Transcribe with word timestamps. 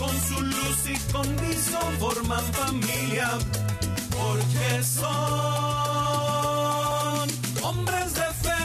con 0.00 0.08
su 0.22 0.40
luz 0.40 0.86
y 0.88 0.96
condición 1.12 1.98
forman 1.98 2.44
familia, 2.54 3.28
porque 4.10 4.82
son 4.82 5.10
hombres 7.62 8.14
de 8.14 8.28
fe. 8.42 8.60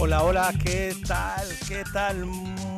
Hola, 0.00 0.24
hola, 0.24 0.52
¿qué 0.64 0.92
tal? 1.06 1.46
¿Qué 1.68 1.84
tal? 1.92 2.26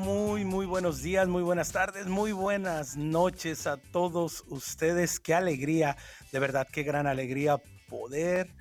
Muy, 0.07 0.45
muy 0.45 0.67
buenos 0.67 1.03
días, 1.03 1.27
muy 1.27 1.43
buenas 1.43 1.73
tardes, 1.73 2.07
muy 2.07 2.31
buenas 2.31 2.97
noches 2.97 3.67
a 3.67 3.77
todos 3.77 4.45
ustedes. 4.47 5.19
Qué 5.19 5.35
alegría, 5.35 5.97
de 6.31 6.39
verdad, 6.39 6.69
qué 6.73 6.85
gran 6.85 7.09
alegría 7.09 7.57
poder 7.89 8.55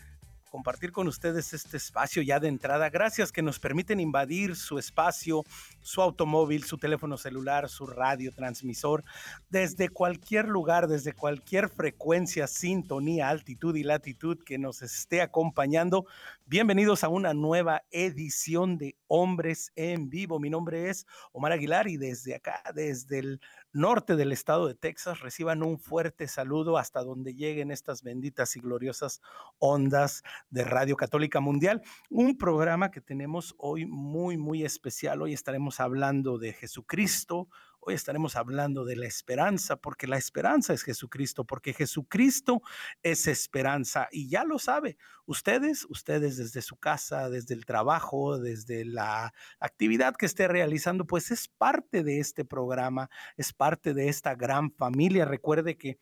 compartir 0.55 0.93
con 0.93 1.07
ustedes 1.07 1.53
este 1.53 1.75
espacio 1.75 2.23
ya 2.23 2.39
de 2.39 2.47
entrada. 2.47 2.89
Gracias 2.89 3.33
que 3.33 3.41
nos 3.41 3.59
permiten 3.59 3.99
invadir 3.99 4.55
su 4.55 4.79
espacio, 4.79 5.43
su 5.81 6.01
automóvil, 6.01 6.63
su 6.63 6.77
teléfono 6.77 7.17
celular, 7.17 7.67
su 7.67 7.85
radio 7.85 8.31
transmisor, 8.31 9.03
desde 9.49 9.89
cualquier 9.89 10.47
lugar, 10.47 10.87
desde 10.87 11.11
cualquier 11.11 11.67
frecuencia, 11.67 12.47
sintonía, 12.47 13.27
altitud 13.27 13.75
y 13.75 13.83
latitud 13.83 14.39
que 14.45 14.57
nos 14.57 14.81
esté 14.81 15.21
acompañando. 15.21 16.05
Bienvenidos 16.47 17.03
a 17.03 17.09
una 17.09 17.33
nueva 17.33 17.81
edición 17.89 18.77
de 18.77 18.95
Hombres 19.07 19.71
en 19.75 20.11
Vivo. 20.11 20.39
Mi 20.39 20.51
nombre 20.51 20.91
es 20.91 21.07
Omar 21.31 21.51
Aguilar 21.51 21.87
y 21.87 21.97
desde 21.97 22.35
acá, 22.35 22.61
desde 22.75 23.17
el 23.17 23.41
norte 23.73 24.15
del 24.15 24.31
estado 24.31 24.67
de 24.67 24.75
Texas, 24.75 25.21
reciban 25.21 25.63
un 25.63 25.79
fuerte 25.79 26.27
saludo 26.27 26.77
hasta 26.77 27.03
donde 27.03 27.33
lleguen 27.33 27.71
estas 27.71 28.03
benditas 28.03 28.55
y 28.55 28.59
gloriosas 28.59 29.21
ondas 29.57 30.21
de 30.51 30.63
Radio 30.63 30.95
Católica 30.95 31.39
Mundial. 31.39 31.81
Un 32.11 32.37
programa 32.37 32.91
que 32.91 33.01
tenemos 33.01 33.55
hoy 33.57 33.87
muy, 33.87 34.37
muy 34.37 34.63
especial. 34.63 35.23
Hoy 35.23 35.33
estaremos 35.33 35.79
hablando 35.79 36.37
de 36.37 36.53
Jesucristo, 36.53 37.47
Hoy 37.87 37.93
estaremos 37.93 38.35
hablando 38.35 38.83
de 38.83 38.95
la 38.95 39.05
esperanza, 39.05 39.75
porque 39.75 40.07
la 40.07 40.17
esperanza 40.17 40.73
es 40.73 40.81
Jesucristo, 40.81 41.45
porque 41.45 41.71
Jesucristo 41.71 42.63
es 43.03 43.27
esperanza. 43.27 44.07
Y 44.11 44.27
ya 44.27 44.43
lo 44.43 44.57
sabe, 44.57 44.97
ustedes, 45.27 45.85
ustedes 45.87 46.37
desde 46.37 46.63
su 46.63 46.77
casa, 46.77 47.29
desde 47.29 47.53
el 47.53 47.63
trabajo, 47.63 48.39
desde 48.39 48.85
la 48.85 49.35
actividad 49.59 50.15
que 50.15 50.25
esté 50.25 50.47
realizando, 50.47 51.05
pues 51.05 51.29
es 51.29 51.47
parte 51.47 52.03
de 52.03 52.19
este 52.19 52.43
programa, 52.43 53.11
es 53.37 53.53
parte 53.53 53.93
de 53.93 54.09
esta 54.09 54.33
gran 54.33 54.71
familia. 54.71 55.25
Recuerde 55.25 55.77
que 55.77 55.99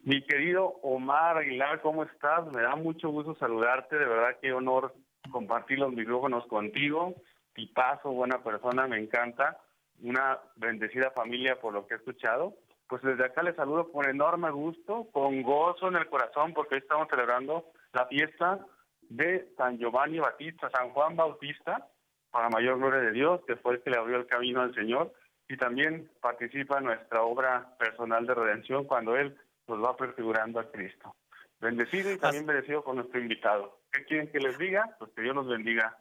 Mi 0.04 0.22
querido 0.22 0.66
Omar 0.84 1.38
Aguilar, 1.38 1.82
¿cómo 1.82 2.04
estás? 2.04 2.46
Me 2.54 2.62
da 2.62 2.76
mucho 2.76 3.10
gusto 3.10 3.36
saludarte, 3.36 3.98
de 3.98 4.06
verdad 4.06 4.38
qué 4.40 4.54
honor 4.54 4.94
compartir 5.32 5.80
los 5.80 5.92
micrófonos 5.94 6.46
contigo. 6.48 7.16
Tipazo, 7.54 8.12
buena 8.12 8.44
persona, 8.44 8.88
me 8.88 9.00
encanta. 9.00 9.60
Una 10.02 10.40
bendecida 10.58 11.10
familia 11.12 11.60
por 11.60 11.74
lo 11.74 11.88
que 11.88 11.96
he 11.96 11.98
escuchado. 11.98 12.54
Pues 12.88 13.02
desde 13.02 13.26
acá 13.26 13.42
les 13.42 13.56
saludo 13.56 13.92
con 13.92 14.08
enorme 14.08 14.52
gusto, 14.52 15.08
con 15.12 15.42
gozo 15.42 15.88
en 15.88 15.96
el 15.96 16.08
corazón, 16.08 16.54
porque 16.54 16.76
hoy 16.76 16.82
estamos 16.82 17.08
celebrando 17.10 17.66
la 17.94 18.06
fiesta 18.06 18.60
de 19.10 19.52
San 19.58 19.78
Giovanni 19.80 20.20
Bautista, 20.20 20.70
San 20.70 20.92
Juan 20.92 21.16
Bautista, 21.16 21.88
para 22.36 22.50
mayor 22.50 22.80
gloria 22.80 23.00
de 23.00 23.14
Dios, 23.14 23.40
que 23.48 23.56
fue 23.56 23.76
el 23.76 23.82
que 23.82 23.92
le 23.92 23.98
abrió 23.98 24.18
el 24.18 24.28
camino 24.28 24.60
al 24.60 24.76
Señor, 24.76 25.14
y 25.48 25.56
también 25.56 26.12
participa 26.20 26.80
en 26.80 26.84
nuestra 26.84 27.22
obra 27.22 27.78
personal 27.80 28.28
de 28.28 28.34
redención 28.34 28.84
cuando 28.84 29.16
Él 29.16 29.38
nos 29.70 29.82
va 29.82 29.96
prefigurando 29.96 30.60
a 30.60 30.70
Cristo. 30.70 31.16
Bendecido 31.62 32.12
y 32.12 32.18
también 32.18 32.46
bendecido 32.46 32.84
con 32.84 32.98
nuestro 32.98 33.22
invitado. 33.22 33.80
¿Qué 33.90 34.04
quieren 34.04 34.30
que 34.34 34.40
les 34.40 34.58
diga? 34.58 34.98
Pues 35.00 35.12
que 35.16 35.22
Dios 35.22 35.34
nos 35.34 35.48
bendiga 35.48 35.98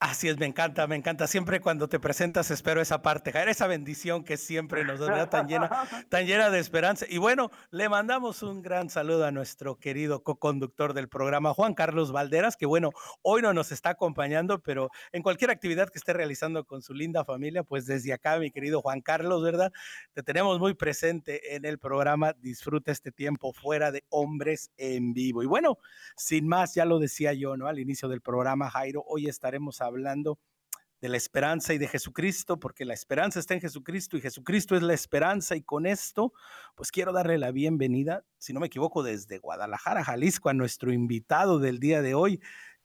Así 0.00 0.28
es, 0.28 0.38
me 0.38 0.46
encanta, 0.46 0.86
me 0.86 0.94
encanta. 0.94 1.26
Siempre 1.26 1.60
cuando 1.60 1.88
te 1.88 1.98
presentas 1.98 2.52
espero 2.52 2.80
esa 2.80 3.02
parte, 3.02 3.32
esa 3.50 3.66
bendición 3.66 4.22
que 4.22 4.36
siempre 4.36 4.84
nos 4.84 5.00
da 5.00 5.28
tan 5.28 5.48
llena, 5.48 5.68
tan 6.08 6.24
llena 6.24 6.50
de 6.50 6.60
esperanza. 6.60 7.04
Y 7.08 7.18
bueno, 7.18 7.50
le 7.72 7.88
mandamos 7.88 8.44
un 8.44 8.62
gran 8.62 8.90
saludo 8.90 9.26
a 9.26 9.32
nuestro 9.32 9.80
querido 9.80 10.22
co-conductor 10.22 10.94
del 10.94 11.08
programa, 11.08 11.52
Juan 11.52 11.74
Carlos 11.74 12.12
Valderas, 12.12 12.56
que 12.56 12.64
bueno, 12.64 12.90
hoy 13.22 13.42
no 13.42 13.52
nos 13.52 13.72
está 13.72 13.90
acompañando, 13.90 14.60
pero 14.62 14.88
en 15.10 15.24
cualquier 15.24 15.50
actividad 15.50 15.88
que 15.88 15.98
esté 15.98 16.12
realizando 16.12 16.64
con 16.64 16.80
su 16.80 16.94
linda 16.94 17.24
familia, 17.24 17.64
pues 17.64 17.84
desde 17.84 18.12
acá, 18.12 18.38
mi 18.38 18.52
querido 18.52 18.80
Juan 18.80 19.00
Carlos, 19.00 19.42
¿verdad? 19.42 19.72
Te 20.12 20.22
tenemos 20.22 20.60
muy 20.60 20.74
presente 20.74 21.56
en 21.56 21.64
el 21.64 21.80
programa. 21.80 22.34
Disfruta 22.34 22.92
este 22.92 23.10
tiempo 23.10 23.52
fuera 23.52 23.90
de 23.90 24.04
hombres 24.10 24.70
en 24.76 25.12
vivo. 25.12 25.42
Y 25.42 25.46
bueno, 25.46 25.78
sin 26.14 26.46
más, 26.46 26.76
ya 26.76 26.84
lo 26.84 27.00
decía 27.00 27.32
yo, 27.32 27.56
¿no? 27.56 27.66
Al 27.66 27.80
inicio 27.80 28.08
del 28.08 28.20
programa, 28.20 28.70
Jairo, 28.70 29.02
hoy 29.04 29.26
estaremos 29.26 29.80
hablando 29.80 29.87
de 31.00 31.08
la 31.08 31.16
esperanza 31.16 31.74
y 31.74 31.78
de 31.78 31.88
Jesucristo, 31.88 32.58
porque 32.58 32.84
la 32.84 32.94
esperanza 32.94 33.38
está 33.38 33.54
en 33.54 33.60
Jesucristo 33.60 34.16
y 34.16 34.20
Jesucristo 34.20 34.76
es 34.76 34.82
la 34.82 34.94
esperanza. 34.94 35.54
Y 35.54 35.62
con 35.62 35.86
esto, 35.86 36.32
pues 36.74 36.90
quiero 36.90 37.12
darle 37.12 37.38
la 37.38 37.52
bienvenida, 37.52 38.24
si 38.38 38.52
no 38.52 38.60
me 38.60 38.66
equivoco, 38.66 39.02
desde 39.02 39.38
Guadalajara, 39.38 40.04
Jalisco, 40.04 40.48
a 40.48 40.54
nuestro 40.54 40.92
invitado 40.92 41.58
del 41.58 41.78
día 41.78 42.02
de 42.02 42.14
hoy, 42.14 42.40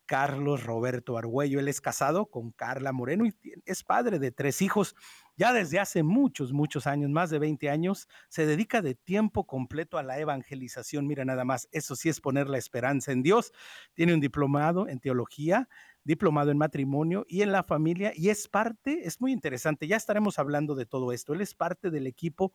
Carlos 0.06 0.64
Roberto 0.64 1.18
Argüello. 1.18 1.60
Él 1.60 1.68
es 1.68 1.82
casado 1.82 2.28
con 2.28 2.52
Carla 2.52 2.92
Moreno 2.92 3.26
y 3.26 3.34
es 3.66 3.84
padre 3.84 4.20
de 4.20 4.32
tres 4.32 4.62
hijos. 4.62 4.96
Ya 5.36 5.52
desde 5.52 5.80
hace 5.80 6.04
muchos, 6.04 6.54
muchos 6.54 6.86
años, 6.86 7.10
más 7.10 7.30
de 7.32 7.40
20 7.40 7.70
años, 7.70 8.08
se 8.30 8.46
dedica 8.46 8.82
de 8.82 8.94
tiempo 8.94 9.48
completo 9.48 9.98
a 9.98 10.04
la 10.04 10.20
evangelización. 10.20 11.08
Mira 11.08 11.26
nada 11.26 11.46
más, 11.46 11.68
eso 11.72 11.96
sí 11.96 12.10
es 12.10 12.22
poner 12.22 12.50
la 12.50 12.60
esperanza 12.60 13.12
en 13.12 13.24
Dios. 13.24 13.52
Tiene 13.94 14.14
un 14.14 14.20
diplomado 14.20 14.88
en 14.88 15.00
teología, 15.00 15.68
diplomado 16.04 16.52
en 16.52 16.58
matrimonio 16.58 17.26
y 17.28 17.42
en 17.42 17.52
la 17.52 17.64
familia 17.64 18.14
y 18.16 18.30
es 18.30 18.48
parte, 18.48 19.08
es 19.08 19.22
muy 19.22 19.32
interesante, 19.32 19.88
ya 19.88 19.96
estaremos 19.96 20.40
hablando 20.40 20.76
de 20.76 20.86
todo 20.86 21.12
esto. 21.12 21.34
Él 21.34 21.42
es 21.42 21.54
parte 21.54 21.90
del 21.90 22.08
equipo 22.08 22.54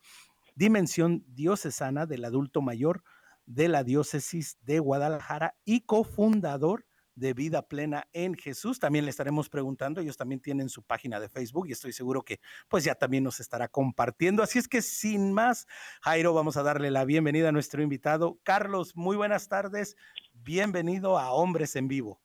Dimensión 0.54 1.24
Diocesana 1.28 2.06
del 2.06 2.24
Adulto 2.24 2.60
Mayor 2.60 3.02
de 3.46 3.68
la 3.68 3.84
Diócesis 3.84 4.58
de 4.62 4.78
Guadalajara 4.78 5.56
y 5.64 5.82
cofundador 5.82 6.84
de 7.14 7.34
vida 7.34 7.62
plena 7.66 8.06
en 8.12 8.34
Jesús. 8.34 8.78
También 8.78 9.04
le 9.04 9.10
estaremos 9.10 9.48
preguntando, 9.48 10.00
ellos 10.00 10.16
también 10.16 10.40
tienen 10.40 10.68
su 10.68 10.82
página 10.82 11.18
de 11.18 11.28
Facebook 11.28 11.66
y 11.68 11.72
estoy 11.72 11.92
seguro 11.92 12.22
que 12.22 12.40
pues 12.68 12.84
ya 12.84 12.94
también 12.94 13.24
nos 13.24 13.40
estará 13.40 13.68
compartiendo. 13.68 14.42
Así 14.42 14.58
es 14.58 14.68
que 14.68 14.82
sin 14.82 15.32
más, 15.32 15.66
Jairo, 16.02 16.32
vamos 16.32 16.56
a 16.56 16.62
darle 16.62 16.90
la 16.90 17.04
bienvenida 17.04 17.48
a 17.48 17.52
nuestro 17.52 17.82
invitado. 17.82 18.38
Carlos, 18.44 18.94
muy 18.94 19.16
buenas 19.16 19.48
tardes. 19.48 19.96
Bienvenido 20.32 21.18
a 21.18 21.32
Hombres 21.32 21.74
en 21.76 21.88
Vivo. 21.88 22.20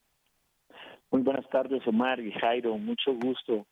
Muy 1.14 1.22
buenas 1.22 1.48
tardes, 1.50 1.86
Omar 1.86 2.20
y 2.20 2.32
Jairo. 2.32 2.76
Mucho 2.80 3.14
gusto. 3.14 3.68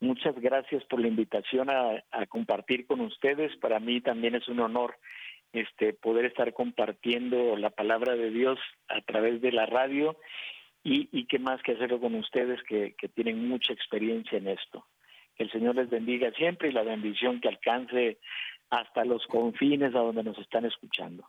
Muchas 0.00 0.34
gracias 0.40 0.82
por 0.84 0.98
la 0.98 1.08
invitación 1.08 1.68
a, 1.68 2.02
compartir 2.26 2.86
con 2.86 3.02
ustedes. 3.02 3.54
Para 3.58 3.78
mí 3.80 4.00
también 4.00 4.34
es 4.34 4.48
un 4.48 4.60
honor 4.60 4.96
este 5.52 5.92
poder 5.92 6.24
estar 6.24 6.54
compartiendo 6.54 7.54
la 7.56 7.68
palabra 7.68 8.16
de 8.16 8.30
Dios 8.30 8.58
a 8.88 9.02
través 9.02 9.42
de 9.42 9.52
la 9.52 9.66
radio 9.66 10.16
y, 10.82 11.10
y 11.12 11.26
qué 11.26 11.38
más 11.38 11.62
que 11.62 11.72
hacerlo 11.72 12.00
con 12.00 12.14
ustedes 12.14 12.62
que, 12.62 12.94
que 12.96 13.08
tienen 13.08 13.46
mucha 13.46 13.74
experiencia 13.74 14.38
en 14.38 14.48
esto. 14.48 14.86
Que 15.34 15.42
el 15.42 15.50
Señor 15.50 15.74
les 15.74 15.90
bendiga 15.90 16.30
siempre 16.30 16.70
y 16.70 16.72
la 16.72 16.82
bendición 16.82 17.42
que 17.42 17.48
alcance 17.48 18.16
hasta 18.70 19.04
los 19.04 19.26
confines 19.26 19.94
a 19.94 19.98
donde 19.98 20.24
nos 20.24 20.38
están 20.38 20.64
escuchando. 20.64 21.28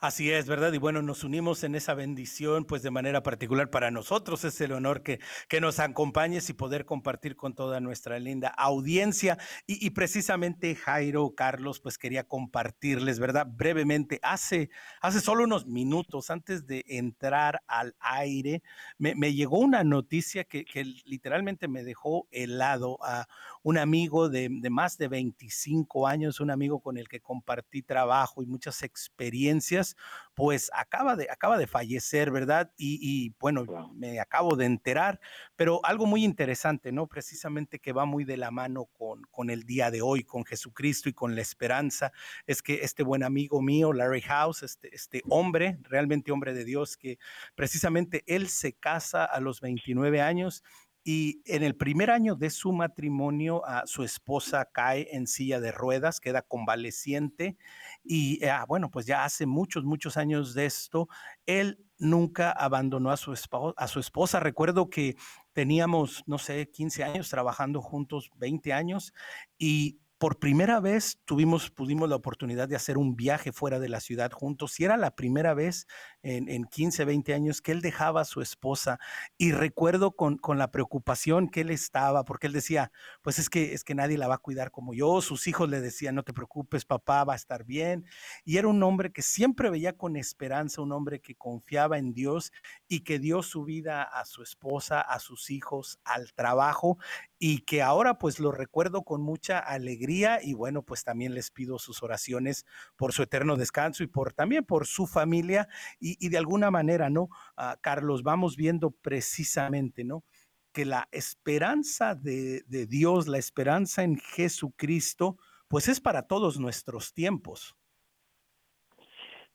Así 0.00 0.30
es, 0.30 0.46
¿verdad? 0.46 0.72
Y 0.74 0.78
bueno, 0.78 1.00
nos 1.00 1.24
unimos 1.24 1.64
en 1.64 1.74
esa 1.74 1.94
bendición, 1.94 2.66
pues 2.66 2.82
de 2.82 2.90
manera 2.90 3.22
particular 3.22 3.70
para 3.70 3.90
nosotros 3.90 4.44
es 4.44 4.60
el 4.60 4.72
honor 4.72 5.02
que, 5.02 5.20
que 5.48 5.60
nos 5.60 5.78
acompañes 5.80 6.50
y 6.50 6.52
poder 6.52 6.84
compartir 6.84 7.34
con 7.34 7.54
toda 7.54 7.80
nuestra 7.80 8.18
linda 8.18 8.48
audiencia. 8.48 9.38
Y, 9.66 9.90
precisamente 9.90 10.74
Jairo, 10.74 11.34
Carlos, 11.34 11.80
pues 11.80 11.96
quería 11.96 12.24
compartirles, 12.24 13.18
¿verdad? 13.18 13.46
Brevemente, 13.48 14.20
hace, 14.22 14.68
hace 15.00 15.20
solo 15.20 15.44
unos 15.44 15.66
minutos 15.66 16.30
antes 16.30 16.66
de 16.66 16.84
entrar 16.88 17.62
al 17.66 17.96
aire, 17.98 18.62
me, 18.98 19.14
llegó 19.32 19.58
una 19.58 19.82
noticia 19.82 20.44
que, 20.44 20.64
que, 20.64 20.84
literalmente 20.84 21.68
me 21.68 21.84
dejó 21.84 22.28
helado 22.30 22.98
a 23.02 23.26
un 23.66 23.78
amigo 23.78 24.28
de, 24.28 24.48
de 24.48 24.70
más 24.70 24.96
de 24.96 25.08
25 25.08 26.06
años, 26.06 26.38
un 26.38 26.52
amigo 26.52 26.78
con 26.78 26.98
el 26.98 27.08
que 27.08 27.18
compartí 27.18 27.82
trabajo 27.82 28.40
y 28.40 28.46
muchas 28.46 28.84
experiencias 28.84 29.96
pues 30.36 30.70
acaba 30.72 31.16
de, 31.16 31.28
acaba 31.30 31.56
de 31.58 31.66
fallecer, 31.66 32.30
¿verdad? 32.30 32.70
Y, 32.76 33.34
bueno, 33.40 33.64
me 33.94 34.20
acabo 34.20 34.54
de 34.54 34.66
enterar, 34.66 35.18
pero 35.56 35.80
algo 35.82 36.04
muy 36.04 36.24
interesante, 36.24 36.92
¿no? 36.92 37.06
Precisamente 37.06 37.80
que 37.80 37.94
va 37.94 38.04
muy 38.04 38.24
de 38.24 38.36
la 38.36 38.50
mano 38.50 38.84
con, 38.84 39.22
con 39.30 39.48
el 39.48 39.64
día 39.64 39.90
de 39.90 40.02
hoy, 40.02 40.22
con 40.22 40.44
Jesucristo 40.44 41.08
y 41.08 41.14
con 41.14 41.34
la 41.34 41.40
esperanza, 41.40 42.12
es 42.46 42.62
que 42.62 42.84
este 42.84 43.02
buen 43.02 43.24
amigo 43.24 43.62
mío, 43.62 43.94
Larry 43.94 44.20
House, 44.20 44.62
este, 44.62 44.94
este 44.94 45.22
hombre, 45.28 45.78
realmente 45.82 46.30
hombre 46.30 46.52
de 46.52 46.66
Dios, 46.66 46.98
que 46.98 47.18
precisamente 47.54 48.22
él 48.26 48.48
se 48.48 48.74
casa 48.74 49.24
a 49.24 49.40
los 49.40 49.62
29 49.62 50.20
años 50.20 50.62
y 51.08 51.40
en 51.44 51.62
el 51.62 51.76
primer 51.76 52.10
año 52.10 52.34
de 52.34 52.50
su 52.50 52.72
matrimonio, 52.72 53.64
a 53.64 53.86
su 53.86 54.02
esposa 54.02 54.68
cae 54.72 55.06
en 55.12 55.28
silla 55.28 55.60
de 55.60 55.70
ruedas, 55.70 56.18
queda 56.18 56.42
convaleciente 56.42 57.56
y 58.02 58.44
ah, 58.44 58.64
bueno, 58.66 58.90
pues 58.90 59.06
ya 59.06 59.22
hace 59.22 59.46
muchos, 59.46 59.84
muchos 59.84 60.16
años 60.16 60.52
de 60.52 60.66
esto, 60.66 61.08
él 61.46 61.78
nunca 62.00 62.50
abandonó 62.50 63.12
a 63.12 63.16
su, 63.16 63.32
a 63.76 63.86
su 63.86 64.00
esposa. 64.00 64.40
Recuerdo 64.40 64.90
que 64.90 65.14
teníamos, 65.52 66.24
no 66.26 66.38
sé, 66.38 66.68
15 66.72 67.04
años 67.04 67.30
trabajando 67.30 67.80
juntos, 67.80 68.28
20 68.38 68.72
años, 68.72 69.14
y 69.58 70.00
por 70.18 70.38
primera 70.38 70.80
vez 70.80 71.20
tuvimos, 71.24 71.70
pudimos 71.70 72.08
la 72.08 72.16
oportunidad 72.16 72.68
de 72.68 72.76
hacer 72.76 72.96
un 72.98 73.16
viaje 73.16 73.52
fuera 73.52 73.78
de 73.78 73.88
la 73.88 74.00
ciudad 74.00 74.32
juntos 74.32 74.80
y 74.80 74.84
era 74.84 74.96
la 74.96 75.14
primera 75.14 75.52
vez 75.54 75.86
en, 76.26 76.48
en 76.48 76.64
15, 76.64 77.04
20 77.04 77.34
años 77.34 77.62
que 77.62 77.70
él 77.70 77.80
dejaba 77.80 78.22
a 78.22 78.24
su 78.24 78.40
esposa 78.40 78.98
y 79.38 79.52
recuerdo 79.52 80.16
con, 80.16 80.38
con, 80.38 80.58
la 80.58 80.72
preocupación 80.72 81.48
que 81.48 81.60
él 81.60 81.70
estaba 81.70 82.24
porque 82.24 82.48
él 82.48 82.52
decía, 82.52 82.90
pues 83.22 83.38
es 83.38 83.48
que, 83.48 83.74
es 83.74 83.84
que 83.84 83.94
nadie 83.94 84.18
la 84.18 84.26
va 84.26 84.34
a 84.34 84.38
cuidar 84.38 84.72
como 84.72 84.92
yo, 84.92 85.20
sus 85.20 85.46
hijos 85.46 85.68
le 85.68 85.80
decían, 85.80 86.16
no 86.16 86.24
te 86.24 86.32
preocupes, 86.32 86.84
papá 86.84 87.22
va 87.22 87.34
a 87.34 87.36
estar 87.36 87.64
bien 87.64 88.04
y 88.44 88.56
era 88.56 88.66
un 88.66 88.82
hombre 88.82 89.12
que 89.12 89.22
siempre 89.22 89.70
veía 89.70 89.92
con 89.92 90.16
esperanza, 90.16 90.82
un 90.82 90.90
hombre 90.90 91.20
que 91.20 91.36
confiaba 91.36 91.96
en 91.96 92.12
Dios 92.12 92.52
y 92.88 93.00
que 93.00 93.20
dio 93.20 93.44
su 93.44 93.64
vida 93.64 94.02
a 94.02 94.24
su 94.24 94.42
esposa, 94.42 95.00
a 95.00 95.20
sus 95.20 95.50
hijos, 95.50 96.00
al 96.04 96.32
trabajo 96.32 96.98
y 97.38 97.60
que 97.60 97.82
ahora 97.82 98.18
pues 98.18 98.40
lo 98.40 98.50
recuerdo 98.50 99.02
con 99.02 99.22
mucha 99.22 99.58
alegría 99.58 100.40
y 100.42 100.54
bueno, 100.54 100.82
pues 100.82 101.04
también 101.04 101.34
les 101.34 101.50
pido 101.50 101.78
sus 101.78 102.02
oraciones 102.02 102.64
por 102.96 103.12
su 103.12 103.22
eterno 103.22 103.56
descanso 103.56 104.02
y 104.02 104.06
por 104.06 104.32
también 104.32 104.64
por 104.64 104.86
su 104.86 105.06
familia 105.06 105.68
y, 106.00 106.15
de 106.18 106.38
alguna 106.38 106.70
manera, 106.70 107.10
¿no? 107.10 107.28
Ah, 107.56 107.76
Carlos, 107.80 108.22
vamos 108.22 108.56
viendo 108.56 108.90
precisamente, 108.90 110.04
¿no? 110.04 110.24
Que 110.72 110.84
la 110.84 111.08
esperanza 111.12 112.14
de, 112.14 112.62
de 112.66 112.86
Dios, 112.86 113.28
la 113.28 113.38
esperanza 113.38 114.02
en 114.02 114.18
Jesucristo, 114.18 115.36
pues 115.68 115.88
es 115.88 116.00
para 116.00 116.26
todos 116.26 116.58
nuestros 116.58 117.12
tiempos. 117.12 117.76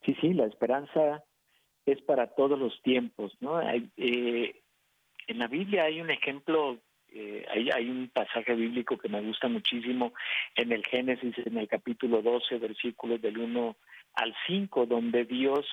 Sí, 0.05 0.15
sí, 0.19 0.33
la 0.33 0.45
esperanza 0.45 1.23
es 1.85 2.01
para 2.01 2.27
todos 2.27 2.57
los 2.57 2.81
tiempos, 2.81 3.35
¿no? 3.39 3.57
Hay, 3.57 3.89
eh, 3.97 4.61
en 5.27 5.39
la 5.39 5.47
Biblia 5.47 5.83
hay 5.83 6.01
un 6.01 6.09
ejemplo 6.09 6.79
eh, 7.13 7.45
hay, 7.49 7.69
hay, 7.71 7.89
un 7.89 8.09
pasaje 8.09 8.55
bíblico 8.55 8.97
que 8.97 9.09
me 9.09 9.21
gusta 9.21 9.49
muchísimo 9.49 10.13
en 10.55 10.71
el 10.71 10.85
Génesis, 10.85 11.35
en 11.45 11.57
el 11.57 11.67
capítulo 11.67 12.21
12, 12.21 12.57
versículos 12.57 13.21
del 13.21 13.37
1 13.37 13.75
al 14.13 14.33
5, 14.47 14.85
donde 14.85 15.25
Dios 15.25 15.65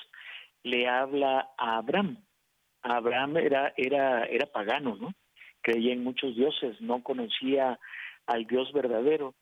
le 0.62 0.88
habla 0.88 1.50
a 1.56 1.78
Abraham. 1.78 2.18
Abraham 2.82 3.36
era, 3.38 3.72
era, 3.76 4.24
era 4.24 4.46
pagano, 4.46 4.96
¿no? 4.96 5.12
Creía 5.60 5.92
en 5.92 6.04
muchos 6.04 6.36
dioses, 6.36 6.80
no 6.80 7.02
conocía 7.02 7.78
al 8.26 8.46
Dios 8.46 8.72
verdadero, 8.72 9.34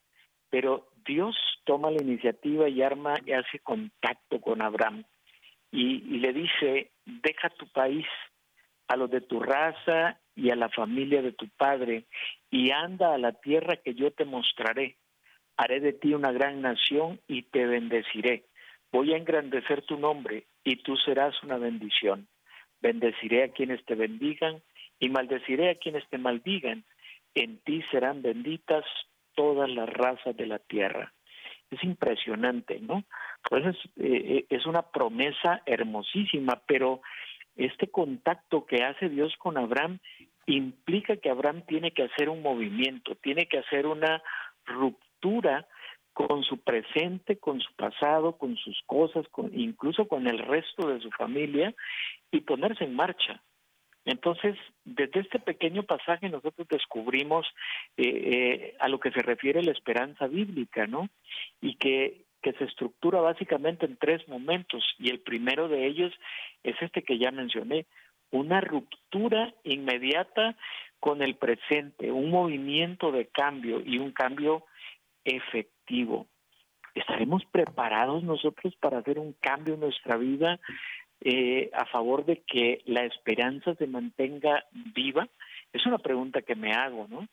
pero 0.51 0.89
Dios 1.05 1.37
toma 1.65 1.91
la 1.91 2.03
iniciativa 2.03 2.69
y 2.69 2.83
arma 2.83 3.15
y 3.25 3.33
hace 3.33 3.59
contacto 3.59 4.41
con 4.41 4.63
Abraham 4.63 5.05
y, 5.71 5.97
y 5.97 6.19
le 6.21 6.33
dice, 6.33 6.93
deja 7.05 7.51
tu 7.51 7.67
país, 7.69 8.07
a 8.89 8.97
los 8.97 9.11
de 9.11 9.21
tu 9.21 9.41
raza 9.41 10.21
y 10.35 10.51
a 10.51 10.57
la 10.57 10.69
familia 10.69 11.23
de 11.23 11.33
tu 11.33 11.49
padre, 11.49 12.07
y 12.51 12.71
anda 12.71 13.15
a 13.15 13.19
la 13.19 13.33
tierra 13.33 13.77
que 13.77 13.95
yo 13.95 14.13
te 14.13 14.25
mostraré. 14.25 14.97
Haré 15.57 15.81
de 15.81 15.93
ti 15.93 16.15
una 16.15 16.33
gran 16.33 16.61
nación 16.61 17.21
y 17.27 17.43
te 17.43 17.67
bendeciré. 17.67 18.45
Voy 18.93 19.13
a 19.13 19.17
engrandecer 19.17 19.83
tu 19.83 19.99
nombre 19.99 20.47
y 20.65 20.77
tú 20.77 20.97
serás 20.97 21.43
una 21.43 21.59
bendición. 21.59 22.29
Bendeciré 22.81 23.45
a 23.45 23.49
quienes 23.49 23.85
te 23.85 23.95
bendigan 23.95 24.63
y 24.99 25.09
maldeciré 25.09 25.71
a 25.71 25.75
quienes 25.75 26.09
te 26.09 26.19
maldigan. 26.19 26.85
En 27.35 27.59
ti 27.59 27.83
serán 27.91 28.23
benditas 28.23 28.85
todas 29.35 29.69
las 29.69 29.89
razas 29.89 30.37
de 30.37 30.47
la 30.47 30.59
tierra. 30.59 31.13
Es 31.71 31.83
impresionante, 31.83 32.79
¿no? 32.81 33.05
Pues 33.49 33.67
es, 33.67 33.77
eh, 33.97 34.39
eh, 34.39 34.47
es 34.49 34.67
una 34.67 34.83
promesa 34.83 35.63
hermosísima, 35.67 36.63
pero 36.67 37.03
este 37.57 37.89
contacto 37.89 38.67
que 38.67 38.85
hace 38.85 39.09
Dios 39.09 39.35
con 39.39 39.59
Abraham 39.59 39.99
implica 40.47 41.17
que 41.17 41.31
Abraham 41.31 41.63
tiene 41.67 41.91
que 41.91 42.05
hacer 42.05 42.29
un 42.29 42.43
movimiento, 42.43 43.17
tiene 43.17 43.47
que 43.47 43.59
hacer 43.59 43.87
una 43.87 44.23
ruptura 44.65 45.67
con 46.17 46.43
su 46.45 46.57
presente, 46.57 47.37
con 47.37 47.61
su 47.61 47.71
pasado, 47.75 48.39
con 48.39 48.57
sus 48.57 48.81
cosas, 48.87 49.29
con, 49.29 49.51
incluso 49.53 50.09
con 50.09 50.27
el 50.27 50.39
resto 50.39 50.89
de 50.89 50.99
su 50.99 51.11
familia 51.11 51.75
y 52.31 52.41
ponerse 52.41 52.85
en 52.85 52.97
marcha. 52.97 53.43
Entonces, 54.07 54.57
desde 54.83 55.21
este 55.21 55.39
pequeño 55.39 55.83
pasaje 55.83 56.31
nosotros 56.31 56.67
descubrimos 56.71 57.47
eh, 57.99 58.07
eh, 58.07 58.77
a 58.81 58.89
lo 58.89 58.99
que 58.99 59.11
se 59.11 59.21
refiere 59.21 59.63
la 59.63 59.73
esperanza 59.73 60.27
bíblica, 60.27 60.87
¿no? 60.87 61.11
Y 61.61 61.75
que 61.75 62.25
que 62.41 62.53
se 62.55 62.65
estructura 62.65 63.21
básicamente 63.21 63.85
en 63.85 63.97
tres 63.97 64.27
momentos 64.29 64.85
y 64.99 65.11
el 65.11 65.19
primero 65.21 65.69
de 65.69 65.87
ellos 65.87 66.15
es 66.63 66.77
este 66.81 67.03
que 67.03 67.19
ya 67.19 67.33
mencioné, 67.33 67.87
una 68.31 68.61
ruptura 68.61 69.53
inmediata 69.65 70.57
con 71.01 71.23
el 71.23 71.35
presente, 71.35 72.13
un 72.13 72.31
movimiento 72.31 73.11
de 73.11 73.27
cambio 73.27 73.83
y 73.85 73.99
un 73.99 74.13
cambio 74.13 74.65
efectivo. 75.25 75.76
¿Estaremos 76.95 77.45
preparados 77.53 78.23
nosotros 78.23 78.75
para 78.77 78.99
hacer 78.99 79.19
un 79.19 79.35
cambio 79.35 79.75
en 79.75 79.81
nuestra 79.81 80.17
vida 80.17 80.59
eh, 81.21 81.71
a 81.75 81.85
favor 81.87 82.25
de 82.25 82.43
que 82.43 82.83
la 82.87 83.05
esperanza 83.05 83.75
se 83.75 83.87
mantenga 83.87 84.65
viva? 84.95 85.29
Es 85.73 85.85
una 85.87 85.99
pregunta 85.99 86.43
que 86.43 86.55
me 86.55 86.73
hago, 86.73 87.07
¿no? 87.09 87.29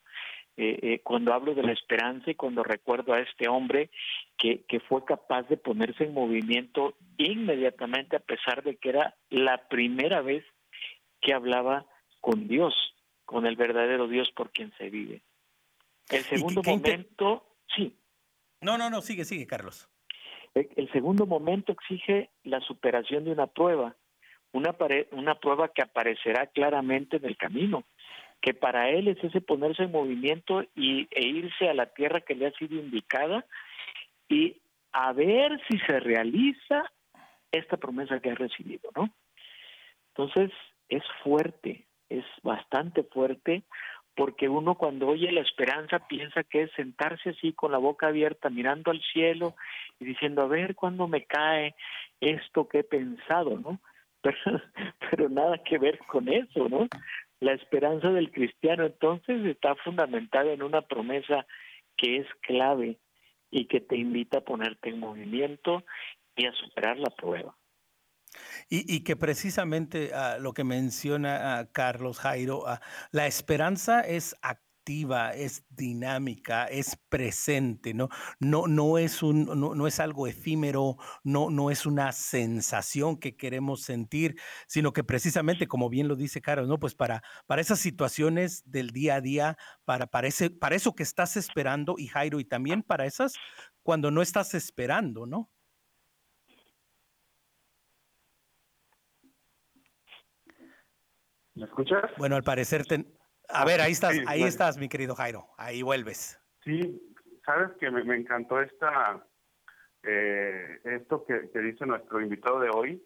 Eh, 0.55 0.79
eh, 0.83 0.99
cuando 0.99 1.33
hablo 1.33 1.55
de 1.55 1.63
la 1.63 1.71
esperanza 1.71 2.29
y 2.29 2.35
cuando 2.35 2.63
recuerdo 2.63 3.13
a 3.13 3.19
este 3.19 3.47
hombre 3.47 3.89
que, 4.37 4.63
que 4.67 4.79
fue 4.81 5.03
capaz 5.03 5.43
de 5.43 5.57
ponerse 5.57 6.03
en 6.03 6.13
movimiento 6.13 6.95
inmediatamente 7.17 8.17
a 8.17 8.19
pesar 8.19 8.63
de 8.63 8.75
que 8.75 8.89
era 8.89 9.15
la 9.31 9.67
primera 9.67 10.21
vez 10.21 10.45
que 11.21 11.33
hablaba 11.33 11.87
con 12.21 12.47
Dios, 12.47 12.75
con 13.25 13.47
el 13.47 13.55
verdadero 13.55 14.07
Dios 14.07 14.29
por 14.35 14.51
quien 14.51 14.71
se 14.77 14.89
vive. 14.91 15.23
El 16.09 16.21
segundo 16.23 16.61
momento, 16.61 17.45
sí. 17.75 17.95
No, 18.63 18.77
no, 18.77 18.89
no, 18.89 19.01
sigue, 19.01 19.25
sigue, 19.25 19.45
Carlos. 19.45 19.89
El 20.53 20.91
segundo 20.91 21.25
momento 21.25 21.71
exige 21.71 22.29
la 22.43 22.59
superación 22.61 23.25
de 23.25 23.31
una 23.31 23.47
prueba, 23.47 23.95
una, 24.51 24.75
una 25.11 25.35
prueba 25.35 25.69
que 25.69 25.81
aparecerá 25.81 26.47
claramente 26.47 27.17
en 27.17 27.25
el 27.25 27.35
camino, 27.37 27.83
que 28.39 28.53
para 28.53 28.89
él 28.89 29.07
es 29.07 29.23
ese 29.23 29.41
ponerse 29.41 29.83
en 29.83 29.91
movimiento 29.91 30.63
y, 30.75 31.07
e 31.11 31.27
irse 31.27 31.69
a 31.69 31.73
la 31.73 31.87
tierra 31.87 32.21
que 32.21 32.35
le 32.35 32.47
ha 32.47 32.51
sido 32.51 32.75
indicada 32.75 33.45
y 34.29 34.61
a 34.91 35.11
ver 35.11 35.59
si 35.67 35.79
se 35.79 35.99
realiza 35.99 36.91
esta 37.51 37.77
promesa 37.77 38.19
que 38.19 38.31
ha 38.31 38.35
recibido, 38.35 38.89
¿no? 38.95 39.09
Entonces, 40.09 40.51
es 40.87 41.03
fuerte, 41.23 41.87
es 42.09 42.25
bastante 42.43 43.03
fuerte, 43.03 43.63
porque 44.15 44.47
uno 44.47 44.75
cuando 44.75 45.07
oye 45.07 45.31
la 45.31 45.41
esperanza 45.41 46.07
piensa 46.07 46.43
que 46.43 46.63
es 46.63 46.71
sentarse 46.73 47.31
así 47.31 47.53
con 47.53 47.71
la 47.71 47.77
boca 47.77 48.07
abierta, 48.07 48.49
mirando 48.49 48.91
al 48.91 49.01
cielo 49.01 49.55
y 49.99 50.05
diciendo, 50.05 50.43
a 50.43 50.47
ver 50.47 50.75
cuándo 50.75 51.07
me 51.07 51.23
cae 51.23 51.75
esto 52.19 52.67
que 52.67 52.79
he 52.79 52.83
pensado, 52.83 53.57
¿no? 53.57 53.79
Pero, 54.23 54.61
pero 55.09 55.27
nada 55.27 55.57
que 55.57 55.77
ver 55.77 55.97
con 56.07 56.29
eso, 56.29 56.69
¿no? 56.69 56.87
La 57.41 57.51
esperanza 57.51 58.09
del 58.09 58.31
cristiano 58.31 58.85
entonces 58.85 59.45
está 59.45 59.75
fundamentada 59.75 60.53
en 60.53 60.63
una 60.63 60.81
promesa 60.81 61.45
que 61.97 62.19
es 62.19 62.27
clave 62.39 62.95
y 63.51 63.65
que 63.65 63.81
te 63.81 63.97
invita 63.97 64.37
a 64.37 64.45
ponerte 64.45 64.91
en 64.91 65.01
movimiento 65.01 65.83
y 66.37 66.45
a 66.45 66.53
superar 66.53 66.97
la 66.99 67.09
prueba. 67.09 67.53
Y, 68.69 69.01
que 69.01 69.15
precisamente 69.15 70.13
ah, 70.13 70.37
lo 70.39 70.53
que 70.53 70.63
menciona 70.63 71.59
ah, 71.59 71.65
Carlos 71.71 72.19
Jairo, 72.19 72.67
ah, 72.67 72.81
la 73.11 73.27
esperanza 73.27 74.01
es 74.01 74.35
activa, 74.41 75.31
es 75.31 75.63
dinámica, 75.69 76.65
es 76.65 76.97
presente, 77.09 77.93
¿no? 77.93 78.09
No, 78.39 78.67
no, 78.67 78.97
es, 78.97 79.23
un, 79.23 79.45
no, 79.45 79.87
es 79.87 79.99
algo 79.99 80.27
efímero, 80.27 80.97
no, 81.23 81.49
no 81.49 81.71
es 81.71 81.85
una 81.85 82.11
sensación 82.11 83.17
que 83.17 83.37
queremos 83.37 83.83
sentir, 83.83 84.35
sino 84.67 84.91
que 84.91 85.03
precisamente, 85.03 85.67
como 85.67 85.89
bien 85.89 86.07
lo 86.07 86.15
dice 86.15 86.41
Carlos, 86.41 86.67
¿no? 86.67 86.79
Pues 86.79 86.95
para, 86.95 87.23
para 87.45 87.61
esas 87.61 87.79
situaciones 87.79 88.63
del 88.65 88.89
día 88.89 89.15
a 89.15 89.21
día, 89.21 89.57
para, 89.85 90.07
para, 90.07 90.27
para 90.59 90.75
eso 90.75 90.95
que 90.95 91.03
estás 91.03 91.37
esperando, 91.37 91.95
y 91.97 92.07
Jairo, 92.07 92.39
y 92.39 92.45
también 92.45 92.83
para 92.83 93.05
esas 93.05 93.35
cuando 93.83 94.11
no 94.11 94.21
estás 94.21 94.53
esperando, 94.53 95.25
¿no? 95.25 95.49
¿Me 101.55 101.65
escuchas? 101.65 102.11
Bueno, 102.17 102.35
al 102.35 102.43
parecer, 102.43 102.83
a 103.49 103.65
ver, 103.65 103.81
ahí 103.81 103.91
estás, 103.91 104.15
ahí 104.27 104.43
estás, 104.43 104.77
mi 104.77 104.89
querido 104.89 105.15
Jairo, 105.15 105.47
ahí 105.57 105.81
vuelves. 105.81 106.39
Sí, 106.63 107.01
sabes 107.45 107.71
que 107.79 107.91
me, 107.91 108.15
encantó 108.15 108.61
esta, 108.61 109.23
eh, 110.03 110.79
esto 110.83 111.25
que, 111.25 111.41
dice 111.59 111.85
nuestro 111.85 112.21
invitado 112.21 112.59
de 112.59 112.69
hoy 112.69 113.03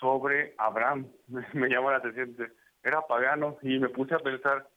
sobre 0.00 0.54
Abraham. 0.58 1.06
me 1.52 1.68
llamó 1.68 1.90
la 1.90 1.98
atención, 1.98 2.36
era 2.82 3.02
pagano 3.02 3.58
y 3.62 3.78
me 3.78 3.88
puse 3.88 4.14
a 4.14 4.18
pensar 4.18 4.68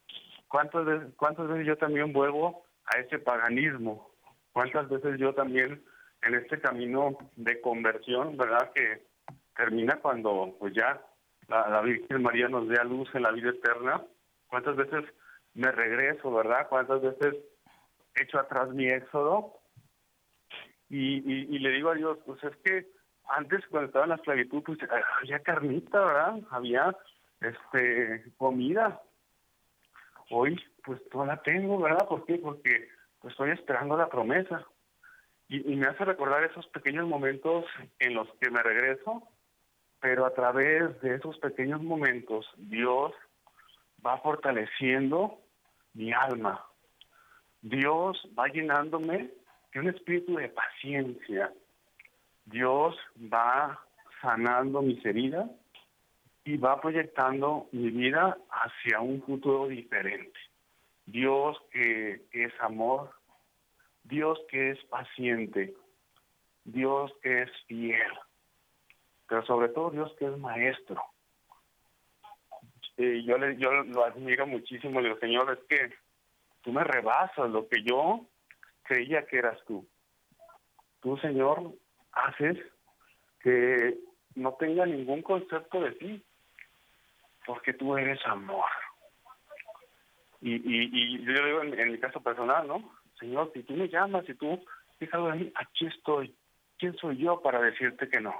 cuántas 0.47 0.85
veces, 0.85 1.13
cuántas 1.15 1.47
veces 1.47 1.65
yo 1.65 1.77
también 1.77 2.13
vuelvo 2.13 2.65
a 2.85 2.99
ese 2.99 3.19
paganismo, 3.19 4.11
cuántas 4.51 4.89
veces 4.89 5.19
yo 5.19 5.33
también 5.33 5.83
en 6.21 6.35
este 6.35 6.59
camino 6.59 7.17
de 7.35 7.61
conversión, 7.61 8.37
¿verdad? 8.37 8.71
Que 8.73 9.07
termina 9.55 9.99
cuando 10.01 10.55
pues 10.59 10.73
ya 10.73 11.01
la, 11.49 11.81
Virgen 11.81 12.21
María 12.21 12.47
nos 12.47 12.67
dé 12.67 12.77
a 12.79 12.83
luz 12.83 13.09
en 13.13 13.23
la 13.23 13.31
vida 13.31 13.49
eterna, 13.49 14.01
cuántas 14.47 14.75
veces 14.75 15.05
me 15.53 15.71
regreso, 15.71 16.31
¿verdad? 16.31 16.67
Cuántas 16.69 17.01
veces 17.01 17.35
echo 18.15 18.39
atrás 18.39 18.69
mi 18.69 18.87
éxodo 18.87 19.59
y, 20.89 21.59
le 21.59 21.69
digo 21.69 21.89
a 21.89 21.95
Dios, 21.95 22.17
pues 22.25 22.43
es 22.43 22.55
que 22.57 22.87
antes 23.27 23.65
cuando 23.67 23.87
estaba 23.87 24.05
en 24.05 24.09
la 24.09 24.15
esclavitud, 24.15 24.63
pues 24.63 24.79
había 25.21 25.39
carnita, 25.39 25.99
¿verdad? 25.99 26.39
Había 26.49 26.95
este 27.41 28.23
comida. 28.37 29.01
Hoy 30.31 30.59
pues 30.83 30.99
no 31.13 31.25
la 31.25 31.41
tengo, 31.41 31.79
¿verdad? 31.79 32.07
¿Por 32.07 32.25
qué? 32.25 32.35
Porque 32.35 32.89
pues 33.19 33.33
estoy 33.33 33.51
esperando 33.51 33.97
la 33.97 34.09
promesa. 34.09 34.65
Y, 35.47 35.71
y 35.71 35.75
me 35.75 35.87
hace 35.87 36.05
recordar 36.05 36.43
esos 36.43 36.67
pequeños 36.67 37.07
momentos 37.07 37.65
en 37.99 38.15
los 38.15 38.27
que 38.39 38.49
me 38.49 38.61
regreso 38.61 39.27
pero 39.99 40.25
a 40.25 40.33
través 40.33 40.99
de 41.01 41.15
esos 41.15 41.37
pequeños 41.39 41.81
momentos 41.81 42.45
Dios 42.57 43.11
va 44.05 44.17
fortaleciendo 44.19 45.39
mi 45.93 46.13
alma. 46.13 46.65
Dios 47.61 48.17
va 48.37 48.47
llenándome 48.47 49.31
de 49.73 49.79
un 49.79 49.89
espíritu 49.89 50.35
de 50.35 50.49
paciencia. 50.49 51.53
Dios 52.45 52.95
va 53.17 53.79
sanando 54.21 54.81
mis 54.81 55.03
heridas 55.05 55.49
y 56.45 56.57
va 56.57 56.79
proyectando 56.79 57.67
mi 57.71 57.89
vida 57.89 58.37
hacia 58.49 59.01
un 59.01 59.21
futuro 59.23 59.67
diferente. 59.67 60.39
Dios 61.05 61.57
que 61.71 62.23
es 62.31 62.53
amor, 62.61 63.11
Dios 64.03 64.39
que 64.49 64.71
es 64.71 64.83
paciente, 64.85 65.75
Dios 66.63 67.11
que 67.21 67.43
es 67.43 67.51
fiel 67.67 68.11
pero 69.29 69.45
sobre 69.45 69.69
todo 69.69 69.91
Dios 69.91 70.11
que 70.17 70.25
es 70.25 70.37
maestro. 70.37 71.01
Y 72.97 73.23
yo, 73.23 73.37
le, 73.37 73.55
yo 73.57 73.71
lo 73.71 74.03
admiro 74.03 74.45
muchísimo, 74.45 74.99
le 74.99 75.09
digo, 75.09 75.19
Señor, 75.19 75.57
es 75.57 75.65
que 75.69 75.95
tú 76.61 76.73
me 76.73 76.83
rebasas 76.83 77.49
lo 77.49 77.67
que 77.69 77.81
yo 77.83 78.25
creía 78.83 79.25
que 79.25 79.37
eras 79.37 79.57
tú. 79.65 79.87
Tú, 80.99 81.15
Señor, 81.17 81.71
haces 82.11 82.57
que 83.41 83.97
no 84.35 84.53
tenga 84.55 84.85
ningún 84.85 85.21
concepto 85.21 85.79
de 85.81 85.91
ti, 85.91 86.23
porque 87.45 87.73
tú 87.73 87.95
eres 87.95 88.19
amor. 88.25 88.69
Y, 90.41 90.55
y, 90.55 90.89
y 90.91 91.25
yo 91.25 91.45
digo 91.45 91.61
en, 91.61 91.91
mi 91.91 91.99
caso 91.99 92.21
personal, 92.21 92.67
¿no? 92.67 92.91
Señor, 93.19 93.51
si 93.53 93.63
tú 93.63 93.73
me 93.73 93.87
llamas, 93.87 94.25
si 94.25 94.33
tú 94.33 94.61
mí, 94.99 95.51
aquí 95.55 95.85
estoy. 95.87 96.35
¿Quién 96.77 96.95
soy 96.97 97.17
yo 97.17 97.41
para 97.41 97.61
decirte 97.61 98.09
que 98.09 98.19
no? 98.21 98.33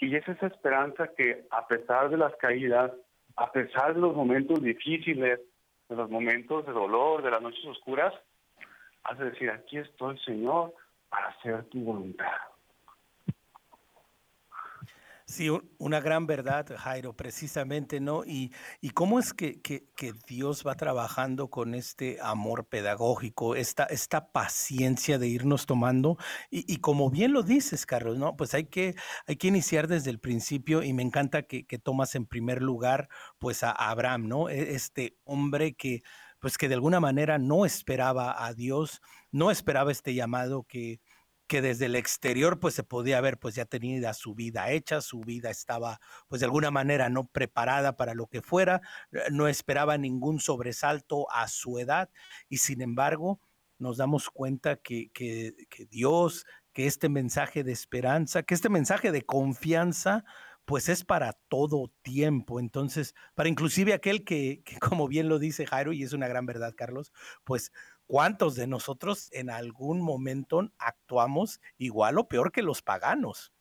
Y 0.00 0.14
es 0.14 0.26
esa 0.28 0.46
esperanza 0.46 1.08
que 1.16 1.44
a 1.50 1.66
pesar 1.66 2.10
de 2.10 2.16
las 2.16 2.34
caídas, 2.36 2.92
a 3.36 3.50
pesar 3.52 3.94
de 3.94 4.00
los 4.00 4.14
momentos 4.14 4.62
difíciles, 4.62 5.40
de 5.88 5.96
los 5.96 6.10
momentos 6.10 6.66
de 6.66 6.72
dolor, 6.72 7.22
de 7.22 7.30
las 7.30 7.42
noches 7.42 7.64
oscuras, 7.66 8.12
hace 9.04 9.24
decir, 9.24 9.50
aquí 9.50 9.78
estoy, 9.78 10.18
Señor, 10.20 10.74
para 11.08 11.28
hacer 11.28 11.64
tu 11.64 11.80
voluntad. 11.80 12.32
Sí, 15.26 15.48
una 15.78 16.00
gran 16.00 16.26
verdad, 16.26 16.66
Jairo, 16.76 17.16
precisamente, 17.16 17.98
¿no? 17.98 18.24
Y, 18.26 18.52
y 18.82 18.90
cómo 18.90 19.18
es 19.18 19.32
que, 19.32 19.60
que, 19.62 19.82
Dios 20.28 20.64
va 20.66 20.74
trabajando 20.74 21.48
con 21.48 21.74
este 21.74 22.18
amor 22.20 22.66
pedagógico, 22.68 23.56
esta, 23.56 23.84
esta 23.84 24.32
paciencia 24.32 25.18
de 25.18 25.28
irnos 25.28 25.64
tomando. 25.64 26.18
Y, 26.50 26.70
y, 26.70 26.76
como 26.76 27.08
bien 27.08 27.32
lo 27.32 27.42
dices, 27.42 27.86
Carlos, 27.86 28.18
¿no? 28.18 28.36
Pues 28.36 28.52
hay 28.52 28.66
que, 28.66 28.96
hay 29.26 29.36
que 29.36 29.48
iniciar 29.48 29.88
desde 29.88 30.10
el 30.10 30.20
principio 30.20 30.82
y 30.82 30.92
me 30.92 31.02
encanta 31.02 31.42
que, 31.44 31.64
que 31.66 31.78
tomas 31.78 32.14
en 32.16 32.26
primer 32.26 32.60
lugar, 32.62 33.08
pues, 33.38 33.62
a 33.64 33.70
Abraham, 33.70 34.28
¿no? 34.28 34.50
E, 34.50 34.74
este 34.74 35.16
hombre 35.24 35.74
que, 35.74 36.02
pues, 36.38 36.58
que 36.58 36.68
de 36.68 36.74
alguna 36.74 37.00
manera 37.00 37.38
no 37.38 37.64
esperaba 37.64 38.44
a 38.44 38.52
Dios, 38.52 39.00
no 39.32 39.50
esperaba 39.50 39.90
este 39.90 40.14
llamado 40.14 40.64
que 40.64 41.00
que 41.54 41.62
desde 41.62 41.86
el 41.86 41.94
exterior 41.94 42.58
pues 42.58 42.74
se 42.74 42.82
podía 42.82 43.20
ver 43.20 43.38
pues 43.38 43.54
ya 43.54 43.64
tenía 43.64 44.12
su 44.12 44.34
vida 44.34 44.72
hecha, 44.72 45.00
su 45.00 45.20
vida 45.20 45.50
estaba 45.50 46.00
pues 46.26 46.40
de 46.40 46.46
alguna 46.46 46.72
manera 46.72 47.08
no 47.10 47.28
preparada 47.28 47.96
para 47.96 48.12
lo 48.12 48.26
que 48.26 48.42
fuera, 48.42 48.80
eh, 49.12 49.20
no 49.30 49.46
esperaba 49.46 49.96
ningún 49.96 50.40
sobresalto 50.40 51.30
a 51.30 51.46
su 51.46 51.78
edad 51.78 52.10
y 52.48 52.56
sin 52.56 52.82
embargo 52.82 53.38
nos 53.78 53.98
damos 53.98 54.30
cuenta 54.30 54.78
que, 54.78 55.12
que, 55.12 55.54
Dios, 55.90 56.44
que 56.72 56.88
este 56.88 57.08
mensaje 57.08 57.62
de 57.62 57.70
esperanza, 57.70 58.42
que 58.42 58.54
este 58.54 58.68
mensaje 58.68 59.12
de 59.12 59.22
confianza 59.22 60.24
pues 60.64 60.88
es 60.88 61.04
para 61.04 61.34
todo 61.48 61.92
tiempo. 62.02 62.58
Entonces, 62.58 63.14
para 63.36 63.48
inclusive 63.48 63.92
aquel 63.92 64.24
que, 64.24 64.62
que, 64.64 64.80
como 64.80 65.06
bien 65.06 65.28
lo 65.28 65.38
dice 65.38 65.66
Jairo, 65.66 65.92
y 65.92 66.02
es 66.02 66.14
una 66.14 66.26
gran 66.26 66.46
verdad, 66.46 66.74
Carlos, 66.76 67.12
pues 67.44 67.70
¿Cuántos 68.06 68.54
de 68.56 68.66
nosotros 68.66 69.32
en 69.32 69.50
algún 69.50 70.00
momento 70.00 70.70
actuamos 70.78 71.60
igual 71.78 72.18
o 72.18 72.28
peor 72.28 72.52
que 72.52 72.62
los 72.62 72.82
paganos? 72.82 73.52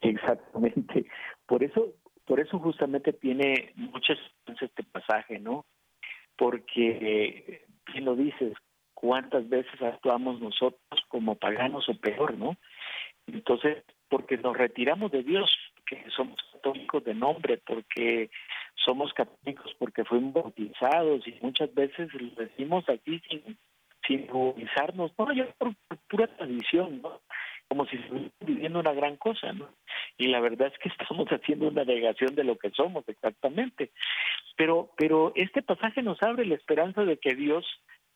Exactamente. 0.00 1.06
Por 1.46 1.64
eso, 1.64 1.94
por 2.26 2.40
eso 2.40 2.58
justamente 2.58 3.12
tiene 3.12 3.72
muchas 3.76 4.18
este 4.60 4.82
pasaje, 4.82 5.38
¿no? 5.38 5.64
Porque, 6.36 7.66
¿quién 7.84 8.04
lo 8.04 8.16
dices? 8.16 8.54
¿Cuántas 8.94 9.48
veces 9.48 9.80
actuamos 9.80 10.40
nosotros 10.40 11.00
como 11.08 11.36
paganos 11.36 11.88
o 11.88 11.94
peor, 11.94 12.36
no? 12.36 12.56
Entonces, 13.26 13.84
porque 14.08 14.36
nos 14.38 14.56
retiramos 14.56 15.12
de 15.12 15.22
Dios, 15.22 15.50
porque 15.74 16.04
somos 16.14 16.36
católicos 16.58 17.04
de 17.04 17.14
nombre, 17.14 17.58
porque 17.66 18.30
somos 18.74 19.12
católicos 19.12 19.74
porque 19.78 20.04
fuimos 20.04 20.34
bautizados 20.34 21.26
y 21.26 21.34
muchas 21.40 21.72
veces 21.74 22.08
lo 22.14 22.30
decimos 22.36 22.88
aquí 22.88 23.20
sin, 23.28 23.58
sin 24.06 24.28
ruborizarnos, 24.28 25.12
no, 25.18 25.32
yo 25.32 25.44
por, 25.58 25.74
pura 26.08 26.26
tradición, 26.26 27.00
¿no? 27.02 27.20
como 27.68 27.84
si 27.86 27.96
estuviéramos 27.96 28.32
viviendo 28.40 28.80
una 28.80 28.92
gran 28.92 29.16
cosa, 29.16 29.52
¿no? 29.52 29.68
Y 30.16 30.28
la 30.28 30.40
verdad 30.40 30.72
es 30.72 30.78
que 30.78 30.88
estamos 30.98 31.28
haciendo 31.28 31.68
una 31.68 31.84
negación 31.84 32.34
de 32.34 32.44
lo 32.44 32.56
que 32.56 32.70
somos 32.70 33.06
exactamente. 33.08 33.90
Pero, 34.56 34.90
pero 34.96 35.32
este 35.36 35.62
pasaje 35.62 36.02
nos 36.02 36.22
abre 36.22 36.46
la 36.46 36.54
esperanza 36.54 37.04
de 37.04 37.18
que 37.18 37.34
Dios 37.34 37.66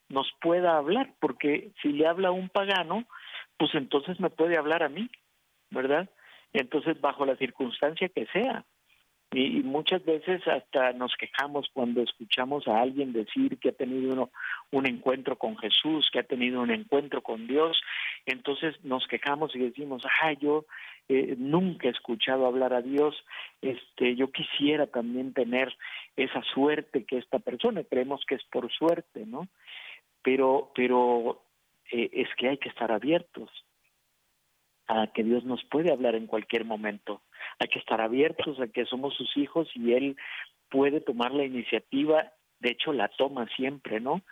nos 0.08 0.30
pueda 0.40 0.76
hablar, 0.76 1.12
porque 1.20 1.70
si 1.80 1.88
le 1.88 2.06
habla 2.06 2.28
a 2.28 2.32
un 2.32 2.48
pagano, 2.48 3.04
pues 3.58 3.74
entonces 3.74 4.18
me 4.20 4.30
puede 4.30 4.56
hablar 4.56 4.82
a 4.82 4.88
mí, 4.88 5.10
¿verdad? 5.70 6.08
Entonces, 6.52 7.00
bajo 7.00 7.24
la 7.24 7.36
circunstancia 7.36 8.08
que 8.08 8.26
sea. 8.26 8.64
Y, 9.32 9.62
muchas 9.62 10.04
veces 10.04 10.46
hasta 10.46 10.92
nos 10.92 11.16
quejamos 11.16 11.66
cuando 11.72 12.02
escuchamos 12.02 12.68
a 12.68 12.82
alguien 12.82 13.14
decir 13.14 13.58
que 13.58 13.70
ha 13.70 13.72
tenido 13.72 14.12
uno, 14.12 14.30
un 14.70 14.86
encuentro 14.86 15.36
con 15.38 15.56
Jesús, 15.56 16.10
que 16.12 16.18
ha 16.18 16.22
tenido 16.22 16.60
un 16.60 16.70
encuentro 16.70 17.22
con 17.22 17.46
Dios. 17.46 17.80
Entonces 18.26 18.74
nos 18.84 19.06
quejamos 19.06 19.56
y 19.56 19.60
decimos, 19.60 20.02
ah, 20.22 20.32
yo 20.34 20.66
eh, 21.08 21.34
nunca 21.38 21.88
he 21.88 21.92
escuchado 21.92 22.46
hablar 22.46 22.74
a 22.74 22.82
Dios, 22.82 23.24
este, 23.62 24.16
yo 24.16 24.30
quisiera 24.30 24.86
también 24.86 25.32
tener 25.32 25.74
esa 26.16 26.42
suerte 26.42 27.04
que 27.04 27.16
esta 27.16 27.38
persona, 27.38 27.84
creemos 27.84 28.24
que 28.26 28.34
es 28.34 28.44
por 28.44 28.70
suerte, 28.70 29.24
¿no? 29.24 29.48
Pero, 30.22 30.72
pero 30.74 31.42
eh, 31.90 32.10
es 32.12 32.28
que 32.36 32.50
hay 32.50 32.58
que 32.58 32.68
estar 32.68 32.92
abiertos 32.92 33.50
a 34.88 35.06
que 35.08 35.22
Dios 35.22 35.44
nos 35.44 35.64
puede 35.64 35.92
hablar 35.92 36.14
en 36.14 36.26
cualquier 36.26 36.64
momento. 36.64 37.22
Hay 37.58 37.68
que 37.68 37.78
estar 37.78 38.00
abiertos 38.00 38.60
a 38.60 38.68
que 38.68 38.84
somos 38.86 39.14
sus 39.14 39.36
hijos 39.36 39.68
y 39.74 39.92
Él 39.92 40.16
puede 40.70 41.00
tomar 41.00 41.32
la 41.32 41.44
iniciativa, 41.44 42.32
de 42.60 42.70
hecho 42.70 42.92
la 42.92 43.08
toma 43.08 43.46
siempre, 43.56 44.00
¿no? 44.00 44.22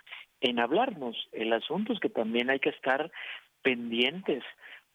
En 0.41 0.59
hablarnos. 0.59 1.29
El 1.33 1.53
asunto 1.53 1.93
es 1.93 2.01
que 2.01 2.09
también 2.09 2.51
hay 2.51 2.61
que 2.61 2.71
estar 2.71 3.11
pendientes 3.63 4.43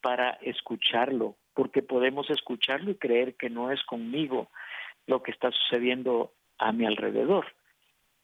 para 0.01 0.31
escucharlo, 0.41 1.35
porque 1.53 1.81
podemos 1.81 2.29
escucharlo 2.29 2.91
y 2.91 2.95
creer 2.95 3.35
que 3.35 3.49
no 3.49 3.71
es 3.71 3.83
conmigo 3.83 4.49
lo 5.07 5.21
que 5.21 5.31
está 5.31 5.51
sucediendo 5.51 6.33
a 6.57 6.71
mi 6.71 6.85
alrededor 6.85 7.45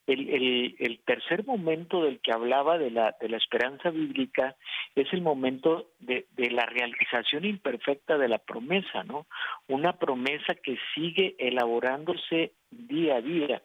el, 0.07 0.75
el, 0.79 0.99
tercer 1.05 1.45
momento 1.45 2.03
del 2.03 2.19
que 2.21 2.31
hablaba 2.31 2.77
de 2.77 2.91
la, 2.91 3.15
de 3.21 3.29
la 3.29 3.37
esperanza 3.37 3.89
bíblica 3.89 4.55
es 4.95 5.11
el 5.13 5.21
momento 5.21 5.91
de, 5.99 6.27
de 6.35 6.51
la 6.51 6.65
realización 6.65 7.45
imperfecta 7.45 8.17
de 8.17 8.27
la 8.27 8.39
promesa, 8.39 9.03
¿no? 9.03 9.27
Una 9.67 9.93
promesa 9.93 10.55
que 10.55 10.77
sigue 10.95 11.35
elaborándose 11.37 12.53
día 12.71 13.17
a 13.17 13.21
día, 13.21 13.61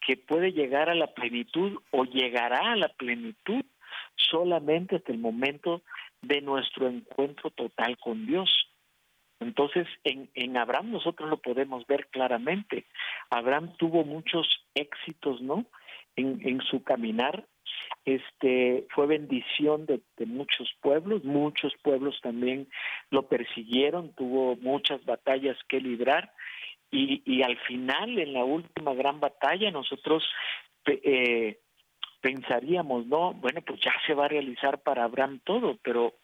que 0.00 0.16
puede 0.16 0.52
llegar 0.52 0.90
a 0.90 0.94
la 0.94 1.14
plenitud 1.14 1.80
o 1.90 2.04
llegará 2.04 2.72
a 2.72 2.76
la 2.76 2.88
plenitud 2.88 3.64
solamente 4.16 4.96
hasta 4.96 5.12
el 5.12 5.18
momento 5.18 5.82
de 6.22 6.40
nuestro 6.40 6.88
encuentro 6.88 7.50
total 7.50 7.96
con 7.98 8.26
Dios. 8.26 8.67
Entonces, 9.40 9.86
en, 10.04 10.28
en 10.34 10.56
Abraham 10.56 10.90
nosotros 10.90 11.28
lo 11.28 11.38
podemos 11.38 11.86
ver 11.86 12.08
claramente. 12.08 12.86
Abraham 13.30 13.76
tuvo 13.76 14.04
muchos 14.04 14.46
éxitos, 14.74 15.40
¿no? 15.40 15.66
En, 16.16 16.40
en 16.46 16.60
su 16.62 16.82
caminar, 16.82 17.46
este 18.04 18.86
fue 18.94 19.06
bendición 19.06 19.86
de, 19.86 20.00
muchos 20.26 20.72
pueblos, 20.80 21.24
muchos 21.24 21.72
pueblos 21.82 22.18
también 22.22 22.68
lo 23.10 23.28
persiguieron, 23.28 24.14
tuvo 24.14 24.56
muchas 24.56 25.04
batallas 25.04 25.56
que 25.68 25.80
librar. 25.80 26.32
Y, 26.90 27.22
y 27.26 27.42
al 27.42 27.58
final, 27.58 28.18
en 28.18 28.32
la 28.32 28.44
última 28.44 28.94
gran 28.94 29.20
batalla, 29.20 29.70
nosotros 29.70 30.24
eh, 30.86 31.58
pensaríamos, 32.20 33.06
no, 33.06 33.34
bueno, 33.34 33.60
pues 33.62 33.80
ya 33.80 33.92
se 34.06 34.14
va 34.14 34.24
a 34.24 34.28
realizar 34.28 34.82
para 34.82 35.04
Abraham 35.04 35.40
todo, 35.44 35.76
pero 35.82 36.14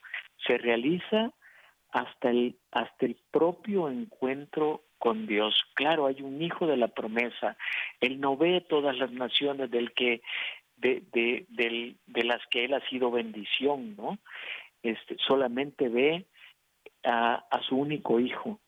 se 0.47 0.57
realiza 0.57 1.31
hasta 1.95 2.29
el, 2.29 2.57
hasta 2.71 3.05
el 3.05 3.15
propio 3.31 3.89
encuentro 3.89 4.83
con 4.97 5.27
Dios. 5.27 5.55
Claro, 5.75 6.07
hay 6.07 6.21
un 6.21 6.41
hijo 6.41 6.67
de 6.67 6.75
la 6.75 6.89
promesa. 6.89 7.55
Él 8.01 8.19
no 8.19 8.35
ve 8.35 8.59
todas 8.67 8.97
las 8.97 9.13
naciones 9.13 9.71
del 9.71 9.93
que, 9.93 10.21
de, 10.75 11.03
de, 11.13 11.45
del, 11.47 11.95
de 12.05 12.23
las 12.25 12.41
que 12.47 12.65
él 12.65 12.73
ha 12.73 12.81
sido 12.89 13.11
bendición, 13.11 13.95
¿no? 13.95 14.17
Este, 14.83 15.15
solamente 15.25 15.87
ve 15.87 16.25
a, 17.05 17.45
a 17.49 17.61
su 17.61 17.77
único 17.77 18.19
hijo. 18.19 18.59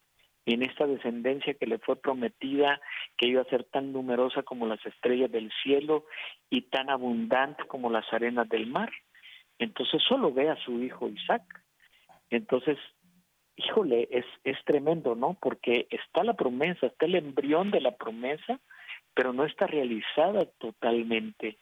En 0.45 0.63
esta 0.63 0.87
descendencia 0.87 1.55
que 1.55 1.67
le 1.67 1.79
fue 1.79 1.97
prometida, 1.97 2.79
que 3.17 3.27
iba 3.27 3.41
a 3.41 3.49
ser 3.49 3.65
tan 3.65 3.91
numerosa 3.91 4.43
como 4.43 4.67
las 4.67 4.83
estrellas 4.85 5.29
del 5.29 5.51
cielo 5.63 6.05
y 6.49 6.61
tan 6.61 6.89
abundante 6.89 7.65
como 7.65 7.89
las 7.89 8.05
arenas 8.13 8.47
del 8.47 8.67
mar. 8.67 8.89
Entonces 9.59 10.01
solo 10.07 10.31
ve 10.31 10.49
a 10.49 10.55
su 10.63 10.81
hijo 10.81 11.09
Isaac. 11.09 11.43
Entonces 12.29 12.77
híjole, 13.57 14.07
es, 14.11 14.25
es 14.43 14.57
tremendo, 14.65 15.15
¿no? 15.15 15.35
Porque 15.41 15.87
está 15.89 16.23
la 16.23 16.35
promesa, 16.35 16.87
está 16.87 17.05
el 17.05 17.15
embrión 17.15 17.71
de 17.71 17.81
la 17.81 17.95
promesa, 17.97 18.59
pero 19.13 19.33
no 19.33 19.45
está 19.45 19.67
realizada 19.67 20.45
totalmente. 20.59 21.57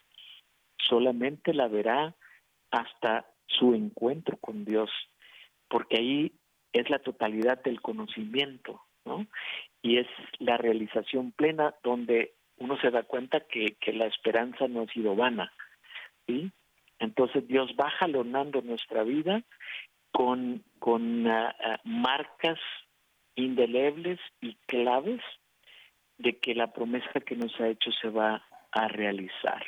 Solamente 0.77 1.53
la 1.53 1.67
verá 1.67 2.13
hasta 2.69 3.25
su 3.47 3.73
encuentro 3.73 4.37
con 4.37 4.65
Dios, 4.65 4.91
porque 5.69 5.97
ahí 5.97 6.31
es 6.73 6.89
la 6.89 6.99
totalidad 6.99 7.63
del 7.63 7.81
conocimiento, 7.81 8.81
¿no? 9.05 9.25
Y 9.81 9.97
es 9.97 10.07
la 10.39 10.57
realización 10.57 11.31
plena 11.31 11.73
donde 11.83 12.33
uno 12.57 12.77
se 12.81 12.91
da 12.91 13.03
cuenta 13.03 13.39
que, 13.39 13.77
que 13.79 13.93
la 13.93 14.07
esperanza 14.07 14.67
no 14.67 14.81
ha 14.81 14.87
sido 14.87 15.15
vana, 15.15 15.53
¿sí? 16.27 16.51
Entonces 16.99 17.47
Dios 17.47 17.73
va 17.79 17.89
jalonando 17.91 18.61
nuestra 18.61 19.03
vida 19.03 19.43
con, 20.15 20.63
con 20.79 21.27
ah, 21.27 21.53
ah, 21.59 21.81
marcas 21.83 22.57
indelebles 23.35 24.17
y 24.39 24.55
claves 24.65 25.19
de 26.17 26.37
que 26.37 26.55
la 26.55 26.71
promesa 26.71 27.19
que 27.19 27.35
nos 27.35 27.53
ha 27.59 27.67
hecho 27.67 27.91
se 27.91 28.07
va 28.07 28.41
a 28.71 28.87
realizar. 28.87 29.61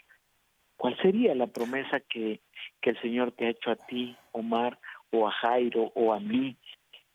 ¿Cuál 0.78 0.96
sería 1.02 1.36
la 1.36 1.48
promesa 1.48 2.00
que, 2.00 2.40
que 2.80 2.92
el 2.92 3.02
Señor 3.02 3.34
te 3.34 3.46
ha 3.46 3.50
hecho 3.50 3.72
a 3.72 3.76
ti, 3.76 4.16
Omar, 4.32 4.80
o 5.12 5.28
a 5.28 5.32
Jairo, 5.32 5.92
o 5.96 6.14
a 6.14 6.22
mí, 6.22 6.56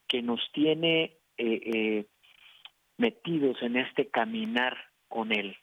que 0.08 0.20
nos 0.20 0.40
tiene 0.52 1.16
eh, 1.38 1.60
eh, 1.74 2.06
metidos 2.98 3.62
en 3.62 3.78
este 3.78 4.08
caminar 4.08 4.76
con 5.08 5.32
Él? 5.32 5.56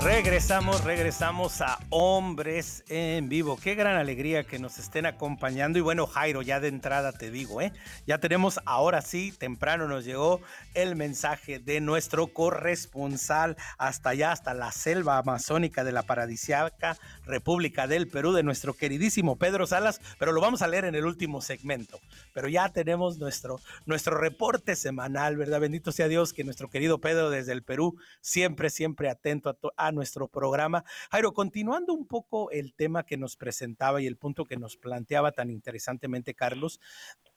Regresamos, 0.00 0.84
regresamos 0.84 1.60
a 1.60 1.76
Hombres 1.90 2.84
en 2.88 3.28
Vivo. 3.28 3.58
Qué 3.60 3.74
gran 3.74 3.96
alegría 3.96 4.44
que 4.44 4.60
nos 4.60 4.78
estén 4.78 5.06
acompañando. 5.06 5.76
Y 5.76 5.82
bueno, 5.82 6.06
Jairo, 6.06 6.40
ya 6.40 6.60
de 6.60 6.68
entrada 6.68 7.10
te 7.10 7.32
digo, 7.32 7.60
¿eh? 7.60 7.72
Ya 8.06 8.18
tenemos, 8.18 8.60
ahora 8.64 9.02
sí, 9.02 9.32
temprano 9.36 9.88
nos 9.88 10.04
llegó 10.04 10.40
el 10.74 10.94
mensaje 10.94 11.58
de 11.58 11.80
nuestro 11.80 12.28
corresponsal 12.28 13.56
hasta 13.76 14.10
allá, 14.10 14.30
hasta 14.30 14.54
la 14.54 14.70
selva 14.70 15.18
amazónica 15.18 15.82
de 15.82 15.90
la 15.90 16.04
paradisiaca 16.04 16.96
República 17.26 17.88
del 17.88 18.06
Perú, 18.06 18.32
de 18.32 18.44
nuestro 18.44 18.74
queridísimo 18.74 19.36
Pedro 19.36 19.66
Salas, 19.66 20.00
pero 20.20 20.30
lo 20.30 20.40
vamos 20.40 20.62
a 20.62 20.68
leer 20.68 20.84
en 20.84 20.94
el 20.94 21.06
último 21.06 21.42
segmento. 21.42 21.98
Pero 22.32 22.46
ya 22.46 22.68
tenemos 22.68 23.18
nuestro, 23.18 23.60
nuestro 23.84 24.16
reporte 24.16 24.76
semanal, 24.76 25.36
¿verdad? 25.36 25.58
Bendito 25.58 25.90
sea 25.90 26.06
Dios 26.06 26.32
que 26.32 26.44
nuestro 26.44 26.70
querido 26.70 27.00
Pedro 27.00 27.30
desde 27.30 27.52
el 27.52 27.64
Perú, 27.64 27.96
siempre, 28.20 28.70
siempre 28.70 29.10
atento 29.10 29.58
a, 29.76 29.87
nuestro 29.92 30.28
programa. 30.28 30.84
Jairo, 31.10 31.32
continuando 31.32 31.92
un 31.92 32.06
poco 32.06 32.50
el 32.50 32.74
tema 32.74 33.04
que 33.04 33.16
nos 33.16 33.36
presentaba 33.36 34.00
y 34.00 34.06
el 34.06 34.16
punto 34.16 34.44
que 34.44 34.56
nos 34.56 34.76
planteaba 34.76 35.32
tan 35.32 35.50
interesantemente 35.50 36.34
Carlos, 36.34 36.80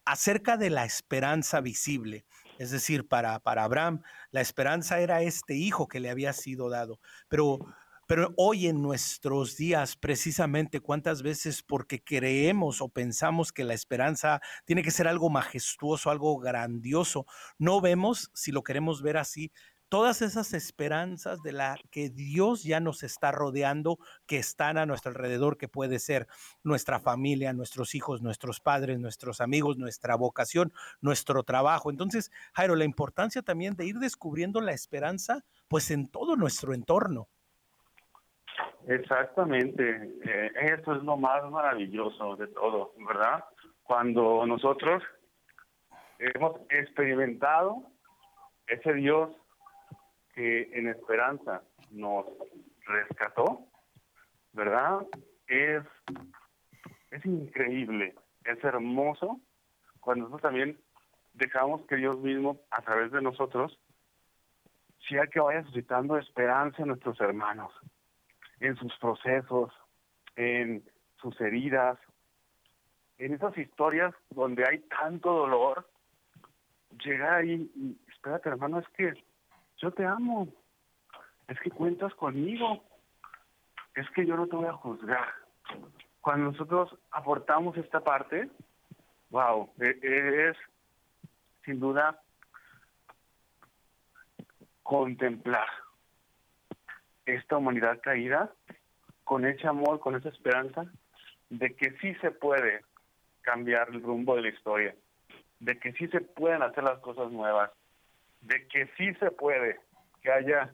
acerca 0.06 0.58
de 0.58 0.70
la 0.70 0.86
esperanza 0.86 1.62
visible. 1.62 2.26
Es 2.60 2.72
decir, 2.72 3.08
para, 3.08 3.40
para 3.40 3.64
Abraham, 3.64 4.02
la 4.32 4.42
esperanza 4.42 5.00
era 5.00 5.22
este 5.22 5.56
hijo 5.56 5.88
que 5.88 6.00
le 6.00 6.10
había 6.10 6.34
sido 6.34 6.70
dado. 6.70 7.00
Pero, 7.28 7.60
pero 8.08 8.34
hoy 8.38 8.68
en 8.68 8.82
nuestros 8.82 9.58
días, 9.58 9.96
precisamente, 9.96 10.80
¿cuántas 10.80 11.24
veces 11.24 11.64
porque 11.64 12.04
creemos 12.04 12.82
o 12.82 12.90
pensamos 12.90 13.52
que 13.52 13.64
la 13.64 13.74
esperanza 13.74 14.42
tiene 14.66 14.84
que 14.84 14.92
ser 14.92 15.08
algo 15.08 15.30
majestuoso, 15.30 16.12
algo 16.12 16.38
grandioso, 16.38 17.26
no 17.58 17.82
vemos, 17.82 18.30
si 18.34 18.52
lo 18.52 18.64
queremos 18.64 19.02
ver 19.02 19.18
así, 19.18 19.52
todas 19.91 20.21
esas 20.21 20.54
esperanzas 20.54 21.43
de 21.43 21.51
la 21.51 21.75
que 21.91 22.10
Dios 22.10 22.63
ya 22.63 22.80
nos 22.80 23.04
está 23.04 23.34
rodeando, 23.34 23.99
que 24.25 24.38
están 24.38 24.77
a 24.77 24.86
nuestro 24.86 25.12
alrededor, 25.12 25.58
que 25.58 25.67
puede 25.67 25.99
ser 25.99 26.27
nuestra 26.63 27.01
familia, 27.01 27.51
nuestros 27.51 27.93
hijos, 27.93 28.21
nuestros 28.21 28.62
padres, 28.62 28.99
nuestros 28.99 29.41
amigos, 29.41 29.77
nuestra 29.77 30.15
vocación, 30.15 30.71
nuestro 31.01 31.43
trabajo. 31.43 31.91
Entonces, 31.91 32.32
Jairo, 32.54 32.77
la 32.77 32.86
importancia 32.86 33.41
también 33.41 33.75
de 33.75 33.86
ir 33.86 33.95
descubriendo 33.97 34.62
la 34.62 34.71
esperanza, 34.71 35.43
pues 35.67 35.91
en 35.91 36.08
todo 36.08 36.38
nuestro 36.38 36.73
entorno. 36.73 37.27
Exactamente, 38.88 40.15
eh, 40.23 40.51
eso 40.73 40.95
es 40.95 41.04
lo 41.04 41.17
más 41.17 41.43
maravilloso 41.51 42.38
de 42.38 42.47
todo, 42.47 42.93
¿verdad? 43.06 43.43
Cuando 43.84 44.45
nosotros 44.45 45.04
hemos 46.17 46.62
experimentado 46.69 47.84
ese 48.67 48.93
Dios 48.93 49.32
que 50.34 50.70
en 50.74 50.88
esperanza 50.88 51.62
nos 51.91 52.26
rescató, 52.86 53.67
¿verdad? 54.54 55.06
Es, 55.48 55.84
es 57.12 57.26
increíble, 57.26 58.15
es 58.46 58.63
hermoso 58.63 59.39
cuando 60.00 60.26
nosotros 60.26 60.41
también 60.41 60.80
dejamos 61.34 61.86
que 61.88 61.96
Dios 61.96 62.17
mismo, 62.20 62.60
a 62.72 62.82
través 62.82 63.12
de 63.12 63.22
nosotros, 63.22 63.80
sea 65.08 65.28
que 65.28 65.39
vaya 65.39 65.63
suscitando 65.63 66.17
esperanza 66.17 66.82
en 66.82 66.89
nuestros 66.89 67.20
hermanos, 67.22 67.72
en 68.60 68.76
sus 68.78 68.96
procesos, 68.98 69.72
en 70.36 70.84
sus 71.22 71.39
heridas, 71.41 71.98
en 73.17 73.34
esas 73.34 73.58
historias 73.58 74.13
donde 74.30 74.65
hay 74.67 74.80
tanto 74.80 75.32
dolor, 75.32 75.88
llegar 77.04 77.41
ahí 77.41 77.72
y, 77.76 77.98
espérate 78.12 78.50
hermano, 78.50 78.80
es 78.80 78.88
que 78.89 79.13
yo 79.82 79.91
te 79.91 80.06
amo, 80.06 80.48
es 81.48 81.60
que 81.60 81.72
cuentas 81.72 82.13
conmigo, 82.15 82.84
es 83.96 84.10
que 84.12 84.26
yo 84.26 84.38
no 84.38 84.48
te 84.48 84.56
voy 84.56 84.67
a 84.67 84.74
juzgar. 84.74 85.28
Cuando 86.22 86.52
nosotros 86.52 86.96
aportamos 87.10 87.76
esta 87.78 88.02
parte, 88.02 88.50
wow, 89.32 89.72
e, 89.80 90.50
es 90.50 90.58
sin 91.65 91.80
duda 91.80 92.22
contemplar 94.84 95.67
esta 97.26 97.58
humanidad 97.58 98.00
caída 98.02 98.52
con 99.24 99.46
ese 99.46 99.67
amor, 99.67 100.00
con 100.00 100.15
esa 100.15 100.30
esperanza 100.30 100.86
de 101.50 101.76
que 101.76 101.98
sí 102.00 102.13
se 102.15 102.32
puede 102.32 102.82
cambiar 103.41 103.89
el 103.89 104.02
rumbo 104.04 104.36
de 104.36 104.44
la 104.44 104.50
historia, 104.50 104.96
de 105.60 105.80
que 105.80 105.94
sí 105.94 106.08
se 106.10 106.22
pueden 106.22 106.62
hacer 106.62 106.84
las 106.84 107.00
cosas 107.00 107.32
nuevas, 107.32 107.72
de 108.41 108.67
que 108.67 108.88
sí 108.97 109.13
se 109.15 109.32
puede, 109.32 109.80
que 110.21 110.32
haya, 110.32 110.73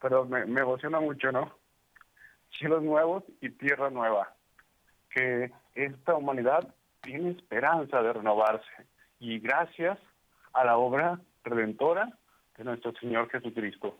pero 0.00 0.24
me, 0.24 0.44
me 0.46 0.60
emociona 0.60 1.00
mucho, 1.00 1.32
¿no? 1.32 1.54
Cielos 2.58 2.82
nuevos 2.82 3.24
y 3.40 3.50
tierra 3.50 3.90
nueva, 3.90 4.34
que 5.10 5.52
esta 5.74 6.14
humanidad 6.14 6.74
tiene 7.02 7.30
esperanza 7.30 8.02
de 8.02 8.12
renovarse 8.12 8.86
y 9.18 9.38
gracias 9.38 9.98
a 10.52 10.64
la 10.64 10.76
obra 10.76 11.20
redentora 11.44 12.18
de 12.56 12.64
nuestro 12.64 12.92
Señor 12.94 13.30
Jesucristo. 13.30 13.96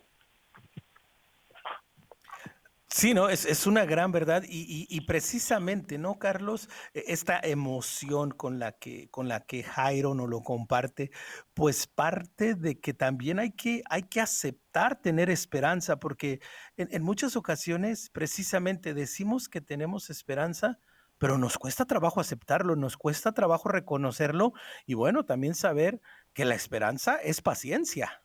Sí, 2.93 3.13
no, 3.13 3.29
es, 3.29 3.45
es 3.45 3.67
una 3.67 3.85
gran 3.85 4.11
verdad 4.11 4.43
y, 4.45 4.85
y, 4.89 5.01
precisamente, 5.01 5.97
¿no, 5.97 6.19
Carlos? 6.19 6.67
E, 6.93 7.05
esta 7.07 7.39
emoción 7.41 8.31
con 8.31 8.59
la 8.59 8.73
que, 8.73 9.09
con 9.09 9.29
la 9.29 9.45
que 9.45 9.63
Jairo 9.63 10.13
nos 10.13 10.27
lo 10.27 10.41
comparte, 10.41 11.09
pues 11.53 11.87
parte 11.87 12.53
de 12.53 12.81
que 12.81 12.93
también 12.93 13.39
hay 13.39 13.51
que, 13.51 13.81
hay 13.89 14.03
que 14.03 14.19
aceptar 14.19 15.01
tener 15.01 15.29
esperanza, 15.29 15.99
porque 15.99 16.41
en, 16.75 16.89
en 16.91 17.01
muchas 17.01 17.37
ocasiones 17.37 18.09
precisamente 18.09 18.93
decimos 18.93 19.47
que 19.47 19.61
tenemos 19.61 20.09
esperanza, 20.09 20.77
pero 21.17 21.37
nos 21.37 21.57
cuesta 21.57 21.85
trabajo 21.85 22.19
aceptarlo, 22.19 22.75
nos 22.75 22.97
cuesta 22.97 23.31
trabajo 23.31 23.69
reconocerlo 23.69 24.51
y 24.85 24.95
bueno, 24.95 25.23
también 25.23 25.55
saber 25.55 26.01
que 26.33 26.43
la 26.43 26.55
esperanza 26.55 27.15
es 27.15 27.41
paciencia. 27.41 28.21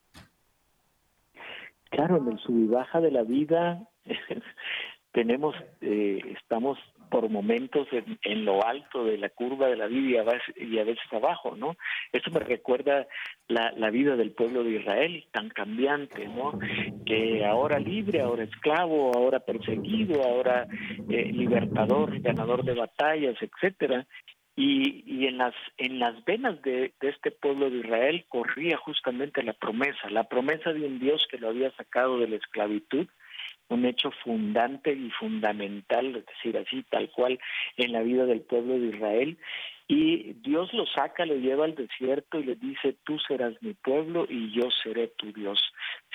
Claro, 1.91 2.17
en 2.17 2.33
el 2.33 2.39
sub 2.41 2.69
baja 2.69 3.01
de 3.01 3.13
la 3.13 3.23
vida 3.23 3.89
tenemos, 5.17 5.57
eh, 5.81 6.21
estamos 6.39 6.79
por 7.11 7.31
momentos 7.31 7.89
en, 8.23 8.45
lo 8.45 8.67
alto 8.67 9.05
de 9.05 9.17
la 9.17 9.31
curva 9.31 9.67
de 9.69 9.77
la 9.77 9.87
vida 9.87 10.23
y 10.57 10.79
a, 10.79 10.85
veces, 10.85 11.11
abajo, 11.11 11.57
¿no? 11.57 11.77
Eso 12.13 12.31
me 12.31 12.41
recuerda 12.41 13.07
la, 13.49 13.91
vida 13.91 14.15
del 14.17 14.33
pueblo 14.33 14.63
de 14.63 14.73
Israel, 14.73 15.25
tan 15.33 15.49
cambiante, 15.49 16.29
¿no? 16.29 16.59
Que 17.07 17.47
ahora 17.47 17.79
libre, 17.79 18.21
ahora 18.21 18.45
esclavo, 18.45 19.11
ahora 19.17 19.41
perseguido, 19.41 20.23
ahora 20.23 20.67
eh, 21.09 21.33
libertador, 21.33 22.21
ganador 22.21 22.63
de 22.63 22.75
batallas, 22.75 23.37
etcétera. 23.41 24.07
Y, 24.55 25.27
en 25.27 25.39
las 25.39 25.55
en 25.79 25.99
las 25.99 26.23
venas 26.27 26.61
de 26.61 26.93
este 27.01 27.31
pueblo 27.31 27.71
de 27.71 27.79
Israel 27.79 28.27
corría 28.29 28.77
justamente 28.77 29.43
la 29.43 29.55
promesa, 29.55 30.11
la 30.11 30.25
promesa 30.25 30.75
de 30.75 30.87
un 30.87 30.99
Dios 30.99 31.27
que 31.31 31.39
lo 31.39 31.49
había 31.49 31.71
sacado 31.73 32.19
de 32.19 32.29
la 32.29 32.37
esclavitud, 32.37 33.07
un 33.69 33.85
hecho 33.85 34.11
fundante 34.23 34.93
y 34.93 35.11
fundamental, 35.11 36.17
es 36.17 36.27
decir, 36.27 36.57
así 36.57 36.83
tal 36.91 37.11
cual 37.11 37.39
en 37.77 37.93
la 37.93 38.03
vida 38.03 38.25
del 38.27 38.43
pueblo 38.43 38.79
de 38.79 38.97
Israel. 38.97 39.39
Y 39.89 40.33
Dios 40.43 40.73
lo 40.73 40.85
saca, 40.87 41.25
lo 41.25 41.37
lleva 41.37 41.65
al 41.65 41.77
desierto 41.77 42.41
y 42.41 42.45
le 42.45 42.57
dice, 42.57 42.97
tú 43.05 43.21
serás 43.21 43.55
mi 43.63 43.73
pueblo 43.75 44.27
y 44.29 44.51
yo 44.51 44.69
seré 44.83 45.09
tu 45.17 45.33
Dios. 45.33 45.61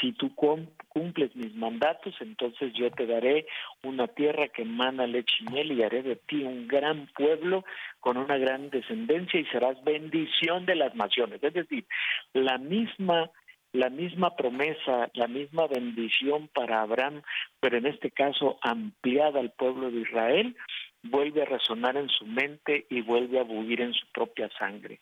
Si 0.02 0.12
tú 0.12 0.36
cumples 0.36 1.34
mis 1.38 1.56
mandatos, 1.56 2.14
entonces 2.20 2.74
yo 2.74 2.92
te 2.92 3.06
daré 3.06 3.46
una 3.84 4.08
tierra 4.08 4.50
que 4.50 4.64
emana 4.64 5.08
leche 5.08 5.36
y 5.40 5.54
miel 5.54 5.72
y 5.72 5.84
haré 5.84 6.04
de 6.04 6.18
ti 6.18 6.44
un 6.44 6.68
gran 6.68 7.08
pueblo 7.16 7.64
con 8.02 8.18
una 8.18 8.38
gran 8.38 8.70
descendencia 8.72 9.40
y 9.40 9.46
serás 9.46 9.82
bendición 9.86 10.66
de 10.66 10.76
las 10.76 10.94
naciones. 10.96 11.42
Es 11.42 11.54
decir, 11.54 11.86
la 12.34 12.58
misma 12.58 13.32
la 13.74 13.90
misma 13.90 14.36
promesa, 14.36 15.10
la 15.14 15.28
misma 15.28 15.68
bendición 15.68 16.50
para 16.54 16.82
Abraham, 16.82 17.22
pero 17.60 17.78
en 17.78 17.86
este 17.86 18.12
caso 18.12 18.58
ampliada 18.62 19.40
al 19.40 19.52
pueblo 19.52 19.92
de 19.92 20.02
Israel, 20.02 20.56
vuelve 21.04 21.42
a 21.42 21.46
resonar 21.46 21.98
en 21.98 22.10
su 22.10 22.26
mente 22.26 22.86
y 22.90 23.02
vuelve 23.02 23.40
a 23.40 23.44
bullir 23.44 23.82
en 23.82 23.94
su 23.94 24.06
propia 24.12 24.50
sangre. 24.60 25.00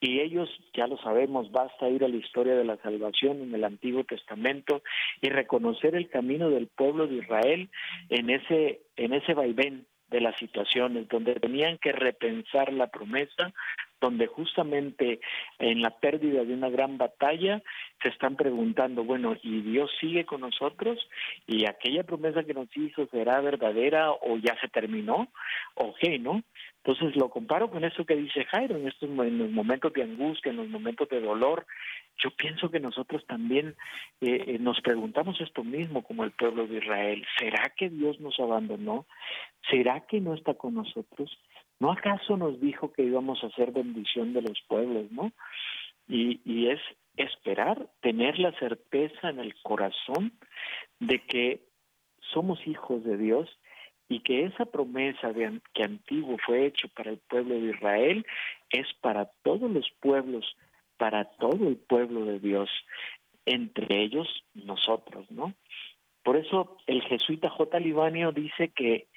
Y 0.00 0.20
ellos, 0.20 0.48
ya 0.74 0.86
lo 0.86 0.98
sabemos, 0.98 1.50
basta 1.50 1.88
ir 1.88 2.04
a 2.04 2.08
la 2.08 2.16
historia 2.16 2.54
de 2.54 2.64
la 2.64 2.76
salvación 2.78 3.42
en 3.42 3.54
el 3.54 3.64
Antiguo 3.64 4.04
Testamento 4.04 4.82
y 5.20 5.28
reconocer 5.30 5.94
el 5.94 6.08
camino 6.08 6.50
del 6.50 6.68
pueblo 6.68 7.06
de 7.06 7.16
Israel 7.16 7.70
en 8.08 8.30
ese, 8.30 8.82
en 8.96 9.14
ese 9.14 9.34
vaivén 9.34 9.86
de 10.08 10.20
las 10.20 10.36
situaciones, 10.38 11.08
donde 11.08 11.34
tenían 11.36 11.78
que 11.78 11.90
repensar 11.90 12.72
la 12.72 12.88
promesa, 12.88 13.52
donde 14.02 14.26
justamente 14.26 15.20
en 15.58 15.80
la 15.80 15.90
pérdida 15.90 16.44
de 16.44 16.52
una 16.52 16.68
gran 16.68 16.98
batalla 16.98 17.62
se 18.02 18.08
están 18.08 18.36
preguntando, 18.36 19.04
bueno, 19.04 19.36
¿y 19.42 19.62
Dios 19.62 19.90
sigue 20.00 20.26
con 20.26 20.40
nosotros? 20.40 20.98
¿Y 21.46 21.66
aquella 21.66 22.02
promesa 22.02 22.42
que 22.42 22.52
nos 22.52 22.68
hizo 22.76 23.06
será 23.06 23.40
verdadera 23.40 24.10
o 24.10 24.36
ya 24.38 24.58
se 24.60 24.68
terminó? 24.68 25.28
¿O 25.76 25.94
qué, 26.00 26.18
no? 26.18 26.42
Entonces 26.84 27.14
lo 27.14 27.30
comparo 27.30 27.70
con 27.70 27.84
eso 27.84 28.04
que 28.04 28.16
dice 28.16 28.44
Jairo, 28.46 28.76
en 28.76 28.88
estos 28.88 29.08
en 29.08 29.38
los 29.38 29.50
momentos 29.50 29.92
de 29.92 30.02
angustia, 30.02 30.50
en 30.50 30.56
los 30.56 30.68
momentos 30.68 31.08
de 31.08 31.20
dolor, 31.20 31.64
yo 32.18 32.30
pienso 32.32 32.70
que 32.70 32.80
nosotros 32.80 33.24
también 33.26 33.76
eh, 34.20 34.44
eh, 34.46 34.58
nos 34.58 34.80
preguntamos 34.80 35.40
esto 35.40 35.62
mismo 35.62 36.02
como 36.02 36.24
el 36.24 36.32
pueblo 36.32 36.66
de 36.66 36.78
Israel, 36.78 37.24
¿será 37.38 37.72
que 37.76 37.88
Dios 37.88 38.18
nos 38.20 38.38
abandonó? 38.40 39.06
¿Será 39.70 40.00
que 40.00 40.20
no 40.20 40.34
está 40.34 40.54
con 40.54 40.74
nosotros? 40.74 41.38
¿No 41.82 41.90
acaso 41.90 42.36
nos 42.36 42.60
dijo 42.60 42.92
que 42.92 43.02
íbamos 43.02 43.42
a 43.42 43.48
hacer 43.48 43.72
bendición 43.72 44.32
de 44.32 44.42
los 44.42 44.62
pueblos, 44.68 45.10
no? 45.10 45.32
Y, 46.06 46.68
es 46.68 46.78
esperar, 47.16 47.88
tener 48.00 48.38
la 48.38 48.52
certeza 48.60 49.30
en 49.30 49.40
el 49.40 49.52
corazón 49.62 50.32
de 51.00 51.18
que 51.26 51.64
somos 52.32 52.64
hijos 52.68 53.02
de 53.02 53.16
Dios 53.16 53.50
y 54.08 54.20
que 54.20 54.44
esa 54.44 54.64
promesa 54.64 55.32
de, 55.32 55.60
que 55.74 55.82
antiguo 55.82 56.36
fue 56.46 56.66
hecho 56.66 56.86
para 56.86 57.10
el 57.10 57.18
pueblo 57.18 57.56
de 57.56 57.72
Israel 57.72 58.26
es 58.70 58.86
para 59.00 59.32
todos 59.42 59.68
los 59.68 59.90
pueblos, 59.98 60.56
para 60.98 61.24
todo 61.24 61.66
el 61.66 61.78
pueblo 61.78 62.26
de 62.26 62.38
Dios, 62.38 62.70
entre 63.44 64.04
ellos 64.04 64.28
nosotros, 64.54 65.28
¿no? 65.32 65.52
Por 66.22 66.36
eso 66.36 66.76
el 66.86 67.02
jesuita 67.02 67.50
J. 67.50 67.80
Libanio 67.80 68.30
dice 68.30 68.68
que, 68.68 69.08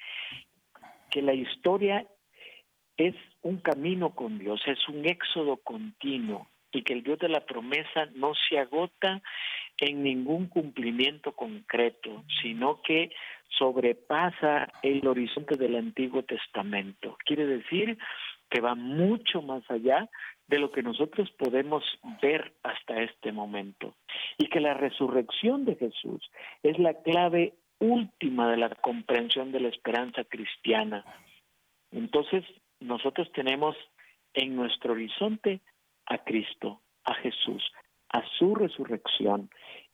que 1.12 1.22
la 1.22 1.32
historia 1.34 2.04
es 2.96 3.14
un 3.42 3.58
camino 3.58 4.14
con 4.14 4.38
Dios, 4.38 4.60
es 4.66 4.88
un 4.88 5.06
éxodo 5.06 5.56
continuo 5.58 6.48
y 6.72 6.82
que 6.82 6.92
el 6.92 7.02
Dios 7.02 7.18
de 7.18 7.28
la 7.28 7.40
promesa 7.40 8.06
no 8.14 8.32
se 8.48 8.58
agota 8.58 9.22
en 9.78 10.02
ningún 10.02 10.46
cumplimiento 10.46 11.32
concreto, 11.32 12.24
sino 12.42 12.80
que 12.82 13.10
sobrepasa 13.58 14.68
el 14.82 15.06
horizonte 15.06 15.56
del 15.56 15.76
Antiguo 15.76 16.22
Testamento. 16.22 17.16
Quiere 17.24 17.46
decir 17.46 17.98
que 18.50 18.60
va 18.60 18.74
mucho 18.74 19.42
más 19.42 19.68
allá 19.70 20.08
de 20.46 20.58
lo 20.58 20.70
que 20.70 20.82
nosotros 20.82 21.30
podemos 21.32 21.84
ver 22.22 22.54
hasta 22.62 23.02
este 23.02 23.32
momento. 23.32 23.96
Y 24.38 24.46
que 24.46 24.60
la 24.60 24.74
resurrección 24.74 25.64
de 25.64 25.76
Jesús 25.76 26.30
es 26.62 26.78
la 26.78 26.94
clave 27.02 27.54
última 27.78 28.50
de 28.50 28.56
la 28.56 28.70
comprensión 28.70 29.52
de 29.52 29.60
la 29.60 29.68
esperanza 29.68 30.24
cristiana. 30.24 31.04
Entonces, 31.90 32.44
nosotros 32.80 33.30
tenemos 33.32 33.76
en 34.34 34.54
nuestro 34.54 34.92
horizonte 34.92 35.60
a 36.06 36.18
Cristo, 36.18 36.80
a 37.04 37.14
Jesús, 37.14 37.72
a 38.08 38.22
su 38.38 38.54
resurrección. 38.54 39.50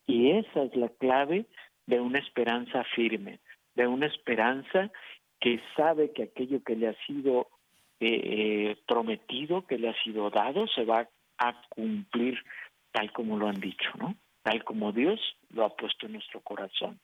Y 0.06 0.32
esa 0.32 0.64
es 0.64 0.76
la 0.76 0.88
clave 0.88 1.46
de 1.86 2.00
una 2.00 2.18
esperanza 2.18 2.84
firme, 2.94 3.40
de 3.74 3.86
una 3.86 4.06
esperanza 4.06 4.90
que 5.40 5.60
sabe 5.76 6.12
que 6.12 6.24
aquello 6.24 6.62
que 6.62 6.76
le 6.76 6.88
ha 6.88 6.96
sido 7.06 7.48
eh, 8.00 8.20
eh, 8.24 8.76
prometido, 8.86 9.66
que 9.66 9.78
le 9.78 9.88
ha 9.88 10.02
sido 10.02 10.30
dado, 10.30 10.66
se 10.68 10.84
va 10.84 11.08
a 11.38 11.62
cumplir 11.68 12.38
tal 12.92 13.12
como 13.12 13.36
lo 13.36 13.48
han 13.48 13.60
dicho, 13.60 13.90
¿no? 13.98 14.16
Tal 14.42 14.64
como 14.64 14.92
Dios 14.92 15.20
lo 15.50 15.64
ha 15.64 15.76
puesto 15.76 16.06
en 16.06 16.14
nuestro 16.14 16.40
corazón. 16.40 17.00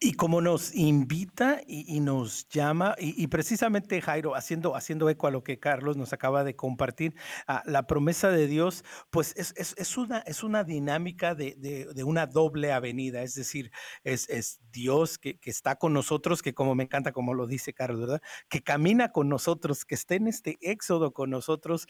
Y 0.00 0.14
como 0.14 0.40
nos 0.40 0.74
invita 0.74 1.60
y, 1.66 2.00
nos 2.00 2.48
llama, 2.48 2.94
y, 2.98 3.26
precisamente 3.28 4.00
Jairo, 4.00 4.34
haciendo, 4.34 4.76
haciendo 4.76 5.08
eco 5.08 5.26
a 5.26 5.30
lo 5.30 5.42
que 5.42 5.58
Carlos 5.58 5.96
nos 5.96 6.12
acaba 6.12 6.44
de 6.44 6.56
compartir, 6.56 7.14
a 7.46 7.62
la 7.66 7.86
promesa 7.86 8.30
de 8.30 8.46
Dios, 8.46 8.84
pues 9.10 9.34
es, 9.36 9.54
es, 9.56 9.74
es 9.78 9.96
una, 9.96 10.18
es 10.18 10.42
una 10.42 10.64
dinámica 10.64 11.34
de, 11.34 11.54
de, 11.58 11.86
de, 11.94 12.04
una 12.04 12.26
doble 12.26 12.72
avenida, 12.72 13.22
es 13.22 13.34
decir, 13.34 13.70
es, 14.02 14.28
es 14.28 14.60
Dios 14.70 15.18
que, 15.18 15.38
que, 15.38 15.50
está 15.50 15.76
con 15.76 15.92
nosotros, 15.92 16.42
que 16.42 16.54
como 16.54 16.74
me 16.74 16.84
encanta, 16.84 17.12
como 17.12 17.34
lo 17.34 17.46
dice 17.46 17.72
Carlos, 17.72 18.00
¿verdad? 18.00 18.22
Que 18.48 18.62
camina 18.62 19.12
con 19.12 19.28
nosotros, 19.28 19.84
que 19.84 19.94
está 19.94 20.14
en 20.14 20.28
este 20.28 20.58
éxodo 20.60 21.12
con 21.12 21.30
nosotros, 21.30 21.86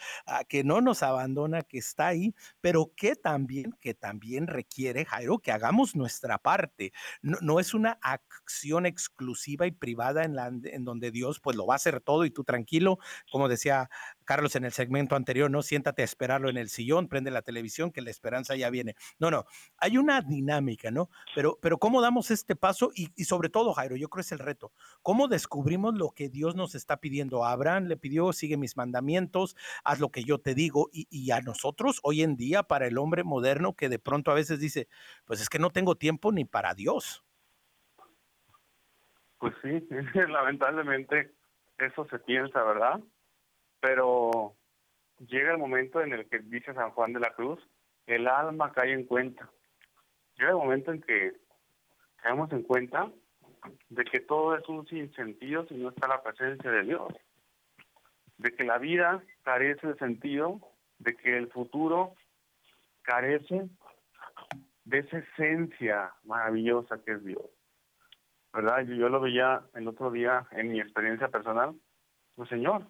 que 0.49 0.65
no 0.65 0.81
nos 0.81 1.03
abandona, 1.03 1.63
que 1.63 1.79
está 1.79 2.09
ahí, 2.09 2.35
pero 2.61 2.93
que 2.97 3.17
también, 3.17 3.73
que 3.81 3.95
también 3.95 4.47
requiere, 4.47 5.05
Jairo, 5.05 5.39
que 5.39 5.53
hagamos 5.53 5.97
nuestra 5.97 6.39
parte. 6.39 6.93
No, 7.23 7.39
no 7.41 7.61
es 7.61 7.64
una 7.73 7.99
acción 8.03 8.85
exclusiva 8.85 9.67
y 9.67 9.71
privada 9.71 10.25
en, 10.25 10.35
la, 10.35 10.49
en 10.49 10.85
donde 10.85 11.11
Dios 11.11 11.41
pues 11.41 11.57
lo 11.57 11.67
va 11.67 11.75
a 11.75 11.77
hacer 11.77 12.01
todo 12.01 12.27
y 12.27 12.31
tú 12.31 12.45
tranquilo, 12.45 12.99
como 13.31 13.49
decía 13.49 13.89
Carlos 14.25 14.57
en 14.57 14.65
el 14.65 14.73
segmento 14.73 15.17
anterior, 15.17 15.51
no 15.51 15.63
siéntate 15.63 16.03
a 16.03 16.05
esperarlo 16.05 16.49
en 16.51 16.57
el 16.57 16.69
sillón, 16.69 17.09
prende 17.09 17.31
la 17.31 17.43
televisión, 17.43 17.91
que 17.91 18.03
la 18.03 18.11
esperanza 18.11 18.57
ya 18.57 18.71
viene. 18.71 18.97
No, 19.19 19.31
no, 19.31 19.45
hay 19.79 19.97
una 19.99 20.21
dinámica, 20.21 20.91
¿no? 20.91 21.11
Pero, 21.35 21.59
pero 21.61 21.79
¿cómo 21.79 22.01
damos 22.01 22.31
este 22.31 22.57
paso? 22.57 22.91
Y, 22.95 23.25
sobre 23.25 23.49
todo, 23.49 23.73
Jairo, 23.75 23.97
yo 23.97 24.09
creo 24.09 24.21
es 24.21 24.33
el 24.33 24.39
reto. 24.39 24.73
¿Cómo 25.03 25.29
descubrimos 25.29 25.95
lo 25.95 26.11
que 26.11 26.29
Dios 26.29 26.57
nos 26.57 26.75
está 26.75 26.99
pidiendo? 26.99 27.45
A 27.45 27.53
Abraham 27.53 27.85
le 27.85 27.97
pidió, 27.97 28.33
sigue 28.33 28.57
mis 28.57 28.77
mandamientos, 28.77 29.57
haz 29.85 30.01
lo 30.01 30.11
que 30.11 30.25
yo 30.25 30.39
te 30.39 30.55
digo. 30.55 30.89
Y, 30.93 31.07
y 31.11 31.31
a 31.31 31.41
nosotros, 31.41 32.01
hoy 32.03 32.23
en 32.23 32.37
día, 32.37 32.63
para 32.63 32.87
el 32.87 32.99
hombre 32.99 33.25
moderno 33.25 33.75
que 33.75 33.89
de 33.89 33.99
pronto 33.99 34.31
a 34.31 34.35
veces 34.35 34.59
dice, 34.59 34.89
pues 35.25 35.41
es 35.41 35.49
que 35.49 35.59
no 35.59 35.71
tengo 35.71 35.97
tiempo 35.97 36.33
ni 36.33 36.45
para 36.45 36.75
Dios. 36.75 37.25
Pues 39.45 39.57
sí, 39.61 39.87
lamentablemente 40.31 41.35
eso 41.77 42.07
se 42.09 42.19
piensa, 42.19 42.63
¿verdad? 42.63 42.99
Pero 43.79 44.57
llega 45.19 45.53
el 45.53 45.59
momento 45.59 46.01
en 46.01 46.15
el 46.15 46.27
que 46.31 46.39
dice 46.39 46.73
San 46.73 46.93
Juan 46.93 47.13
de 47.13 47.21
la 47.21 47.35
Cruz, 47.35 47.61
el 48.07 48.27
alma 48.27 48.73
cae 48.73 48.95
en 48.95 49.05
cuenta. 49.05 49.51
Llega 50.39 50.53
el 50.53 50.57
momento 50.57 50.93
en 50.93 51.03
que 51.03 51.35
caemos 52.23 52.51
en 52.53 52.63
cuenta 52.63 53.13
de 53.91 54.05
que 54.07 54.21
todo 54.21 54.57
es 54.57 54.67
un 54.67 54.87
sinsentido 54.87 55.67
si 55.67 55.75
no 55.75 55.91
está 55.91 56.09
la 56.09 56.23
presencia 56.23 56.71
de 56.71 56.83
Dios, 56.85 57.13
de 58.39 58.51
que 58.55 58.65
la 58.65 58.79
vida 58.79 59.23
carece 59.43 59.89
de 59.89 59.97
sentido, 59.97 60.59
de 61.01 61.17
que 61.17 61.37
el 61.37 61.53
futuro 61.53 62.15
carece 63.03 63.69
de 64.87 64.99
esa 65.01 65.19
esencia 65.19 66.15
maravillosa 66.25 66.99
que 67.05 67.13
es 67.13 67.25
Dios. 67.27 67.54
¿Verdad? 68.55 68.83
Yo, 68.83 69.09
lo 69.09 69.21
veía 69.21 69.63
el 69.75 69.89
otro 69.89 70.11
día 70.11 70.47
en 70.53 70.71
mi 70.73 70.81
experiencia 70.81 71.29
personal. 71.29 71.75
Pues 72.37 72.49
Señor, 72.49 72.87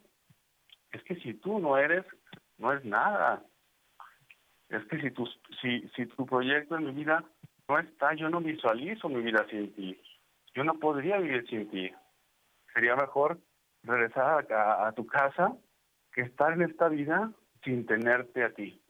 es 0.93 1.03
que 1.05 1.17
si 1.17 1.35
tú 1.35 1.59
no 1.59 1.79
eres, 1.79 2.05
no 2.59 2.73
es 2.73 2.85
nada. 2.85 3.43
Es 4.69 4.85
que 4.87 5.01
si 5.01 5.11
tu, 5.11 5.27
si, 5.61 5.89
si 5.97 6.07
tu 6.07 6.27
proyecto 6.27 6.77
en 6.77 6.85
mi 6.85 6.93
vida 6.93 7.25
no 7.69 7.79
está, 7.79 8.15
yo 8.15 8.29
no 8.29 8.41
visualizo 8.41 9.09
mi 9.09 9.23
vida 9.23 9.47
sin 9.49 9.73
ti. 9.75 10.01
Yo 10.55 10.65
no 10.65 10.75
podría 10.79 11.19
vivir 11.19 11.47
sin 11.49 11.71
ti. 11.71 11.91
Sería 12.75 12.95
mejor 12.95 13.39
regresar 13.83 14.53
a, 14.53 14.87
a 14.87 14.93
tu 14.93 15.07
casa 15.07 15.57
que 16.13 16.23
estar 16.23 16.53
en 16.53 16.63
esta 16.63 16.89
vida 16.89 17.33
sin 17.63 17.87
tenerte 17.87 18.45
a 18.45 18.53
ti. 18.53 18.81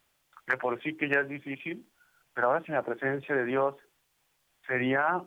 De 0.48 0.56
por 0.56 0.82
sí 0.82 0.96
que 0.96 1.08
ya 1.08 1.20
es 1.20 1.28
difícil, 1.28 1.88
pero 2.34 2.48
ahora 2.48 2.64
sin 2.64 2.74
la 2.74 2.82
presencia 2.82 3.34
de 3.34 3.44
Dios 3.44 3.76
sería 4.66 5.24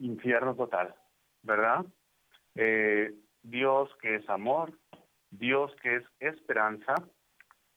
infierno 0.00 0.54
total, 0.54 0.94
¿verdad? 1.42 1.84
Eh, 2.54 3.14
Dios 3.42 3.88
que 4.02 4.16
es 4.16 4.28
amor, 4.28 4.72
Dios 5.30 5.72
que 5.82 5.96
es 5.96 6.04
esperanza, 6.18 6.94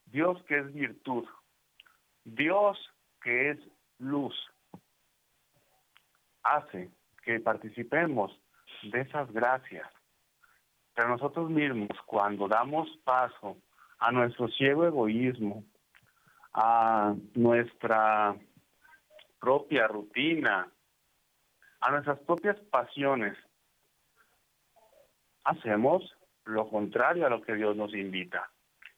Dios 0.05 0.41
que 0.43 0.59
es 0.59 0.73
virtud, 0.73 1.25
Dios 2.23 2.77
que 3.21 3.51
es 3.51 3.59
luz, 3.99 4.36
hace 6.43 6.89
que 7.23 7.39
participemos 7.39 8.38
de 8.83 9.01
esas 9.01 9.31
gracias. 9.31 9.88
Pero 10.93 11.09
nosotros 11.09 11.49
mismos, 11.49 11.89
cuando 12.05 12.47
damos 12.47 12.89
paso 13.03 13.57
a 13.99 14.12
nuestro 14.12 14.47
ciego 14.49 14.86
egoísmo, 14.86 15.63
a 16.53 17.15
nuestra 17.33 18.36
propia 19.39 19.88
rutina, 19.88 20.72
a 21.84 21.91
nuestras 21.91 22.19
propias 22.19 22.58
pasiones, 22.72 23.38
hacemos 25.43 26.15
lo 26.46 26.69
contrario 26.69 27.26
a 27.26 27.30
lo 27.30 27.41
que 27.41 27.56
Dios 27.56 27.76
nos 27.76 27.93
invita. 27.93 28.50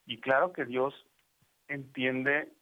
Y 0.06 0.20
claro 0.20 0.54
que 0.54 0.66
Dios 0.66 0.94
entiende 1.68 2.54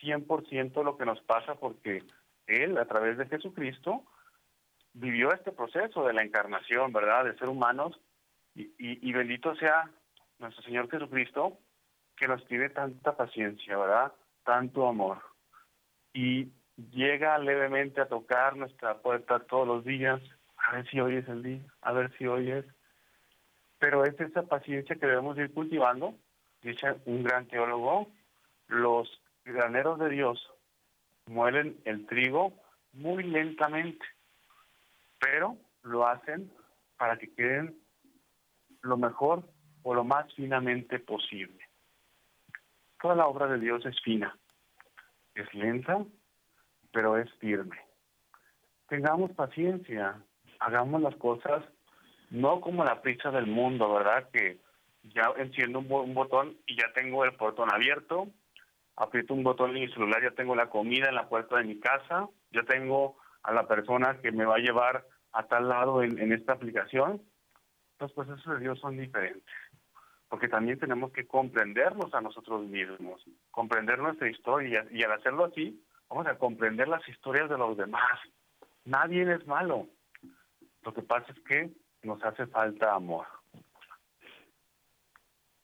100% 0.00 0.84
lo 0.84 0.96
que 0.96 1.06
nos 1.06 1.20
pasa 1.22 1.56
porque 1.56 2.04
Él, 2.46 2.78
a 2.78 2.86
través 2.86 3.18
de 3.18 3.26
Jesucristo, 3.26 4.04
vivió 4.92 5.32
este 5.32 5.50
proceso 5.50 6.06
de 6.06 6.12
la 6.12 6.22
encarnación, 6.22 6.92
¿verdad? 6.92 7.24
De 7.24 7.36
ser 7.36 7.48
humanos. 7.48 7.98
Y, 8.54 9.12
bendito 9.12 9.56
sea 9.56 9.90
nuestro 10.38 10.62
Señor 10.62 10.90
Jesucristo, 10.90 11.58
que 12.16 12.28
nos 12.28 12.46
tiene 12.46 12.68
tanta 12.68 13.16
paciencia, 13.16 13.76
¿verdad? 13.76 14.12
Tanto 14.44 14.86
amor. 14.86 15.22
Y 16.12 16.52
llega 16.90 17.38
levemente 17.38 18.00
a 18.00 18.08
tocar 18.08 18.56
nuestra 18.56 18.98
puerta 18.98 19.40
todos 19.40 19.66
los 19.66 19.84
días, 19.84 20.20
a 20.56 20.76
ver 20.76 20.88
si 20.88 21.00
hoy 21.00 21.16
es 21.16 21.28
el 21.28 21.42
día, 21.42 21.62
a 21.82 21.92
ver 21.92 22.12
si 22.16 22.26
hoy 22.26 22.50
es. 22.50 22.64
Pero 23.78 24.04
es 24.04 24.18
esa 24.20 24.42
paciencia 24.42 24.96
que 24.96 25.06
debemos 25.06 25.36
ir 25.38 25.52
cultivando, 25.52 26.14
dice 26.62 26.94
un 27.06 27.22
gran 27.22 27.46
teólogo, 27.46 28.08
los 28.68 29.20
graneros 29.44 29.98
de 29.98 30.10
Dios 30.10 30.52
muelen 31.26 31.76
el 31.84 32.06
trigo 32.06 32.52
muy 32.92 33.24
lentamente, 33.24 34.04
pero 35.18 35.56
lo 35.82 36.06
hacen 36.06 36.50
para 36.96 37.16
que 37.16 37.32
queden 37.34 37.76
lo 38.82 38.96
mejor 38.96 39.42
o 39.82 39.94
lo 39.94 40.04
más 40.04 40.32
finamente 40.34 40.98
posible. 40.98 41.58
Toda 43.00 43.16
la 43.16 43.26
obra 43.26 43.48
de 43.48 43.58
Dios 43.58 43.84
es 43.84 44.00
fina, 44.02 44.36
es 45.34 45.52
lenta, 45.54 46.04
pero 46.92 47.16
es 47.16 47.32
firme. 47.34 47.78
Tengamos 48.88 49.32
paciencia, 49.32 50.22
hagamos 50.60 51.00
las 51.00 51.16
cosas 51.16 51.62
no 52.32 52.60
como 52.60 52.82
la 52.82 53.02
prisa 53.02 53.30
del 53.30 53.46
mundo, 53.46 53.92
¿verdad? 53.92 54.28
Que 54.32 54.58
ya 55.02 55.32
enciendo 55.36 55.80
un, 55.80 56.14
botón 56.14 56.56
y 56.66 56.76
ya 56.76 56.92
tengo 56.94 57.24
el 57.24 57.34
portón 57.34 57.72
abierto, 57.72 58.28
aprieto 58.96 59.34
un 59.34 59.44
botón 59.44 59.76
en 59.76 59.82
mi 59.82 59.92
celular, 59.92 60.22
ya 60.22 60.30
tengo 60.30 60.56
la 60.56 60.70
comida 60.70 61.08
en 61.08 61.14
la 61.14 61.28
puerta 61.28 61.58
de 61.58 61.64
mi 61.64 61.78
casa, 61.78 62.28
ya 62.50 62.62
tengo 62.62 63.18
a 63.42 63.52
la 63.52 63.68
persona 63.68 64.18
que 64.22 64.32
me 64.32 64.46
va 64.46 64.56
a 64.56 64.60
llevar 64.60 65.06
a 65.32 65.46
tal 65.46 65.68
lado 65.68 66.02
en, 66.02 66.32
esta 66.32 66.54
aplicación. 66.54 67.20
Los 67.98 68.12
procesos 68.12 68.54
de 68.54 68.60
Dios 68.60 68.80
son 68.80 68.96
diferentes, 68.96 69.54
porque 70.28 70.48
también 70.48 70.78
tenemos 70.78 71.12
que 71.12 71.26
comprendernos 71.26 72.14
a 72.14 72.20
nosotros 72.22 72.64
mismos, 72.64 73.22
comprender 73.50 73.98
nuestra 73.98 74.30
historia 74.30 74.86
y 74.90 75.02
al 75.02 75.12
hacerlo 75.12 75.44
así, 75.44 75.84
vamos 76.12 76.26
a 76.26 76.36
comprender 76.36 76.88
las 76.88 77.08
historias 77.08 77.48
de 77.48 77.56
los 77.56 77.74
demás. 77.74 78.18
Nadie 78.84 79.22
es 79.32 79.46
malo. 79.46 79.86
Lo 80.82 80.92
que 80.92 81.00
pasa 81.00 81.32
es 81.32 81.40
que 81.44 81.70
nos 82.02 82.22
hace 82.22 82.46
falta 82.48 82.94
amor. 82.94 83.26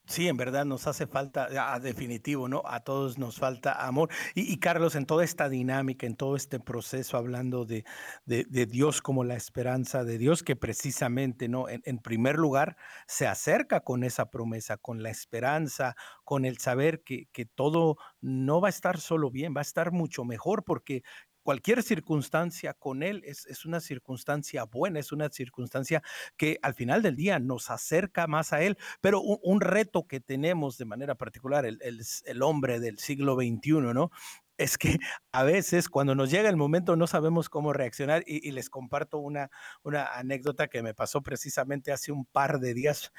Sí, 0.09 0.27
en 0.27 0.39
verdad 0.39 0.65
nos 0.65 0.87
hace 0.87 1.07
falta, 1.07 1.49
a 1.75 1.79
definitivo, 1.81 2.49
¿no? 2.49 2.63
A 2.65 2.81
todos 2.81 3.19
nos 3.19 3.39
falta 3.39 3.87
amor. 3.87 4.09
Y, 4.35 4.59
Carlos, 4.59 4.95
en 4.95 5.05
toda 5.05 5.23
esta 5.23 5.51
dinámica, 5.51 6.07
en 6.07 6.17
todo 6.17 6.35
este 6.35 6.59
proceso, 6.59 7.19
hablando 7.19 7.67
de, 7.67 7.85
de, 8.25 8.67
Dios 8.67 9.03
como 9.03 9.23
la 9.23 9.35
esperanza 9.37 10.05
de 10.05 10.17
Dios, 10.17 10.43
que 10.43 10.57
precisamente, 10.57 11.49
¿no? 11.49 11.69
En, 11.69 11.83
en, 11.85 11.99
primer 11.99 12.39
lugar, 12.39 12.79
se 13.07 13.27
acerca 13.27 13.81
con 13.81 14.03
esa 14.03 14.31
promesa, 14.31 14.79
con 14.79 15.03
la 15.03 15.11
esperanza, 15.11 15.95
con 16.25 16.47
el 16.47 16.57
saber 16.57 17.03
que, 17.03 17.27
que 17.31 17.45
todo 17.45 17.99
no 18.23 18.63
va 18.63 18.69
a 18.69 18.71
estar 18.71 18.99
solo 18.99 19.31
bien, 19.31 19.55
va 19.55 19.61
a 19.61 19.63
estar 19.63 19.93
mucho 19.93 20.25
mejor, 20.25 20.65
porque 20.65 21.03
cualquier 21.49 21.83
circunstancia 21.83 22.75
con 22.75 23.03
Él 23.03 23.23
es, 23.25 23.65
una 23.65 23.81
circunstancia 23.81 24.65
buena, 24.65 25.01
es 25.01 25.13
una 25.13 25.31
circunstancia 25.31 26.03
que 26.37 26.59
al 26.61 26.75
final 26.75 27.01
del 27.01 27.17
día 27.17 27.39
nos 27.39 27.71
acerca 27.71 28.27
más 28.27 28.53
a 28.53 28.61
Él, 28.61 28.77
pero 29.01 29.23
un, 29.23 29.63
reto 29.63 30.07
que 30.07 30.21
tenemos 30.21 30.77
de 30.77 30.85
manera 30.85 31.15
particular 31.15 31.65
el, 31.65 31.79
el, 31.81 32.43
hombre 32.43 32.81
del 32.81 32.99
siglo 32.99 33.35
XXI, 33.35 33.95
¿no? 33.95 34.11
es 34.59 34.77
que 34.77 34.99
a 35.33 35.43
veces 35.43 35.89
cuando 35.89 36.15
nos 36.15 36.31
llega 36.31 36.51
el 36.51 36.59
momento 36.59 36.97
no 36.97 37.07
sabemos 37.07 37.49
cómo 37.49 37.73
reaccionar 37.73 38.25
y, 38.27 38.51
les 38.51 38.69
comparto 38.69 39.17
una, 39.17 39.51
una 39.83 40.05
anécdota 40.05 40.69
que 40.69 40.83
me 40.83 40.93
pasó 40.93 41.23
precisamente 41.23 41.93
hace 41.93 42.13
un 42.13 42.27
par 42.27 42.61
de 42.61 42.75
días 42.75 43.11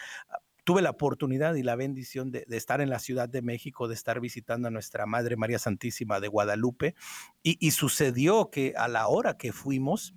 tuve 0.69 0.84
la 0.84 0.91
oportunidad 0.91 1.55
y 1.55 1.63
la 1.63 1.75
bendición 1.75 2.29
de, 2.29 2.45
estar 2.51 2.79
en 2.79 2.91
la 2.91 2.99
Ciudad 2.99 3.27
de 3.27 3.41
México, 3.41 3.88
de 3.88 3.95
estar 3.95 4.19
visitando 4.19 4.67
a 4.67 4.71
nuestra 4.71 5.08
Madre 5.08 5.36
María 5.36 5.58
Santísima 5.58 6.19
de 6.19 6.27
Guadalupe, 6.27 6.93
y 7.41 7.71
sucedió 7.71 8.51
que 8.51 8.75
a 8.77 8.88
la 8.88 9.08
hora 9.08 9.36
que 9.36 9.51
fuimos, 9.51 10.13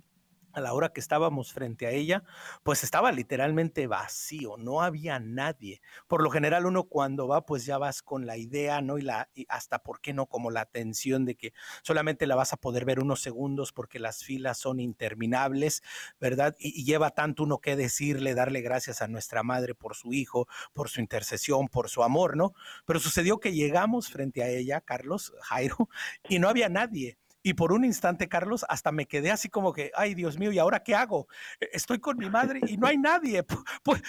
a 0.53 0.61
la 0.61 0.73
hora 0.73 0.89
que 0.89 0.99
estábamos 0.99 1.51
frente 1.51 1.87
a 1.87 1.91
ella, 1.91 2.23
pues 2.63 2.83
estaba 2.83 3.11
literalmente 3.11 3.87
vacío, 3.87 4.55
no 4.57 4.81
había 4.81 5.19
nadie. 5.19 5.81
Por 6.07 6.23
lo 6.23 6.29
general 6.29 6.65
uno 6.65 6.83
cuando 6.83 7.27
va, 7.27 7.45
pues 7.45 7.65
ya 7.65 7.77
vas 7.77 8.01
con 8.01 8.25
la 8.25 8.37
idea, 8.37 8.81
¿no? 8.81 8.97
Y, 8.97 9.01
la, 9.01 9.29
hasta, 9.49 9.79
¿por 9.79 9.99
qué 9.99 10.13
no? 10.13 10.27
Como 10.27 10.51
la 10.51 10.61
atención 10.61 11.25
de 11.25 11.35
que 11.35 11.53
solamente 11.81 12.27
la 12.27 12.35
vas 12.35 12.53
a 12.53 12.57
poder 12.57 12.85
ver 12.85 12.99
unos 12.99 13.21
segundos 13.21 13.73
porque 13.73 13.99
las 13.99 14.23
filas 14.23 14.57
son 14.57 14.79
interminables, 14.79 15.83
¿verdad? 16.19 16.55
Y 16.59 16.83
lleva 16.83 17.11
tanto 17.11 17.43
uno 17.43 17.59
que 17.59 17.75
decirle, 17.75 18.35
darle 18.35 18.61
gracias 18.61 19.01
a 19.01 19.07
nuestra 19.07 19.43
madre 19.43 19.75
por 19.75 19.95
su 19.95 20.13
hijo, 20.13 20.47
por 20.73 20.89
su 20.89 21.01
intercesión, 21.01 21.67
por 21.67 21.89
su 21.89 22.03
amor, 22.03 22.37
¿no? 22.37 22.53
Pero 22.85 22.99
sucedió 22.99 23.39
que 23.39 23.53
llegamos 23.53 24.09
frente 24.09 24.43
a 24.43 24.49
ella, 24.49 24.81
Carlos, 24.81 25.33
Jairo, 25.41 25.89
y 26.27 26.39
no 26.39 26.49
había 26.49 26.69
nadie. 26.69 27.17
Y 27.45 27.55
por 27.55 27.73
un 27.73 27.83
instante, 27.83 28.29
Carlos, 28.29 28.65
hasta 28.69 28.93
me 28.93 29.05
quedé 29.05 29.29
así 29.29 29.49
como 29.49 29.73
que, 29.73 29.91
ay, 29.95 30.15
Dios 30.15 30.39
mío, 30.39 30.53
¿y 30.53 30.59
ahora 30.59 30.81
qué 30.81 30.95
hago? 30.95 31.27
E, 31.59 31.69
estoy 31.73 31.99
con 31.99 32.17
mi 32.17 32.29
madre 32.29 32.61
y 32.65 32.77
no 32.77 32.87
hay 32.87 32.97
nadie. 32.97 33.45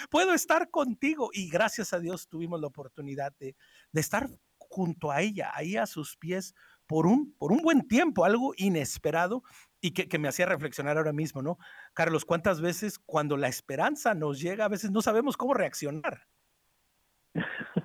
puedo 0.09 0.33
estar 0.33 0.71
contigo. 0.71 1.29
Y 1.33 1.49
gracias 1.49 1.91
a 1.91 1.99
Dios 1.99 2.29
tuvimos 2.29 2.61
la 2.61 2.67
oportunidad 2.67 3.33
de, 3.37 3.55
estar 3.93 4.29
junto 4.57 5.11
a 5.11 5.21
ella, 5.21 5.51
ahí 5.53 5.75
a 5.75 5.85
sus 5.85 6.15
pies, 6.15 6.55
por 6.87 7.05
un, 7.05 7.33
por 7.37 7.51
un 7.51 7.61
buen 7.61 7.87
tiempo, 7.87 8.23
algo 8.23 8.53
inesperado 8.55 9.43
y 9.81 9.91
que, 9.91 10.07
que, 10.07 10.17
me 10.17 10.29
hacía 10.29 10.45
reflexionar 10.45 10.97
ahora 10.97 11.13
mismo, 11.13 11.41
¿no? 11.41 11.57
Carlos, 11.93 12.23
¿cuántas 12.25 12.61
veces 12.61 12.99
cuando 12.99 13.35
la 13.37 13.47
esperanza 13.47 14.13
nos 14.13 14.39
llega, 14.39 14.65
a 14.65 14.69
veces 14.69 14.91
no 14.91 15.01
sabemos 15.01 15.35
cómo 15.35 15.53
reaccionar? 15.53 16.27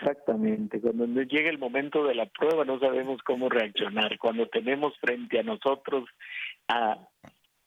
Exactamente, 0.00 0.80
cuando 0.80 1.04
llega 1.22 1.50
el 1.50 1.58
momento 1.58 2.04
de 2.04 2.14
la 2.14 2.24
prueba 2.24 2.64
no 2.64 2.78
sabemos 2.78 3.20
cómo 3.22 3.50
reaccionar, 3.50 4.16
cuando 4.18 4.46
tenemos 4.46 4.96
frente 4.98 5.38
a 5.38 5.42
nosotros 5.42 6.08
a 6.68 6.96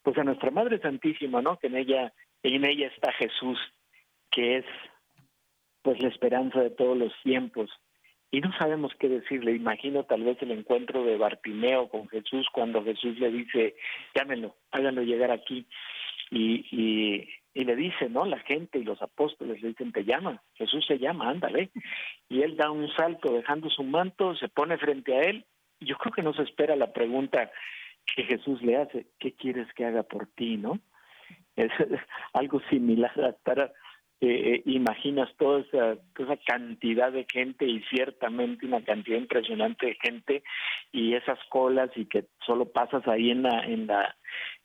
pues 0.01 0.17
a 0.17 0.23
nuestra 0.23 0.49
Madre 0.49 0.79
Santísima, 0.79 1.41
¿no? 1.41 1.57
Que 1.59 1.67
en 1.67 1.77
ella 1.77 2.11
en 2.41 2.65
ella 2.65 2.87
está 2.87 3.13
Jesús, 3.13 3.59
que 4.31 4.57
es 4.57 4.65
pues 5.83 6.01
la 6.01 6.09
esperanza 6.09 6.59
de 6.61 6.71
todos 6.71 6.97
los 6.97 7.13
tiempos. 7.23 7.69
Y 8.31 8.41
no 8.41 8.51
sabemos 8.57 8.91
qué 8.97 9.09
decirle. 9.09 9.51
Imagino 9.51 10.03
tal 10.05 10.23
vez 10.23 10.41
el 10.41 10.51
encuentro 10.51 11.03
de 11.03 11.17
Bartimeo 11.17 11.87
con 11.87 12.07
Jesús 12.09 12.47
cuando 12.51 12.83
Jesús 12.83 13.19
le 13.19 13.31
dice, 13.31 13.75
llámenlo, 14.15 14.55
háganlo 14.71 15.03
llegar 15.03 15.29
aquí. 15.29 15.67
Y, 16.31 16.65
y 16.71 17.29
y 17.53 17.65
le 17.65 17.75
dice, 17.75 18.09
¿no? 18.09 18.25
La 18.25 18.39
gente 18.39 18.79
y 18.79 18.83
los 18.83 19.01
apóstoles 19.01 19.61
le 19.61 19.69
dicen, 19.69 19.91
te 19.91 20.03
llama, 20.03 20.41
Jesús 20.55 20.85
se 20.87 20.97
llama, 20.97 21.29
ándale. 21.29 21.69
Y 22.29 22.41
él 22.41 22.57
da 22.57 22.71
un 22.71 22.89
salto 22.95 23.33
dejando 23.33 23.69
su 23.69 23.83
manto, 23.83 24.35
se 24.35 24.49
pone 24.49 24.77
frente 24.77 25.15
a 25.15 25.21
él. 25.21 25.45
Yo 25.79 25.97
creo 25.97 26.13
que 26.13 26.23
no 26.23 26.33
se 26.33 26.43
espera 26.43 26.75
la 26.75 26.91
pregunta 26.93 27.51
que 28.15 28.23
Jesús 28.23 28.61
le 28.61 28.77
hace, 28.77 29.07
¿qué 29.19 29.33
quieres 29.33 29.71
que 29.73 29.85
haga 29.85 30.03
por 30.03 30.27
ti, 30.27 30.57
no? 30.57 30.79
Es, 31.55 31.71
algo 32.33 32.59
similar 32.69 33.13
a 33.19 33.29
estar, 33.29 33.73
eh, 34.21 34.55
eh, 34.55 34.61
imaginas 34.65 35.29
toda 35.37 35.61
esa, 35.61 35.97
toda 36.15 36.33
esa 36.33 36.43
cantidad 36.45 37.11
de 37.11 37.25
gente 37.31 37.65
y 37.65 37.81
ciertamente 37.83 38.65
una 38.65 38.83
cantidad 38.83 39.17
impresionante 39.17 39.87
de 39.87 39.97
gente 40.01 40.43
y 40.91 41.13
esas 41.13 41.39
colas 41.49 41.91
y 41.95 42.05
que 42.05 42.25
solo 42.45 42.71
pasas 42.71 43.07
ahí 43.07 43.31
en 43.31 43.43
la, 43.43 43.65
en 43.65 43.87
la, 43.87 44.15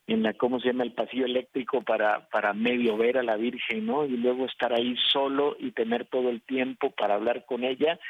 en 0.09 0.23
la, 0.23 0.33
¿cómo 0.33 0.59
se 0.59 0.69
llama?, 0.69 0.85
el 0.85 0.93
pasillo 0.93 1.27
eléctrico 1.27 1.83
para, 1.83 2.29
para 2.31 2.55
medio 2.55 2.97
ver 2.97 3.19
a 3.19 3.23
la 3.23 3.37
Virgen, 3.37 3.87
¿no? 3.87 4.07
Y 4.07 4.17
luego 4.17 4.47
estar 4.47 4.73
ahí 4.73 4.97
solo 5.13 5.57
y 5.61 5.73
tener 5.73 6.07
todo 6.07 6.31
el 6.31 6.41
tiempo 6.43 6.91
para 6.91 7.15
hablar 7.15 7.45
con 7.45 7.63
ella, 7.63 8.01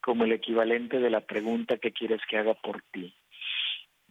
como 0.00 0.24
el 0.24 0.32
equivalente 0.32 1.00
de 1.00 1.10
la 1.10 1.22
pregunta 1.22 1.78
que 1.78 1.90
quieres 1.90 2.20
que 2.28 2.38
haga 2.38 2.54
por 2.54 2.82
ti. 2.92 3.12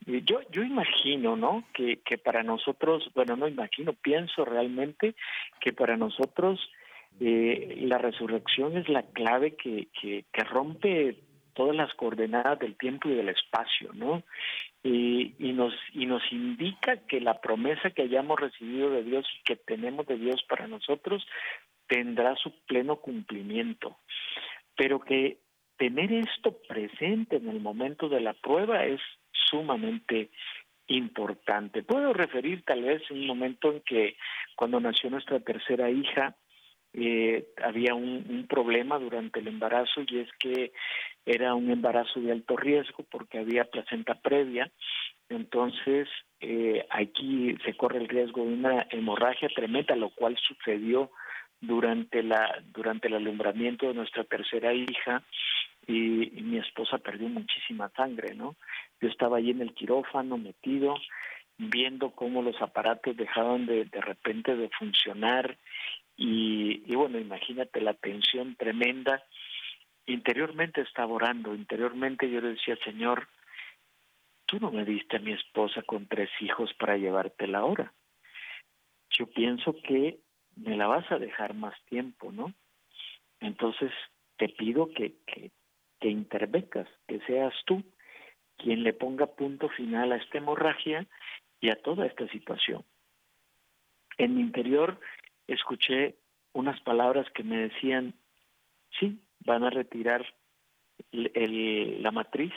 Yo, 0.05 0.41
yo 0.52 0.63
imagino, 0.63 1.37
¿no? 1.37 1.63
Que, 1.73 2.02
que 2.04 2.17
para 2.17 2.43
nosotros, 2.43 3.10
bueno, 3.15 3.37
no 3.37 3.48
imagino, 3.48 3.93
pienso 3.93 4.43
realmente 4.43 5.15
que 5.62 5.71
para 5.71 5.95
nosotros 5.95 6.60
eh, 7.21 7.77
la 7.83 8.00
resurrección 8.00 8.75
es 8.75 8.89
la 8.89 9.04
clave 9.04 9.56
que, 9.56 9.87
que, 10.00 10.25
que 10.33 10.43
rompe 10.43 11.19
todas 11.54 11.75
las 11.75 11.93
coordenadas 11.93 12.60
del 12.60 12.75
tiempo 12.75 13.08
y 13.08 13.13
del 13.13 13.29
espacio, 13.29 13.91
¿no? 13.93 14.23
Y, 14.84 15.34
y, 15.40 15.54
nos 15.54 15.73
y 15.94 16.06
nos 16.06 16.21
indica 16.31 16.98
que 17.08 17.21
la 17.21 17.40
promesa 17.40 17.92
que 17.92 18.02
hayamos 18.02 18.38
recibido 18.38 18.90
de 18.90 19.04
Dios 19.04 19.25
y 19.40 19.44
que 19.44 19.56
tenemos 19.56 20.06
de 20.08 20.17
Dios 20.17 20.44
para 20.50 20.67
nosotros 20.67 21.25
tendrá 21.88 22.36
su 22.36 22.52
pleno 22.65 22.98
cumplimiento, 22.98 23.98
pero 24.75 25.00
que 25.00 25.38
tener 25.77 26.12
esto 26.12 26.58
presente 26.67 27.38
en 27.38 27.50
el 27.50 27.60
momento 27.60 28.10
de 28.10 28.21
la 28.21 28.34
prueba 28.34 28.86
es 28.86 29.00
sumamente 29.50 30.29
importante. 30.88 31.84
Puedo 31.84 32.13
referir 32.13 32.63
tal 32.63 32.84
vez 32.84 33.10
un 33.10 33.25
momento 33.25 33.71
en 33.71 33.81
que 33.81 34.15
cuando 34.56 34.79
nació 34.79 35.10
nuestra 35.10 35.40
tercera 35.40 35.90
hija, 35.90 36.36
eh, 36.94 37.48
había 37.63 37.96
un, 37.96 38.46
problema 38.48 39.00
durante 39.00 39.39
el 39.39 39.48
embarazo 39.48 40.02
y 40.08 40.19
es 40.19 40.29
que 40.37 40.71
era 41.25 41.56
un 41.56 41.71
embarazo 41.71 42.19
de 42.19 42.31
alto 42.31 42.56
riesgo 42.56 43.04
porque 43.10 43.39
había 43.39 43.65
placenta 43.65 44.15
previa 44.15 44.69
Entonces, 45.29 46.08
eh, 46.39 46.85
aquí 46.89 47.56
se 47.65 47.75
corre 47.75 47.98
el 47.98 48.10
riesgo 48.10 48.46
de 48.46 48.54
una 48.54 48.85
hemorragia 48.91 49.50
tremenda, 49.50 49.96
lo 49.96 50.10
cual 50.10 50.37
sucedió 50.37 51.10
durante 51.62 52.21
la 52.21 52.62
durante 52.73 53.08
el 53.08 53.15
alumbramiento 53.15 53.87
de 53.87 53.94
nuestra 53.94 54.23
tercera 54.25 54.73
hija 54.73 55.23
y, 55.87 56.41
mi 56.41 56.58
esposa 56.60 56.98
perdió 56.98 57.27
muchísima 57.29 57.89
sangre, 57.96 58.35
¿no? 58.35 58.56
Yo 59.02 59.10
estaba 59.10 59.37
ahí 59.37 59.50
en 59.50 59.62
el 59.62 59.73
quirófano 59.73 60.37
metido, 60.37 60.96
viendo 61.58 62.12
cómo 62.12 62.41
los 62.41 62.62
aparatos 62.62 63.17
dejaban 63.17 63.65
de, 63.65 63.85
de 63.85 64.02
repente 64.02 64.56
de 64.56 64.69
funcionar 64.69 65.58
y, 66.15 66.83
y 66.85 66.95
bueno, 66.95 67.19
imagínate 67.19 67.81
la 67.81 67.93
tensión 67.93 68.55
tremenda. 68.55 69.23
Interiormente 70.05 70.81
estaba 70.81 71.13
orando, 71.13 71.55
interiormente 71.55 72.29
yo 72.29 72.41
le 72.41 72.49
decía, 72.49 72.77
Señor, 72.83 73.27
tú 74.45 74.59
no 74.59 74.71
me 74.71 74.85
diste 74.85 75.17
a 75.17 75.21
mi 75.21 75.31
esposa 75.33 75.81
con 75.81 76.07
tres 76.07 76.29
hijos 76.41 76.73
para 76.75 76.97
llevártela 76.97 77.59
ahora. 77.59 77.93
Yo 79.09 79.27
pienso 79.27 79.75
que 79.81 80.19
me 80.55 80.75
la 80.75 80.87
vas 80.87 81.11
a 81.11 81.17
dejar 81.17 81.53
más 81.53 81.73
tiempo, 81.85 82.31
¿no? 82.31 82.53
Entonces 83.39 83.91
te 84.37 84.49
pido 84.49 84.89
que, 84.93 85.15
que, 85.25 85.51
que 85.99 86.09
intervengas, 86.09 86.87
que 87.07 87.19
seas 87.21 87.53
tú 87.65 87.83
quien 88.57 88.83
le 88.83 88.93
ponga 88.93 89.25
punto 89.25 89.69
final 89.69 90.11
a 90.11 90.17
esta 90.17 90.37
hemorragia 90.37 91.05
y 91.59 91.69
a 91.69 91.75
toda 91.81 92.05
esta 92.05 92.27
situación. 92.29 92.83
En 94.17 94.35
mi 94.35 94.41
interior 94.41 94.99
escuché 95.48 96.15
unas 96.54 96.79
palabras 96.81 97.29
que 97.31 97.44
me 97.44 97.58
decían, 97.58 98.13
sí, 99.00 99.19
van 99.39 99.63
a 99.63 99.69
retirar 99.69 100.25
el, 101.12 102.02
la 102.02 102.12
matriz, 102.12 102.54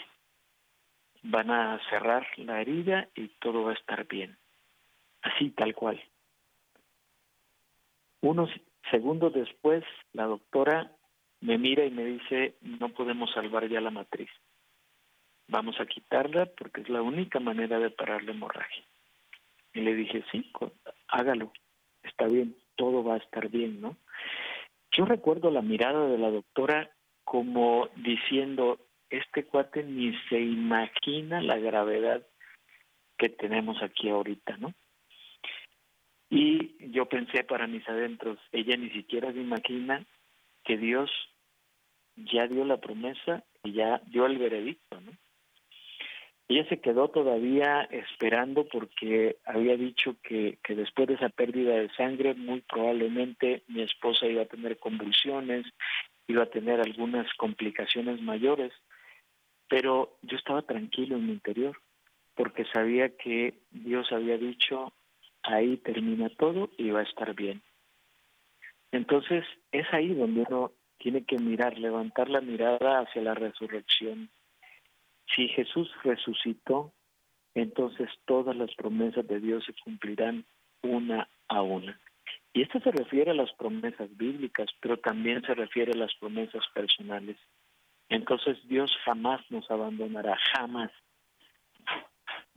van 1.22 1.50
a 1.50 1.80
cerrar 1.90 2.26
la 2.36 2.60
herida 2.60 3.08
y 3.14 3.28
todo 3.40 3.64
va 3.64 3.72
a 3.72 3.74
estar 3.74 4.06
bien. 4.06 4.36
Así, 5.22 5.50
tal 5.50 5.74
cual. 5.74 6.00
Unos 8.20 8.50
segundos 8.90 9.32
después, 9.32 9.84
la 10.12 10.24
doctora 10.24 10.92
me 11.40 11.58
mira 11.58 11.84
y 11.84 11.90
me 11.90 12.04
dice, 12.04 12.56
no 12.60 12.90
podemos 12.90 13.32
salvar 13.32 13.68
ya 13.68 13.80
la 13.80 13.90
matriz. 13.90 14.30
Vamos 15.48 15.80
a 15.80 15.86
quitarla 15.86 16.46
porque 16.46 16.80
es 16.80 16.88
la 16.88 17.02
única 17.02 17.40
manera 17.40 17.78
de 17.78 17.90
parar 17.90 18.24
la 18.24 18.32
hemorragia. 18.32 18.84
Y 19.74 19.80
le 19.80 19.94
dije, 19.94 20.24
sí, 20.32 20.50
hágalo, 21.08 21.52
está 22.02 22.26
bien, 22.26 22.56
todo 22.76 23.02
va 23.02 23.14
a 23.14 23.18
estar 23.18 23.48
bien, 23.48 23.80
¿no? 23.80 23.96
Yo 24.92 25.04
recuerdo 25.04 25.50
la 25.50 25.62
mirada 25.62 26.06
de 26.06 26.18
la 26.18 26.30
doctora 26.30 26.90
como 27.24 27.88
diciendo, 27.96 28.78
este 29.10 29.44
cuate 29.44 29.82
ni 29.82 30.16
se 30.28 30.40
imagina 30.40 31.40
la 31.40 31.58
gravedad 31.58 32.26
que 33.18 33.28
tenemos 33.28 33.82
aquí 33.82 34.08
ahorita, 34.08 34.56
¿no? 34.58 34.72
Y 36.30 36.90
yo 36.92 37.06
pensé 37.06 37.44
para 37.44 37.66
mis 37.66 37.86
adentros, 37.88 38.38
ella 38.52 38.76
ni 38.76 38.90
siquiera 38.90 39.32
se 39.32 39.40
imagina 39.40 40.04
que 40.64 40.76
Dios 40.76 41.10
ya 42.16 42.46
dio 42.46 42.64
la 42.64 42.78
promesa 42.78 43.44
y 43.62 43.72
ya 43.72 44.00
dio 44.06 44.26
el 44.26 44.38
veredicto, 44.38 45.00
¿no? 45.00 45.12
Ella 46.48 46.68
se 46.68 46.80
quedó 46.80 47.08
todavía 47.08 47.82
esperando 47.90 48.68
porque 48.68 49.36
había 49.44 49.76
dicho 49.76 50.16
que, 50.22 50.58
que 50.62 50.76
después 50.76 51.08
de 51.08 51.14
esa 51.14 51.28
pérdida 51.28 51.74
de 51.74 51.90
sangre 51.94 52.34
muy 52.34 52.60
probablemente 52.60 53.64
mi 53.66 53.82
esposa 53.82 54.26
iba 54.26 54.42
a 54.42 54.46
tener 54.46 54.78
convulsiones, 54.78 55.66
iba 56.28 56.44
a 56.44 56.50
tener 56.50 56.80
algunas 56.80 57.32
complicaciones 57.34 58.20
mayores, 58.20 58.72
pero 59.68 60.18
yo 60.22 60.36
estaba 60.36 60.62
tranquilo 60.62 61.16
en 61.16 61.26
mi 61.26 61.32
interior 61.32 61.76
porque 62.36 62.64
sabía 62.72 63.16
que 63.16 63.54
Dios 63.70 64.12
había 64.12 64.38
dicho 64.38 64.92
ahí 65.42 65.76
termina 65.78 66.28
todo 66.30 66.70
y 66.76 66.90
va 66.90 67.00
a 67.00 67.04
estar 67.04 67.34
bien. 67.34 67.62
Entonces 68.92 69.44
es 69.72 69.86
ahí 69.92 70.14
donde 70.14 70.44
uno 70.48 70.72
tiene 70.98 71.24
que 71.24 71.38
mirar, 71.38 71.78
levantar 71.78 72.28
la 72.28 72.40
mirada 72.40 73.00
hacia 73.00 73.22
la 73.22 73.34
resurrección. 73.34 74.30
Si 75.34 75.48
Jesús 75.48 75.90
resucitó, 76.04 76.92
entonces 77.54 78.08
todas 78.26 78.54
las 78.56 78.74
promesas 78.74 79.26
de 79.26 79.40
Dios 79.40 79.64
se 79.64 79.74
cumplirán 79.82 80.44
una 80.82 81.28
a 81.48 81.62
una. 81.62 81.98
Y 82.52 82.62
esto 82.62 82.80
se 82.80 82.90
refiere 82.90 83.32
a 83.32 83.34
las 83.34 83.52
promesas 83.54 84.14
bíblicas, 84.16 84.68
pero 84.80 84.98
también 84.98 85.42
se 85.42 85.54
refiere 85.54 85.92
a 85.92 85.96
las 85.96 86.14
promesas 86.14 86.62
personales. 86.74 87.36
Entonces 88.08 88.56
Dios 88.68 88.90
jamás 89.04 89.40
nos 89.50 89.70
abandonará, 89.70 90.38
jamás. 90.54 90.90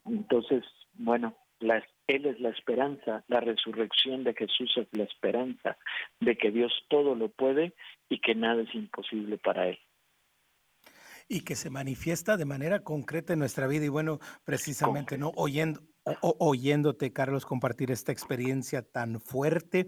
Entonces, 0.05 0.63
bueno, 0.93 1.36
Él 1.59 2.26
es 2.26 2.39
la 2.39 2.49
esperanza, 2.49 3.24
la 3.28 3.39
resurrección 3.39 4.24
de 4.24 4.34
Jesús 4.34 4.72
es 4.78 4.88
la 4.91 5.03
esperanza 5.03 5.78
de 6.20 6.38
que 6.38 6.51
Dios 6.51 6.74
todo 6.88 7.15
lo 7.15 7.30
puede 7.30 7.74
y 8.09 8.20
que 8.20 8.36
nada 8.36 8.61
es 8.61 8.74
imposible 8.76 9.38
para 9.38 9.70
Él 9.70 9.80
y 11.30 11.41
que 11.41 11.55
se 11.55 11.69
manifiesta 11.69 12.36
de 12.36 12.45
manera 12.45 12.84
concreta 12.84 13.34
en 13.34 13.39
nuestra 13.39 13.67
vida. 13.67 13.86
Y 13.86 13.89
bueno, 13.89 14.19
precisamente, 14.43 15.17
¿no? 15.17 15.32
Oyendo, 15.36 15.82
oyéndote, 16.21 17.13
Carlos, 17.13 17.45
compartir 17.45 17.91
esta 17.91 18.11
experiencia 18.11 18.82
tan 18.82 19.21
fuerte 19.21 19.86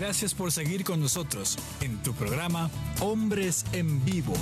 Gracias 0.00 0.32
por 0.32 0.52
seguir 0.52 0.84
con 0.84 1.00
nosotros 1.00 1.58
en 1.80 2.00
tu 2.04 2.14
programa 2.14 2.70
Hombres 3.00 3.64
en 3.72 4.04
Vivo. 4.04 4.32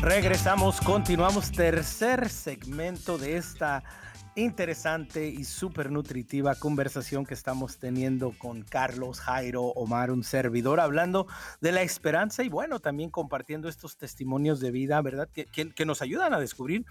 Regresamos, 0.00 0.80
continuamos 0.80 1.50
tercer 1.50 2.28
segmento 2.28 3.18
de 3.18 3.36
esta 3.36 3.82
interesante 4.36 5.28
y 5.28 5.44
súper 5.44 5.90
nutritiva 5.90 6.54
conversación 6.54 7.24
que 7.24 7.34
estamos 7.34 7.78
teniendo 7.78 8.32
con 8.36 8.62
Carlos 8.62 9.20
Jairo 9.20 9.62
Omar, 9.62 10.10
un 10.10 10.24
servidor, 10.24 10.80
hablando 10.80 11.26
de 11.60 11.72
la 11.72 11.82
esperanza 11.82 12.42
y 12.42 12.48
bueno, 12.48 12.80
también 12.80 13.10
compartiendo 13.10 13.68
estos 13.68 13.96
testimonios 13.96 14.60
de 14.60 14.70
vida, 14.70 15.00
¿verdad? 15.02 15.28
Que, 15.32 15.46
que, 15.46 15.84
nos 15.84 16.02
ayudan 16.02 16.34
a 16.34 16.40
descubrir 16.40 16.84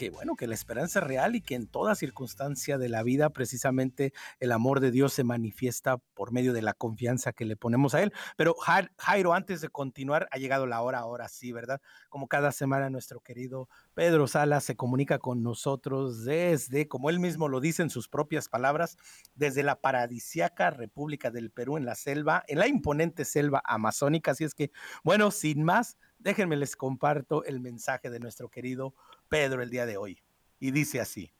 que 0.00 0.08
bueno, 0.08 0.34
que 0.34 0.46
la 0.46 0.54
esperanza 0.54 1.00
es 1.00 1.06
real 1.06 1.36
y 1.36 1.42
que 1.42 1.54
en 1.54 1.66
toda 1.66 1.94
circunstancia 1.94 2.78
de 2.78 2.88
la 2.88 3.02
vida 3.02 3.28
precisamente 3.28 4.14
el 4.38 4.50
amor 4.50 4.80
de 4.80 4.90
Dios 4.90 5.12
se 5.12 5.24
manifiesta 5.24 5.98
por 6.14 6.32
medio 6.32 6.54
de 6.54 6.62
la 6.62 6.72
confianza 6.72 7.34
que 7.34 7.44
le 7.44 7.54
ponemos 7.54 7.94
a 7.94 8.02
Él. 8.02 8.10
Pero 8.38 8.54
Jairo, 8.96 9.34
antes 9.34 9.60
de 9.60 9.68
continuar, 9.68 10.26
ha 10.30 10.38
llegado 10.38 10.64
la 10.64 10.80
hora, 10.80 11.00
ahora 11.00 11.28
sí, 11.28 11.52
¿verdad? 11.52 11.82
Como 12.08 12.28
cada 12.28 12.50
semana 12.50 12.88
nuestro 12.88 13.20
querido 13.20 13.68
Pedro 13.92 14.26
Salas 14.26 14.64
se 14.64 14.74
comunica 14.74 15.18
con 15.18 15.42
nosotros 15.42 16.24
desde 16.24 16.88
como 16.88 17.10
él 17.10 17.20
mismo 17.20 17.48
lo 17.48 17.60
dice 17.60 17.82
en 17.82 17.90
sus 17.90 18.08
propias 18.08 18.48
palabras, 18.48 18.96
desde 19.34 19.62
la 19.62 19.82
paradisiaca 19.82 20.70
República 20.70 21.30
del 21.30 21.50
Perú 21.50 21.76
en 21.76 21.84
la 21.84 21.94
selva, 21.94 22.42
en 22.48 22.58
la 22.58 22.68
imponente 22.68 23.26
selva 23.26 23.60
amazónica. 23.66 24.30
Así 24.30 24.44
es 24.44 24.54
que, 24.54 24.70
bueno, 25.04 25.30
sin 25.30 25.62
más, 25.62 25.98
déjenme 26.18 26.56
les 26.56 26.76
comparto 26.76 27.44
el 27.44 27.60
mensaje 27.60 28.08
de 28.08 28.20
nuestro 28.20 28.48
querido 28.48 28.94
Pedro 29.30 29.62
el 29.62 29.70
día 29.70 29.86
de 29.86 29.96
hoy. 29.96 30.20
Y 30.58 30.72
dice 30.72 31.00
así. 31.00 31.32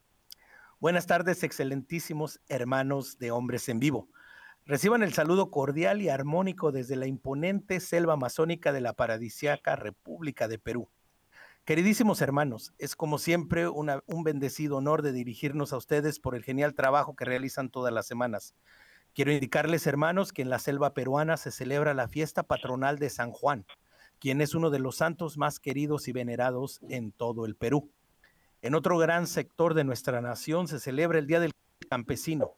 Buenas 0.79 1.07
tardes, 1.09 1.43
excelentísimos 1.43 2.41
hermanos 2.49 3.19
de 3.19 3.33
hombres 3.33 3.69
en 3.69 3.81
vivo. 3.81 4.09
Reciban 4.65 5.03
el 5.03 5.13
saludo 5.13 5.51
cordial 5.51 6.01
y 6.01 6.09
armónico 6.09 6.71
desde 6.71 6.95
la 6.95 7.09
imponente 7.09 7.81
selva 7.81 8.13
amazónica 8.13 8.73
de 8.73 8.81
la 8.81 8.93
paradisiaca 8.93 9.75
República 9.75 10.47
de 10.47 10.61
Perú. 10.61 10.89
Queridísimos 11.65 12.23
hermanos, 12.23 12.73
es 12.79 12.95
como 12.95 13.19
siempre 13.19 13.69
un 13.69 14.23
bendecido 14.23 14.77
honor 14.77 15.03
de 15.03 15.11
dirigirnos 15.11 15.73
a 15.73 15.77
ustedes 15.77 16.21
por 16.21 16.37
el 16.37 16.45
genial 16.45 16.75
trabajo 16.75 17.17
que 17.17 17.25
realizan 17.25 17.71
todas 17.71 17.93
las 17.93 18.07
semanas. 18.07 18.55
Quiero 19.15 19.33
indicarles, 19.33 19.89
hermanos, 19.89 20.33
que 20.33 20.43
en 20.43 20.51
la 20.51 20.61
selva 20.61 20.95
peruana 20.95 21.37
se 21.37 21.51
celebra 21.51 21.93
la 21.93 22.07
fiesta 22.07 22.45
patronal 22.45 23.01
de 23.01 23.11
San 23.11 23.33
Juan, 23.33 23.67
quien 24.21 24.41
es 24.41 24.55
uno 24.55 24.71
de 24.71 24.79
los 24.79 24.97
santos 24.97 25.39
más 25.39 25.59
queridos 25.59 26.07
y 26.07 26.13
venerados 26.13 26.81
en 26.89 27.11
todo 27.11 27.47
el 27.47 27.57
Perú. 27.57 27.91
En 28.63 28.75
otro 28.75 28.99
gran 28.99 29.27
sector 29.27 29.75
de 29.75 29.85
nuestra 29.85 30.21
nación 30.21 30.69
se 30.69 30.79
celebra 30.79 31.19
el 31.19 31.27
Día 31.27 31.41
del 31.41 31.53
Campesino. 31.89 32.53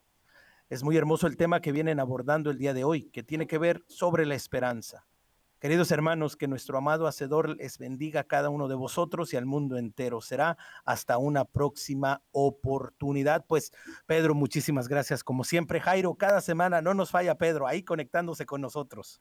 Es 0.68 0.82
muy 0.82 0.96
hermoso 0.96 1.26
el 1.26 1.36
tema 1.36 1.60
que 1.60 1.70
vienen 1.70 2.00
abordando 2.00 2.50
el 2.50 2.58
día 2.58 2.74
de 2.74 2.82
hoy, 2.82 3.10
que 3.10 3.22
tiene 3.22 3.46
que 3.46 3.58
ver 3.58 3.84
sobre 3.86 4.26
la 4.26 4.34
esperanza. 4.34 5.06
Queridos 5.60 5.92
hermanos, 5.92 6.34
que 6.34 6.48
nuestro 6.48 6.76
amado 6.76 7.06
Hacedor 7.06 7.50
les 7.50 7.78
bendiga 7.78 8.22
a 8.22 8.24
cada 8.24 8.50
uno 8.50 8.66
de 8.66 8.74
vosotros 8.74 9.32
y 9.32 9.36
al 9.36 9.46
mundo 9.46 9.76
entero. 9.76 10.20
Será 10.20 10.58
hasta 10.84 11.18
una 11.18 11.44
próxima 11.44 12.20
oportunidad. 12.32 13.44
Pues, 13.46 13.72
Pedro, 14.06 14.34
muchísimas 14.34 14.88
gracias. 14.88 15.22
Como 15.22 15.44
siempre, 15.44 15.78
Jairo, 15.78 16.16
cada 16.16 16.40
semana 16.40 16.82
no 16.82 16.94
nos 16.94 17.12
falla 17.12 17.36
Pedro, 17.36 17.68
ahí 17.68 17.84
conectándose 17.84 18.44
con 18.44 18.60
nosotros. 18.60 19.20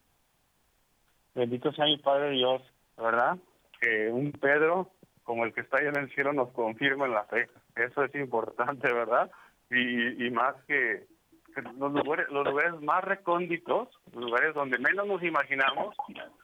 Bendito 1.36 1.72
sea 1.72 1.86
mi 1.86 1.98
Padre 1.98 2.32
Dios, 2.32 2.62
¿verdad? 2.98 3.38
Que 3.80 4.10
un 4.10 4.32
Pedro 4.32 4.92
como 5.24 5.46
el 5.46 5.54
que 5.54 5.62
está 5.62 5.78
ahí 5.78 5.88
en 5.88 5.98
el 5.98 6.14
cielo 6.14 6.34
nos 6.34 6.50
confirma 6.52 7.06
en 7.06 7.14
la 7.14 7.24
fe. 7.26 7.48
Eso 7.76 8.04
es 8.04 8.14
importante, 8.16 8.92
¿verdad? 8.94 9.32
Y, 9.70 10.26
y 10.26 10.30
más 10.32 10.56
que 10.68 11.06
los 11.78 11.94
lugares, 11.94 12.28
los 12.30 12.46
lugares 12.46 12.80
más 12.82 13.04
recónditos, 13.04 13.90
los 14.14 14.24
lugares 14.24 14.54
donde 14.54 14.78
menos 14.78 15.08
nos 15.08 15.24
imaginamos, 15.24 15.96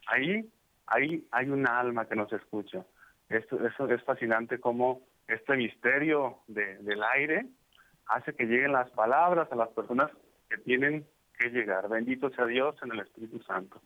ahí, 0.08 0.50
ahí 0.86 1.26
hay 1.32 1.50
una 1.50 1.80
alma 1.80 2.06
que 2.06 2.16
nos 2.16 2.32
escucha. 2.32 2.86
Esto, 3.30 3.66
eso 3.66 3.90
es 3.90 4.04
fascinante 4.04 4.60
como 4.60 5.02
este 5.28 5.56
misterio 5.58 6.40
de, 6.48 6.78
del 6.78 7.04
aire 7.04 7.46
hace 8.08 8.34
que 8.34 8.46
lleguen 8.46 8.72
las 8.72 8.90
palabras 8.92 9.52
a 9.52 9.56
las 9.56 9.70
personas 9.70 10.10
que 10.50 10.58
tienen 10.60 11.06
que 11.38 11.50
llegar. 11.50 11.90
Bendito 11.90 12.30
sea 12.30 12.46
Dios 12.46 12.76
en 12.84 12.94
el 12.94 13.00
Espíritu 13.02 13.42
Santo. 13.44 13.82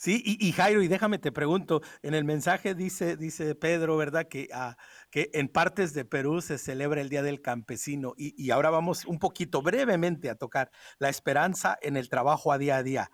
Sí, 0.00 0.22
y, 0.24 0.52
Jairo, 0.52 0.80
y 0.80 0.88
déjame 0.88 1.18
te 1.18 1.30
pregunto, 1.30 1.82
en 2.00 2.14
el 2.14 2.24
mensaje 2.24 2.74
dice, 2.74 3.18
dice 3.18 3.54
Pedro, 3.54 3.98
¿verdad? 3.98 4.28
Que, 4.28 4.48
ah, 4.50 4.78
que 5.10 5.28
en 5.34 5.46
partes 5.46 5.92
de 5.92 6.06
Perú 6.06 6.40
se 6.40 6.56
celebra 6.56 7.02
el 7.02 7.10
Día 7.10 7.22
del 7.22 7.42
Campesino 7.42 8.14
y, 8.16 8.32
y, 8.42 8.50
ahora 8.50 8.70
vamos 8.70 9.04
un 9.04 9.18
poquito 9.18 9.60
brevemente 9.60 10.30
a 10.30 10.36
tocar 10.36 10.70
la 10.98 11.10
esperanza 11.10 11.78
en 11.82 11.98
el 11.98 12.08
trabajo 12.08 12.50
a 12.50 12.56
día 12.56 12.78
a 12.78 12.82
día. 12.82 13.10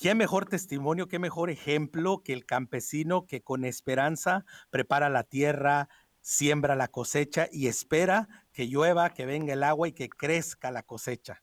¿Qué 0.00 0.14
mejor 0.14 0.46
testimonio, 0.46 1.08
qué 1.08 1.18
mejor 1.18 1.50
ejemplo 1.50 2.22
que 2.22 2.32
el 2.32 2.46
campesino 2.46 3.26
que 3.26 3.42
con 3.42 3.64
esperanza 3.64 4.44
prepara 4.70 5.08
la 5.08 5.24
tierra, 5.24 5.88
siembra 6.20 6.76
la 6.76 6.86
cosecha 6.86 7.48
y 7.50 7.66
espera 7.66 8.28
que 8.52 8.68
llueva, 8.68 9.10
que 9.10 9.26
venga 9.26 9.52
el 9.52 9.64
agua 9.64 9.88
y 9.88 9.92
que 9.92 10.08
crezca 10.08 10.70
la 10.70 10.84
cosecha? 10.84 11.42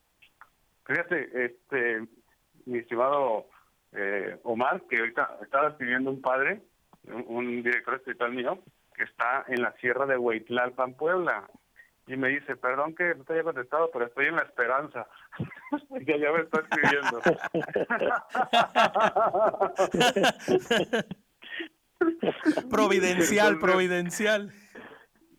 Fíjate, 0.85 1.45
este, 1.45 2.07
mi 2.65 2.77
estimado 2.77 3.49
eh, 3.99 4.37
Omar, 4.43 4.83
que 4.87 4.99
ahorita 4.99 5.39
estaba 5.41 5.69
escribiendo 5.69 6.11
un 6.11 6.21
padre, 6.21 6.61
un, 7.27 7.63
director 7.63 7.95
espiritual 7.95 8.31
mío, 8.31 8.59
que 8.95 9.05
está 9.05 9.43
en 9.47 9.63
la 9.63 9.71
sierra 9.77 10.05
de 10.05 10.17
Huitlalpan, 10.17 10.93
Puebla. 10.93 11.49
Y 12.05 12.15
me 12.15 12.29
dice, 12.29 12.55
perdón 12.55 12.93
que 12.93 13.15
no 13.15 13.23
te 13.23 13.33
haya 13.33 13.41
contestado, 13.43 13.89
pero 13.91 14.05
estoy 14.05 14.27
en 14.27 14.35
la 14.35 14.43
esperanza. 14.43 15.07
que 16.05 16.19
ya 16.19 16.31
me 16.31 16.41
está 16.41 16.61
escribiendo. 16.61 17.21
providencial, 22.69 23.57
providencial. 23.57 24.51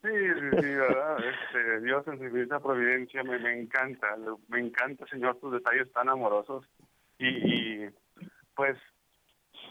Sí, 0.03 0.11
sí, 0.11 0.51
sí, 0.61 0.75
¿verdad? 0.75 1.17
Este, 1.19 1.81
Dios 1.81 2.07
en 2.09 2.19
su 2.19 2.25
infinita 2.25 2.59
providencia 2.61 3.23
me, 3.23 3.39
me 3.39 3.61
encanta, 3.61 4.17
me 4.49 4.59
encanta, 4.61 5.07
Señor, 5.07 5.39
tus 5.39 5.53
detalles 5.53 5.93
tan 5.93 6.09
amorosos. 6.09 6.69
Y, 7.19 7.29
y 7.29 7.91
pues 8.59 8.77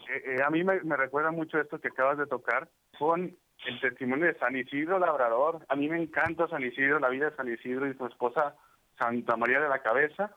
eh, 0.08 0.22
eh, 0.24 0.42
a 0.42 0.48
mí 0.48 0.64
me, 0.64 0.96
recuerda 0.96 1.30
mucho 1.30 1.60
esto 1.60 1.78
que 1.78 1.88
acabas 1.88 2.16
de 2.16 2.26
tocar 2.26 2.70
con 2.98 3.36
el 3.66 3.80
testimonio 3.82 4.24
de 4.24 4.38
San 4.38 4.56
Isidro 4.56 4.98
Labrador. 4.98 5.62
A 5.68 5.76
mí 5.76 5.90
me 5.90 6.00
encanta 6.00 6.48
San 6.48 6.62
Isidro, 6.62 6.98
la 6.98 7.10
vida 7.10 7.28
de 7.28 7.36
San 7.36 7.52
Isidro 7.52 7.86
y 7.86 7.94
su 7.98 8.06
esposa 8.06 8.56
Santa 8.98 9.36
María 9.36 9.60
de 9.60 9.68
la 9.68 9.82
Cabeza. 9.82 10.30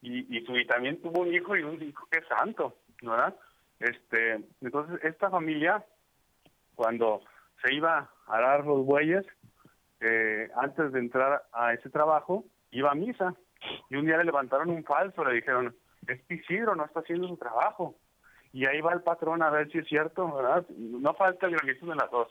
Y, 0.00 0.20
y, 0.34 0.46
y 0.48 0.66
también 0.66 1.02
tuvo 1.02 1.20
un 1.20 1.34
hijo 1.34 1.54
y 1.56 1.62
un 1.62 1.82
hijo 1.82 2.08
que 2.10 2.20
es 2.20 2.26
santo, 2.26 2.78
¿verdad? 3.02 3.36
Este, 3.80 4.40
entonces, 4.62 5.04
esta 5.04 5.28
familia, 5.28 5.84
cuando 6.74 7.20
se 7.62 7.74
iba 7.74 8.10
a 8.28 8.40
dar 8.40 8.64
los 8.64 8.86
bueyes, 8.86 9.26
eh, 10.00 10.48
antes 10.56 10.90
de 10.90 11.00
entrar 11.00 11.42
a 11.52 11.74
ese 11.74 11.90
trabajo, 11.90 12.46
iba 12.70 12.92
a 12.92 12.94
misa. 12.94 13.34
Y 13.90 13.96
un 13.96 14.06
día 14.06 14.16
le 14.16 14.24
levantaron 14.24 14.70
un 14.70 14.84
falso, 14.84 15.22
le 15.22 15.34
dijeron, 15.34 15.76
este 16.06 16.34
Isidro 16.34 16.74
no 16.74 16.84
está 16.84 17.00
haciendo 17.00 17.28
su 17.28 17.36
trabajo. 17.36 17.96
Y 18.52 18.66
ahí 18.66 18.80
va 18.80 18.92
el 18.92 19.02
patrón 19.02 19.42
a 19.42 19.50
ver 19.50 19.70
si 19.70 19.78
es 19.78 19.88
cierto, 19.88 20.32
¿verdad? 20.32 20.64
No 20.68 21.14
falta 21.14 21.46
el 21.46 21.56
granito 21.56 21.86
de 21.86 21.96
las 21.96 22.10
dos, 22.10 22.28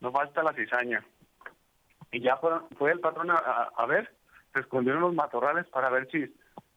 no 0.00 0.10
falta 0.10 0.42
la 0.42 0.52
cizaña. 0.52 1.04
Y 2.10 2.20
ya 2.20 2.38
fue, 2.38 2.90
el 2.90 2.98
patrón 2.98 3.30
a, 3.30 3.86
ver, 3.86 4.12
se 4.52 4.60
escondieron 4.60 5.02
los 5.02 5.14
matorrales 5.14 5.66
para 5.68 5.88
ver 5.90 6.08
si, 6.10 6.26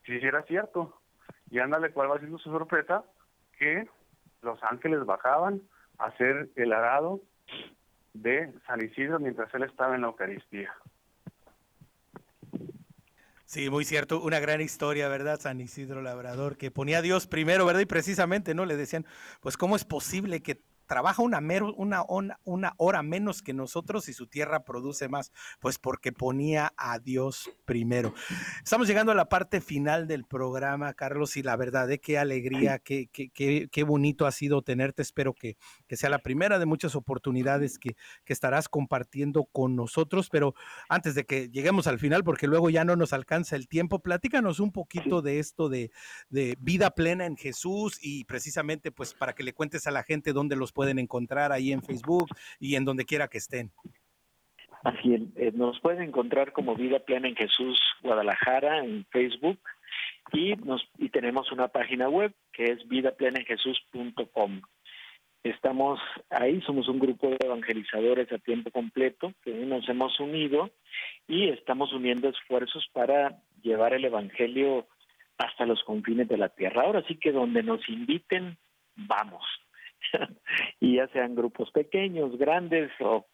si 0.06 0.14
era 0.26 0.44
cierto. 0.44 1.02
Y 1.50 1.58
ándale, 1.58 1.92
cuál 1.92 2.12
va 2.12 2.20
siendo 2.20 2.38
su 2.38 2.52
sorpresa, 2.52 3.04
que 3.58 3.88
los 4.44 4.62
ángeles 4.64 5.04
bajaban 5.06 5.62
a 5.98 6.06
hacer 6.06 6.50
el 6.56 6.72
arado 6.72 7.22
de 8.14 8.54
San 8.68 8.84
Isidro 8.84 9.20
mientras 9.20 9.52
él 9.56 9.64
estaba 9.64 9.96
en 9.96 10.02
la 10.02 10.08
Eucaristía. 10.08 10.72
Sí, 13.54 13.70
muy 13.70 13.86
cierto, 13.86 14.20
una 14.20 14.40
gran 14.40 14.62
historia, 14.62 15.08
¿verdad? 15.10 15.40
San 15.40 15.62
Isidro 15.62 16.02
Labrador, 16.02 16.58
que 16.58 16.72
ponía 16.72 16.98
a 16.98 17.02
Dios 17.04 17.28
primero, 17.28 17.68
¿verdad? 17.68 17.82
Y 17.82 17.86
precisamente, 17.86 18.56
¿no? 18.56 18.66
Le 18.66 18.76
decían, 18.76 19.06
pues, 19.42 19.58
¿cómo 19.58 19.76
es 19.76 19.86
posible 19.86 20.42
que 20.42 20.60
trabaja 20.86 21.22
una, 21.22 21.40
una, 21.76 22.06
una, 22.44 22.74
hora 22.78 23.04
menos 23.04 23.42
que 23.42 23.54
nosotros 23.54 24.10
y 24.10 24.14
su 24.14 24.28
tierra 24.28 24.64
produce 24.64 25.08
más? 25.08 25.32
Pues 25.60 25.80
porque 25.80 26.12
ponía 26.12 26.74
a 26.78 27.00
Dios 27.00 27.50
primero. 27.66 28.14
Estamos 28.64 28.88
llegando 28.88 29.12
a 29.12 29.16
la 29.16 29.30
parte 29.30 29.62
final 29.62 30.08
del 30.08 30.26
programa, 30.26 30.94
Carlos, 30.94 31.38
y 31.38 31.44
la 31.44 31.56
verdad, 31.56 31.88
de 31.88 31.96
¿eh? 31.96 32.00
qué 32.00 32.18
alegría, 32.18 32.80
qué, 32.80 33.08
qué, 33.12 33.30
qué, 33.30 33.68
qué, 33.72 33.84
bonito 33.84 34.26
ha 34.26 34.32
sido 34.32 34.62
tenerte. 34.62 35.02
Espero 35.02 35.34
que, 35.34 35.58
que 35.88 35.98
sea 35.98 36.10
la 36.10 36.20
primera 36.20 36.60
de 36.60 36.66
muchas 36.66 36.96
oportunidades 36.96 37.80
que, 37.80 37.96
que 38.26 38.34
estarás 38.34 38.70
compartiendo 38.70 39.46
con 39.46 39.76
nosotros. 39.76 40.30
Pero 40.30 40.56
antes 40.90 41.16
de 41.16 41.26
que 41.26 41.50
lleguemos 41.50 41.88
al 41.88 42.00
final, 42.00 42.24
porque 42.24 42.48
luego 42.48 42.70
ya 42.70 42.84
no 42.84 42.96
nos 42.96 43.14
alcanza 43.14 43.56
el 43.56 43.68
tiempo, 43.68 44.00
platícanos 44.00 44.60
un 44.60 44.72
poquito 44.72 45.22
de 45.22 45.40
esto 45.40 45.70
de, 45.70 45.92
de 46.30 46.58
vida 46.60 46.92
plena 46.92 47.26
en 47.26 47.38
Jesús 47.38 47.98
y 48.02 48.26
precisamente 48.26 48.92
pues 48.92 49.14
para 49.14 49.34
que 49.34 49.44
le 49.44 49.54
cuentes 49.54 49.88
a 49.88 49.92
la 49.92 50.04
gente 50.04 50.34
dónde 50.34 50.56
los 50.56 50.72
pueden 50.74 51.00
encontrar 51.00 51.52
ahí 51.52 51.72
en 51.72 51.82
Facebook 51.82 52.28
y 52.60 52.76
en 52.76 52.86
donde 52.86 53.06
quiera 53.06 53.28
que 53.28 53.38
estén. 53.38 53.72
Así 54.84 55.14
es, 55.14 55.22
eh, 55.38 55.52
nos 55.54 55.80
pueden 55.80 56.02
encontrar 56.02 56.52
como 56.52 56.76
Vida 56.76 57.00
Plena 57.00 57.30
en 57.30 57.36
Jesús 57.36 57.80
Guadalajara 58.02 58.80
en 58.80 59.06
Facebook 59.12 59.60
y 60.34 60.56
nos 60.56 60.84
y 60.98 61.10
tenemos 61.10 61.52
una 61.52 61.70
página 61.70 62.10
web 62.10 62.34
que 62.52 62.66
es 62.66 62.88
vidaplenaenjesús.com. 62.88 64.62
Estamos 65.44 66.00
ahí, 66.30 66.62
somos 66.62 66.88
un 66.88 67.00
grupo 67.00 67.30
de 67.30 67.38
evangelizadores 67.46 68.32
a 68.32 68.38
tiempo 68.40 68.72
completo 68.72 69.34
que 69.44 69.52
nos 69.54 69.88
hemos 69.90 70.18
unido 70.20 70.70
y 71.28 71.50
estamos 71.50 71.94
uniendo 71.94 72.30
esfuerzos 72.30 72.88
para 72.94 73.42
llevar 73.62 73.94
el 73.94 74.06
evangelio 74.06 74.88
hasta 75.38 75.66
los 75.66 75.84
confines 75.84 76.28
de 76.28 76.38
la 76.38 76.50
tierra. 76.50 76.84
Ahora 76.84 77.04
sí 77.08 77.16
que 77.18 77.32
donde 77.32 77.64
nos 77.64 77.88
inviten, 77.90 78.58
vamos. 78.96 79.44
y 80.80 80.96
ya 80.96 81.08
sean 81.10 81.36
grupos 81.36 81.72
pequeños, 81.72 82.38
grandes 82.38 82.92
o 83.00 83.26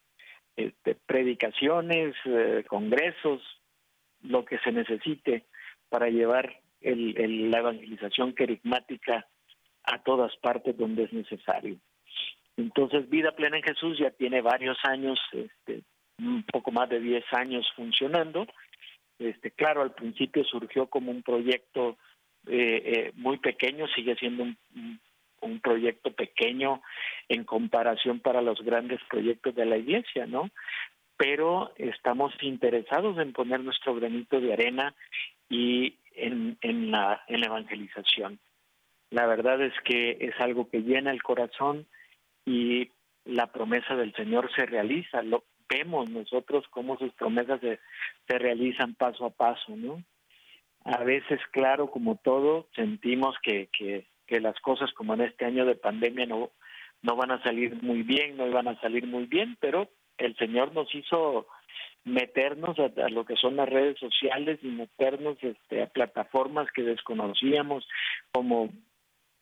este, 0.55 0.95
predicaciones, 0.95 2.15
eh, 2.25 2.63
congresos, 2.67 3.41
lo 4.21 4.45
que 4.45 4.57
se 4.59 4.71
necesite 4.71 5.45
para 5.89 6.09
llevar 6.09 6.59
el, 6.81 7.49
la 7.49 7.59
evangelización 7.59 8.33
querigmática 8.33 9.27
a 9.83 10.03
todas 10.03 10.35
partes 10.37 10.77
donde 10.77 11.03
es 11.03 11.13
necesario. 11.13 11.77
Entonces, 12.57 13.09
Vida 13.09 13.31
Plena 13.31 13.57
en 13.57 13.63
Jesús 13.63 13.97
ya 13.97 14.11
tiene 14.11 14.41
varios 14.41 14.77
años, 14.83 15.17
este, 15.31 15.83
un 16.17 16.43
poco 16.43 16.71
más 16.71 16.89
de 16.89 16.99
10 16.99 17.23
años 17.31 17.65
funcionando. 17.75 18.45
Este, 19.17 19.51
claro, 19.51 19.81
al 19.81 19.93
principio 19.93 20.43
surgió 20.43 20.87
como 20.87 21.11
un 21.11 21.23
proyecto 21.23 21.97
eh, 22.47 22.81
eh, 22.85 23.11
muy 23.15 23.37
pequeño, 23.37 23.87
sigue 23.87 24.15
siendo 24.15 24.43
un, 24.43 24.57
un 24.75 24.99
proyecto 25.61 26.11
pequeño 26.11 26.81
en 27.27 27.43
comparación 27.43 28.19
para 28.19 28.41
los 28.41 28.61
grandes 28.61 28.99
proyectos 29.09 29.55
de 29.55 29.65
la 29.65 29.77
iglesia, 29.77 30.25
¿no? 30.25 30.49
Pero 31.17 31.73
estamos 31.77 32.33
interesados 32.41 33.17
en 33.17 33.33
poner 33.33 33.61
nuestro 33.61 33.95
granito 33.95 34.39
de 34.39 34.53
arena 34.53 34.95
y 35.49 35.95
en, 36.15 36.57
en 36.61 36.91
la 36.91 37.23
evangelización. 37.27 38.39
La 39.09 39.25
verdad 39.25 39.61
es 39.61 39.73
que 39.83 40.17
es 40.19 40.39
algo 40.39 40.69
que 40.69 40.83
llena 40.83 41.11
el 41.11 41.23
corazón 41.23 41.87
y 42.45 42.91
la 43.25 43.47
promesa 43.47 43.95
del 43.95 44.13
Señor 44.13 44.49
se 44.55 44.65
realiza. 44.65 45.21
Lo 45.23 45.43
vemos 45.69 46.09
nosotros 46.09 46.65
cómo 46.69 46.97
sus 46.97 47.13
promesas 47.13 47.59
se, 47.61 47.79
se 48.27 48.39
realizan 48.39 48.95
paso 48.95 49.25
a 49.25 49.29
paso, 49.29 49.75
¿no? 49.75 50.03
A 50.85 51.03
veces, 51.03 51.39
claro, 51.51 51.91
como 51.91 52.15
todo, 52.15 52.67
sentimos 52.75 53.35
que, 53.43 53.69
que 53.77 54.07
que 54.29 54.39
las 54.39 54.59
cosas 54.59 54.93
como 54.93 55.15
en 55.15 55.21
este 55.21 55.45
año 55.45 55.65
de 55.65 55.75
pandemia 55.75 56.27
no, 56.27 56.51
no 57.01 57.15
van 57.15 57.31
a 57.31 57.41
salir 57.41 57.81
muy 57.81 58.03
bien, 58.03 58.37
no 58.37 58.45
iban 58.45 58.67
a 58.67 58.79
salir 58.79 59.07
muy 59.07 59.25
bien, 59.25 59.57
pero 59.59 59.89
el 60.19 60.35
Señor 60.37 60.71
nos 60.73 60.93
hizo 60.93 61.47
meternos 62.03 62.77
a, 62.77 63.09
lo 63.09 63.25
que 63.25 63.35
son 63.35 63.55
las 63.55 63.67
redes 63.67 63.97
sociales 63.99 64.59
y 64.61 64.67
meternos 64.67 65.37
este, 65.41 65.81
a 65.81 65.87
plataformas 65.87 66.67
que 66.71 66.83
desconocíamos 66.83 67.87
como 68.31 68.69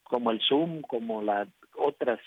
como 0.04 0.32
el 0.32 0.40
Zoom, 0.40 0.84
como 0.84 1.22
las 1.22 1.50
otras 1.76 2.20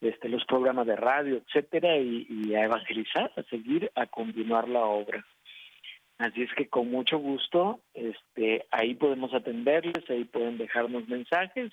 este, 0.00 0.28
los 0.28 0.44
programas 0.46 0.88
de 0.88 0.96
radio, 0.96 1.36
etcétera, 1.36 1.96
y, 1.98 2.26
y, 2.28 2.52
a 2.56 2.64
evangelizar, 2.64 3.30
a 3.36 3.44
seguir, 3.44 3.92
a 3.94 4.06
continuar 4.06 4.68
la 4.68 4.80
obra. 4.80 5.24
Así 6.18 6.42
es 6.42 6.52
que 6.54 6.68
con 6.68 6.90
mucho 6.90 7.18
gusto, 7.18 7.78
este, 7.94 8.66
ahí 8.72 8.94
podemos 8.94 9.32
atenderles, 9.32 10.10
ahí 10.10 10.24
pueden 10.24 10.58
dejarnos 10.58 11.06
mensajes 11.08 11.72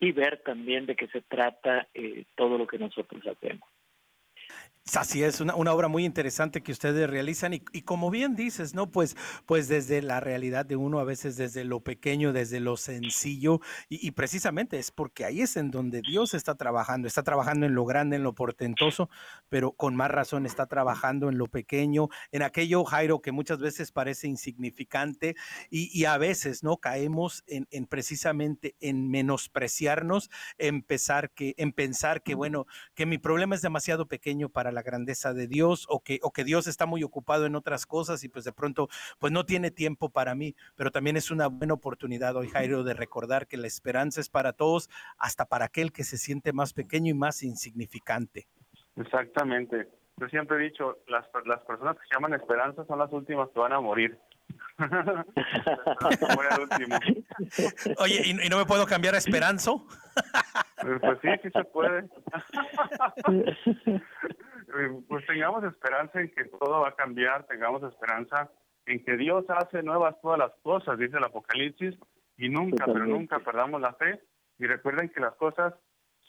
y 0.00 0.12
ver 0.12 0.42
también 0.42 0.86
de 0.86 0.96
qué 0.96 1.06
se 1.08 1.22
trata 1.22 1.88
eh, 1.94 2.24
todo 2.34 2.58
lo 2.58 2.66
que 2.66 2.78
nosotros 2.78 3.22
hacemos. 3.26 3.68
Así 4.94 5.24
es, 5.24 5.40
una, 5.40 5.56
una, 5.56 5.72
obra 5.72 5.88
muy 5.88 6.04
interesante 6.04 6.62
que 6.62 6.70
ustedes 6.70 7.10
realizan 7.10 7.52
y, 7.52 7.62
y, 7.72 7.82
como 7.82 8.08
bien 8.08 8.36
dices, 8.36 8.72
¿no? 8.72 8.88
Pues, 8.88 9.16
pues 9.44 9.66
desde 9.66 10.00
la 10.00 10.20
realidad 10.20 10.64
de 10.64 10.76
uno, 10.76 11.00
a 11.00 11.04
veces 11.04 11.36
desde 11.36 11.64
lo 11.64 11.80
pequeño, 11.80 12.32
desde 12.32 12.60
lo 12.60 12.76
sencillo 12.76 13.60
y, 13.88 14.06
y, 14.06 14.12
precisamente 14.12 14.78
es 14.78 14.92
porque 14.92 15.24
ahí 15.24 15.42
es 15.42 15.56
en 15.56 15.72
donde 15.72 16.02
Dios 16.02 16.34
está 16.34 16.54
trabajando, 16.54 17.08
está 17.08 17.24
trabajando 17.24 17.66
en 17.66 17.74
lo 17.74 17.84
grande, 17.84 18.14
en 18.14 18.22
lo 18.22 18.36
portentoso, 18.36 19.10
pero 19.48 19.72
con 19.72 19.96
más 19.96 20.08
razón 20.12 20.46
está 20.46 20.66
trabajando 20.66 21.28
en 21.28 21.36
lo 21.36 21.48
pequeño, 21.48 22.08
en 22.30 22.42
aquello, 22.42 22.84
Jairo, 22.84 23.20
que 23.20 23.32
muchas 23.32 23.58
veces 23.58 23.90
parece 23.90 24.28
insignificante 24.28 25.34
y, 25.68 25.90
y 25.98 26.04
a 26.04 26.16
veces, 26.16 26.62
¿no? 26.62 26.76
Caemos 26.76 27.42
en, 27.48 27.66
en, 27.72 27.86
precisamente 27.86 28.76
en 28.78 29.10
menospreciarnos, 29.10 30.30
en 30.58 30.82
pensar 30.82 31.32
que, 31.32 31.54
en 31.58 31.72
pensar 31.72 32.22
que, 32.22 32.36
bueno, 32.36 32.66
que 32.94 33.04
mi 33.04 33.18
problema 33.18 33.56
es 33.56 33.62
demasiado 33.62 34.06
pequeño 34.06 34.48
para 34.48 34.75
la 34.76 34.82
grandeza 34.82 35.34
de 35.34 35.48
Dios 35.48 35.86
o 35.88 36.00
que, 36.00 36.20
o 36.22 36.32
que 36.32 36.44
Dios 36.44 36.68
está 36.68 36.86
muy 36.86 37.02
ocupado 37.02 37.46
en 37.46 37.56
otras 37.56 37.86
cosas 37.86 38.22
y 38.22 38.28
pues 38.28 38.44
de 38.44 38.52
pronto 38.52 38.88
pues 39.18 39.32
no 39.32 39.44
tiene 39.44 39.72
tiempo 39.72 40.10
para 40.10 40.34
mí, 40.34 40.54
pero 40.76 40.92
también 40.92 41.16
es 41.16 41.30
una 41.30 41.48
buena 41.48 41.74
oportunidad 41.74 42.36
hoy, 42.36 42.48
Jairo, 42.48 42.84
de 42.84 42.94
recordar 42.94 43.46
que 43.46 43.56
la 43.56 43.66
esperanza 43.66 44.20
es 44.20 44.28
para 44.28 44.52
todos, 44.52 44.88
hasta 45.18 45.46
para 45.46 45.64
aquel 45.64 45.92
que 45.92 46.04
se 46.04 46.18
siente 46.18 46.52
más 46.52 46.74
pequeño 46.74 47.10
y 47.10 47.14
más 47.14 47.42
insignificante. 47.42 48.46
Exactamente. 48.96 49.88
Yo 50.18 50.28
siempre 50.28 50.58
he 50.58 50.60
dicho, 50.60 50.98
las, 51.08 51.26
las 51.44 51.60
personas 51.64 51.96
que 51.96 52.06
se 52.08 52.14
llaman 52.14 52.34
esperanza 52.34 52.84
son 52.86 52.98
las 52.98 53.12
últimas 53.12 53.48
que 53.50 53.60
van 53.60 53.72
a 53.72 53.80
morir. 53.80 54.18
Oye, 57.98 58.22
¿y, 58.24 58.34
no 58.48 58.58
me 58.58 58.66
puedo 58.66 58.86
cambiar 58.86 59.14
a 59.14 59.18
Esperanzo? 59.18 59.86
Pues, 60.80 61.00
pues 61.00 61.18
sí, 61.22 61.28
sí 61.42 61.50
se 61.50 61.64
puede. 61.64 62.08
Eh, 64.78 65.02
pues 65.08 65.26
tengamos 65.26 65.64
esperanza 65.64 66.20
en 66.20 66.30
que 66.30 66.44
todo 66.44 66.80
va 66.80 66.88
a 66.88 66.94
cambiar, 66.96 67.46
tengamos 67.46 67.82
esperanza 67.82 68.50
en 68.84 69.04
que 69.04 69.16
Dios 69.16 69.44
hace 69.48 69.82
nuevas 69.82 70.20
todas 70.20 70.38
las 70.38 70.52
cosas, 70.62 70.98
dice 70.98 71.16
el 71.16 71.24
Apocalipsis, 71.24 71.96
y 72.36 72.48
nunca, 72.48 72.86
pero 72.86 73.06
nunca 73.06 73.38
perdamos 73.40 73.80
la 73.80 73.94
fe. 73.94 74.20
Y 74.58 74.66
recuerden 74.66 75.08
que 75.08 75.20
las 75.20 75.34
cosas 75.34 75.74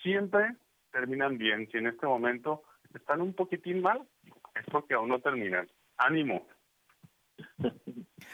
siempre 0.02 0.56
terminan 0.92 1.38
bien. 1.38 1.68
Si 1.72 1.78
en 1.78 1.88
este 1.88 2.06
momento 2.06 2.64
están 2.94 3.22
un 3.22 3.34
poquitín 3.34 3.82
mal, 3.82 4.08
es 4.56 4.66
porque 4.72 4.94
aún 4.94 5.10
no 5.10 5.20
terminan. 5.20 5.68
Ánimo. 5.98 6.48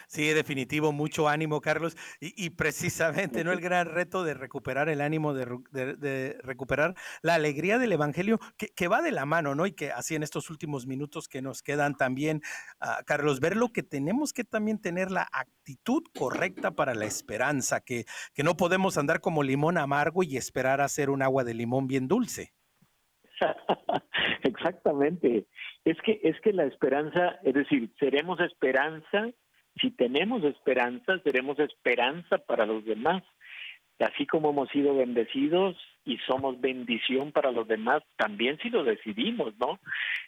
Sí, 0.07 0.27
definitivo, 0.29 0.91
mucho 0.91 1.27
ánimo, 1.27 1.61
Carlos. 1.61 1.97
Y, 2.19 2.51
precisamente, 2.51 3.43
¿no? 3.43 3.51
El 3.51 3.61
gran 3.61 3.87
reto 3.87 4.23
de 4.23 4.33
recuperar 4.33 4.89
el 4.89 5.01
ánimo, 5.01 5.33
de, 5.33 6.37
recuperar 6.43 6.95
la 7.21 7.35
alegría 7.35 7.77
del 7.79 7.93
Evangelio, 7.93 8.39
que, 8.57 8.87
va 8.87 9.01
de 9.01 9.11
la 9.11 9.25
mano, 9.25 9.55
¿no? 9.55 9.65
Y 9.65 9.71
que 9.71 9.91
así 9.91 10.15
en 10.15 10.23
estos 10.23 10.49
últimos 10.49 10.85
minutos 10.85 11.27
que 11.27 11.41
nos 11.41 11.61
quedan 11.63 11.95
también, 11.95 12.41
uh, 12.81 13.03
Carlos, 13.05 13.39
ver 13.39 13.55
lo 13.55 13.69
que 13.69 13.83
tenemos 13.83 14.33
que 14.33 14.43
también 14.43 14.79
tener 14.79 15.09
la 15.09 15.27
actitud 15.31 16.03
correcta 16.17 16.71
para 16.71 16.93
la 16.93 17.05
esperanza, 17.05 17.81
que, 17.81 18.05
que 18.33 18.43
no 18.43 18.55
podemos 18.57 18.97
andar 18.97 19.21
como 19.21 19.41
limón 19.41 19.77
amargo 19.77 20.23
y 20.23 20.37
esperar 20.37 20.81
a 20.81 20.85
hacer 20.85 21.09
un 21.09 21.21
agua 21.21 21.43
de 21.43 21.53
limón 21.53 21.87
bien 21.87 22.07
dulce. 22.07 22.53
Exactamente. 24.43 25.47
Es 25.85 25.97
que 26.01 26.19
es 26.23 26.39
que 26.41 26.53
la 26.53 26.65
esperanza, 26.65 27.39
es 27.43 27.53
decir, 27.53 27.89
seremos 27.99 28.39
esperanza, 28.39 29.29
si 29.81 29.91
tenemos 29.91 30.43
esperanza, 30.43 31.19
seremos 31.23 31.59
esperanza 31.59 32.37
para 32.37 32.65
los 32.65 32.85
demás. 32.85 33.23
Así 33.99 34.25
como 34.25 34.49
hemos 34.49 34.69
sido 34.69 34.95
bendecidos 34.95 35.77
y 36.03 36.17
somos 36.27 36.59
bendición 36.59 37.31
para 37.31 37.51
los 37.51 37.67
demás, 37.67 38.03
también 38.17 38.57
si 38.59 38.69
lo 38.69 38.83
decidimos, 38.83 39.53
¿no? 39.59 39.79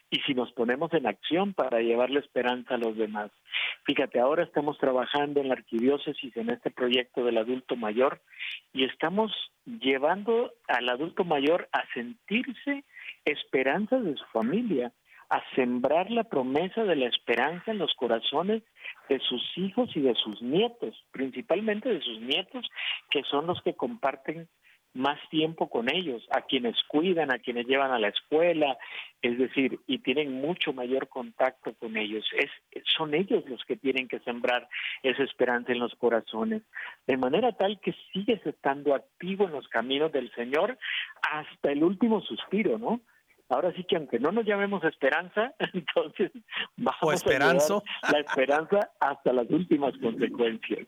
Y 0.10 0.20
si 0.22 0.34
nos 0.34 0.51
ponemos 0.53 0.93
en 0.93 1.08
acción 1.08 1.53
para 1.53 1.82
llevarle 1.82 2.20
esperanza 2.20 2.76
a 2.76 2.78
los 2.78 2.95
demás. 2.95 3.32
Fíjate, 3.86 4.20
ahora 4.20 4.43
estamos 4.43 4.78
trabajando 4.78 5.41
en 5.41 5.49
la 5.49 5.56
arquidiócesis 5.56 6.36
en 6.38 6.51
este 6.51 6.72
proyecto 6.72 7.26
del 7.26 7.38
adulto 7.38 7.76
mayor 7.76 8.22
y 8.72 8.86
estamos 8.86 9.32
llevando 9.66 10.53
al 10.68 10.88
adulto 10.89 11.26
mayor 11.26 11.68
a 11.72 11.84
sentirse 11.93 12.84
esperanzas 13.26 14.03
de 14.06 14.16
su 14.16 14.26
familia, 14.26 14.91
a 15.30 15.41
sembrar 15.55 16.11
la 16.11 16.23
promesa 16.23 16.84
de 16.84 16.95
la 16.95 17.07
esperanza 17.07 17.71
en 17.71 17.80
los 17.80 17.93
corazones 17.95 18.63
de 19.09 19.19
sus 19.19 19.41
hijos 19.57 19.89
y 19.95 20.01
de 20.01 20.15
sus 20.15 20.41
nietos, 20.41 20.95
principalmente 21.11 21.89
de 21.89 22.01
sus 22.01 22.19
nietos, 22.21 22.65
que 23.09 23.23
son 23.23 23.47
los 23.47 23.61
que 23.61 23.76
comparten 23.76 24.47
más 24.95 25.19
tiempo 25.30 25.69
con 25.69 25.93
ellos, 25.93 26.26
a 26.32 26.41
quienes 26.43 26.76
cuidan, 26.88 27.30
a 27.30 27.39
quienes 27.39 27.67
llevan 27.67 27.91
a 27.91 27.99
la 27.99 28.07
escuela, 28.07 28.78
es 29.21 29.38
decir, 29.38 29.80
y 29.88 29.99
tienen 29.99 30.32
mucho 30.32 30.71
mayor 30.71 31.09
contacto 31.09 31.73
con 31.76 31.97
ellos. 31.97 32.26
Es, 32.38 32.49
son 32.97 33.13
ellos 33.13 33.43
los 33.47 33.63
que 33.65 33.76
tienen 33.76 34.07
que 34.07 34.19
sembrar 34.19 34.69
esa 35.03 35.23
esperanza 35.23 35.73
en 35.73 35.80
los 35.80 35.93
corazones, 35.95 36.63
de 37.07 37.17
manera 37.17 37.51
tal 37.51 37.80
que 37.82 37.93
sigues 38.13 38.43
estando 38.45 38.95
activo 38.95 39.45
en 39.45 39.51
los 39.51 39.67
caminos 39.67 40.13
del 40.13 40.32
Señor 40.34 40.78
hasta 41.30 41.71
el 41.73 41.84
último 41.84 42.21
suspiro, 42.21 42.78
¿no? 42.78 43.01
Ahora 43.50 43.72
sí 43.74 43.84
que 43.84 43.96
aunque 43.96 44.20
no 44.20 44.32
nos 44.32 44.46
llamemos 44.46 44.84
esperanza, 44.84 45.54
entonces 45.74 46.32
vamos 46.78 47.24
a 47.26 47.30
llevar 47.30 47.58
la 48.12 48.20
esperanza 48.20 48.91
hasta 49.00 49.34
las 49.34 49.50
últimas 49.50 49.93
consecuencias. 50.00 50.88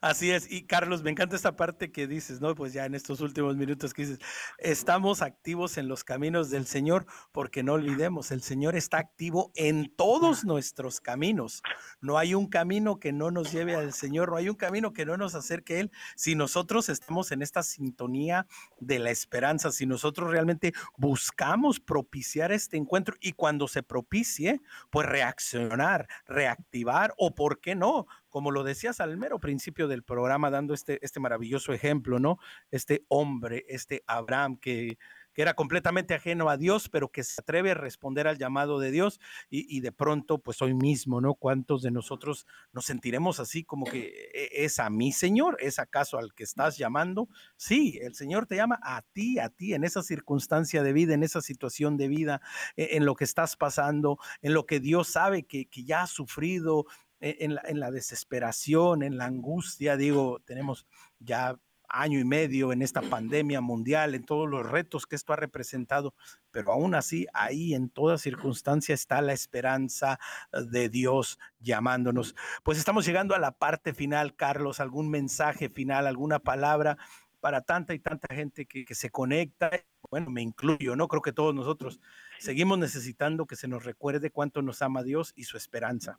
Así 0.00 0.30
es, 0.30 0.50
y 0.50 0.66
Carlos, 0.66 1.02
me 1.02 1.10
encanta 1.10 1.36
esta 1.36 1.56
parte 1.56 1.92
que 1.92 2.06
dices, 2.06 2.40
¿no? 2.40 2.54
Pues 2.54 2.72
ya 2.72 2.84
en 2.84 2.94
estos 2.94 3.20
últimos 3.20 3.56
minutos 3.56 3.92
dices, 3.94 4.18
estamos 4.58 5.22
activos 5.22 5.78
en 5.78 5.88
los 5.88 6.04
caminos 6.04 6.50
del 6.50 6.66
Señor, 6.66 7.06
porque 7.32 7.62
no 7.62 7.74
olvidemos, 7.74 8.30
el 8.30 8.42
Señor 8.42 8.76
está 8.76 8.98
activo 8.98 9.50
en 9.54 9.92
todos 9.96 10.44
nuestros 10.44 11.00
caminos. 11.00 11.62
No 12.00 12.18
hay 12.18 12.34
un 12.34 12.48
camino 12.48 12.98
que 12.98 13.12
no 13.12 13.30
nos 13.30 13.52
lleve 13.52 13.74
al 13.74 13.92
Señor, 13.92 14.30
no 14.30 14.36
hay 14.36 14.48
un 14.48 14.56
camino 14.56 14.92
que 14.92 15.06
no 15.06 15.16
nos 15.16 15.34
acerque 15.34 15.76
a 15.76 15.80
Él, 15.80 15.90
si 16.14 16.34
nosotros 16.34 16.88
estamos 16.88 17.32
en 17.32 17.42
esta 17.42 17.62
sintonía 17.62 18.46
de 18.80 18.98
la 18.98 19.10
esperanza, 19.10 19.72
si 19.72 19.86
nosotros 19.86 20.30
realmente 20.30 20.72
buscamos 20.96 21.80
propiciar 21.80 22.52
este 22.52 22.76
encuentro 22.76 23.16
y 23.20 23.32
cuando 23.32 23.68
se 23.68 23.82
propicie, 23.82 24.60
pues 24.90 25.06
reaccionar, 25.06 26.08
reactivar 26.26 27.14
o, 27.16 27.34
¿por 27.34 27.60
qué 27.60 27.74
no? 27.74 28.06
Como 28.36 28.50
lo 28.50 28.64
decías 28.64 29.00
al 29.00 29.16
mero 29.16 29.40
principio 29.40 29.88
del 29.88 30.02
programa, 30.02 30.50
dando 30.50 30.74
este, 30.74 30.98
este 31.00 31.20
maravilloso 31.20 31.72
ejemplo, 31.72 32.18
¿no? 32.18 32.36
Este 32.70 33.06
hombre, 33.08 33.64
este 33.66 34.04
Abraham 34.06 34.58
que, 34.58 34.98
que 35.36 35.40
era 35.42 35.52
completamente 35.52 36.14
ajeno 36.14 36.48
a 36.48 36.56
Dios, 36.56 36.88
pero 36.90 37.10
que 37.10 37.22
se 37.22 37.42
atreve 37.42 37.70
a 37.70 37.74
responder 37.74 38.26
al 38.26 38.38
llamado 38.38 38.78
de 38.78 38.90
Dios 38.90 39.20
y, 39.50 39.80
de 39.80 39.92
pronto, 39.92 40.38
pues 40.38 40.62
hoy 40.62 40.72
mismo, 40.72 41.20
¿no? 41.20 41.34
¿Cuántos 41.34 41.82
de 41.82 41.90
nosotros 41.90 42.46
nos 42.72 42.86
sentiremos 42.86 43.38
así 43.38 43.62
como 43.62 43.84
que 43.84 44.30
e, 44.32 44.64
es 44.64 44.78
a 44.78 44.88
mi 44.88 45.12
Señor? 45.12 45.58
¿Es 45.60 45.78
acaso 45.78 46.18
al 46.18 46.32
que 46.32 46.44
estás 46.44 46.78
llamando? 46.78 47.28
Sí, 47.56 47.98
el 48.02 48.14
Señor 48.14 48.46
te 48.46 48.56
llama 48.56 48.78
a 48.82 49.02
ti, 49.12 49.38
a 49.38 49.50
ti, 49.50 49.74
en 49.74 49.84
esa 49.84 50.02
circunstancia 50.02 50.82
de 50.82 50.94
vida, 50.94 51.12
en 51.12 51.22
esa 51.22 51.42
situación 51.42 51.98
de 51.98 52.08
vida, 52.08 52.40
e, 52.74 52.96
en, 52.96 53.04
lo 53.04 53.14
que 53.14 53.24
estás 53.24 53.56
pasando, 53.56 54.18
en 54.40 54.54
lo 54.54 54.64
que 54.64 54.80
Dios 54.80 55.08
sabe 55.08 55.42
que, 55.42 55.66
que 55.68 55.84
ya 55.84 56.02
has 56.02 56.10
sufrido, 56.10 56.86
e, 57.20 57.38
en 57.40 57.80
la, 57.80 57.90
desesperación, 57.90 59.02
en 59.02 59.16
la 59.16 59.26
angustia, 59.26 59.96
digo, 59.96 60.40
tenemos 60.44 60.86
ya 61.18 61.58
año 61.88 62.18
y 62.18 62.24
medio 62.24 62.72
en 62.72 62.82
esta 62.82 63.00
pandemia 63.00 63.60
mundial, 63.60 64.14
en 64.14 64.24
todos 64.24 64.48
los 64.48 64.68
retos 64.68 65.06
que 65.06 65.16
esto 65.16 65.32
ha 65.32 65.36
representado, 65.36 66.14
pero 66.50 66.72
aún 66.72 66.94
así 66.94 67.26
ahí 67.32 67.74
en 67.74 67.88
toda 67.88 68.18
circunstancia 68.18 68.94
está 68.94 69.20
la 69.20 69.32
esperanza 69.32 70.18
de 70.52 70.88
Dios 70.88 71.38
llamándonos. 71.60 72.34
Pues 72.62 72.78
estamos 72.78 73.06
llegando 73.06 73.34
a 73.34 73.38
la 73.38 73.52
parte 73.52 73.94
final, 73.94 74.34
Carlos, 74.34 74.80
algún 74.80 75.10
mensaje 75.10 75.68
final, 75.68 76.06
alguna 76.06 76.38
palabra 76.38 76.98
para 77.40 77.60
tanta 77.62 77.94
y 77.94 77.98
tanta 77.98 78.34
gente 78.34 78.66
que, 78.66 78.84
que 78.84 78.94
se 78.94 79.10
conecta. 79.10 79.70
Bueno, 80.10 80.30
me 80.30 80.42
incluyo, 80.42 80.96
¿no? 80.96 81.08
Creo 81.08 81.22
que 81.22 81.32
todos 81.32 81.54
nosotros 81.54 82.00
seguimos 82.38 82.78
necesitando 82.78 83.46
que 83.46 83.56
se 83.56 83.68
nos 83.68 83.84
recuerde 83.84 84.30
cuánto 84.30 84.62
nos 84.62 84.82
ama 84.82 85.02
Dios 85.02 85.32
y 85.36 85.44
su 85.44 85.56
esperanza. 85.56 86.18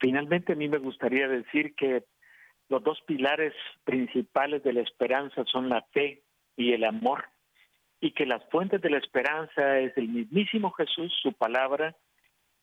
Finalmente, 0.00 0.52
a 0.52 0.56
mí 0.56 0.68
me 0.68 0.78
gustaría 0.78 1.28
decir 1.28 1.74
que 1.74 2.04
los 2.68 2.82
dos 2.82 3.00
pilares 3.06 3.54
principales 3.84 4.62
de 4.62 4.72
la 4.72 4.82
esperanza 4.82 5.44
son 5.46 5.68
la 5.68 5.82
fe 5.92 6.22
y 6.56 6.72
el 6.72 6.84
amor, 6.84 7.24
y 8.00 8.12
que 8.12 8.26
las 8.26 8.44
fuentes 8.50 8.80
de 8.80 8.90
la 8.90 8.98
esperanza 8.98 9.78
es 9.78 9.96
el 9.96 10.08
mismísimo 10.08 10.70
Jesús, 10.72 11.12
su 11.20 11.32
palabra, 11.32 11.96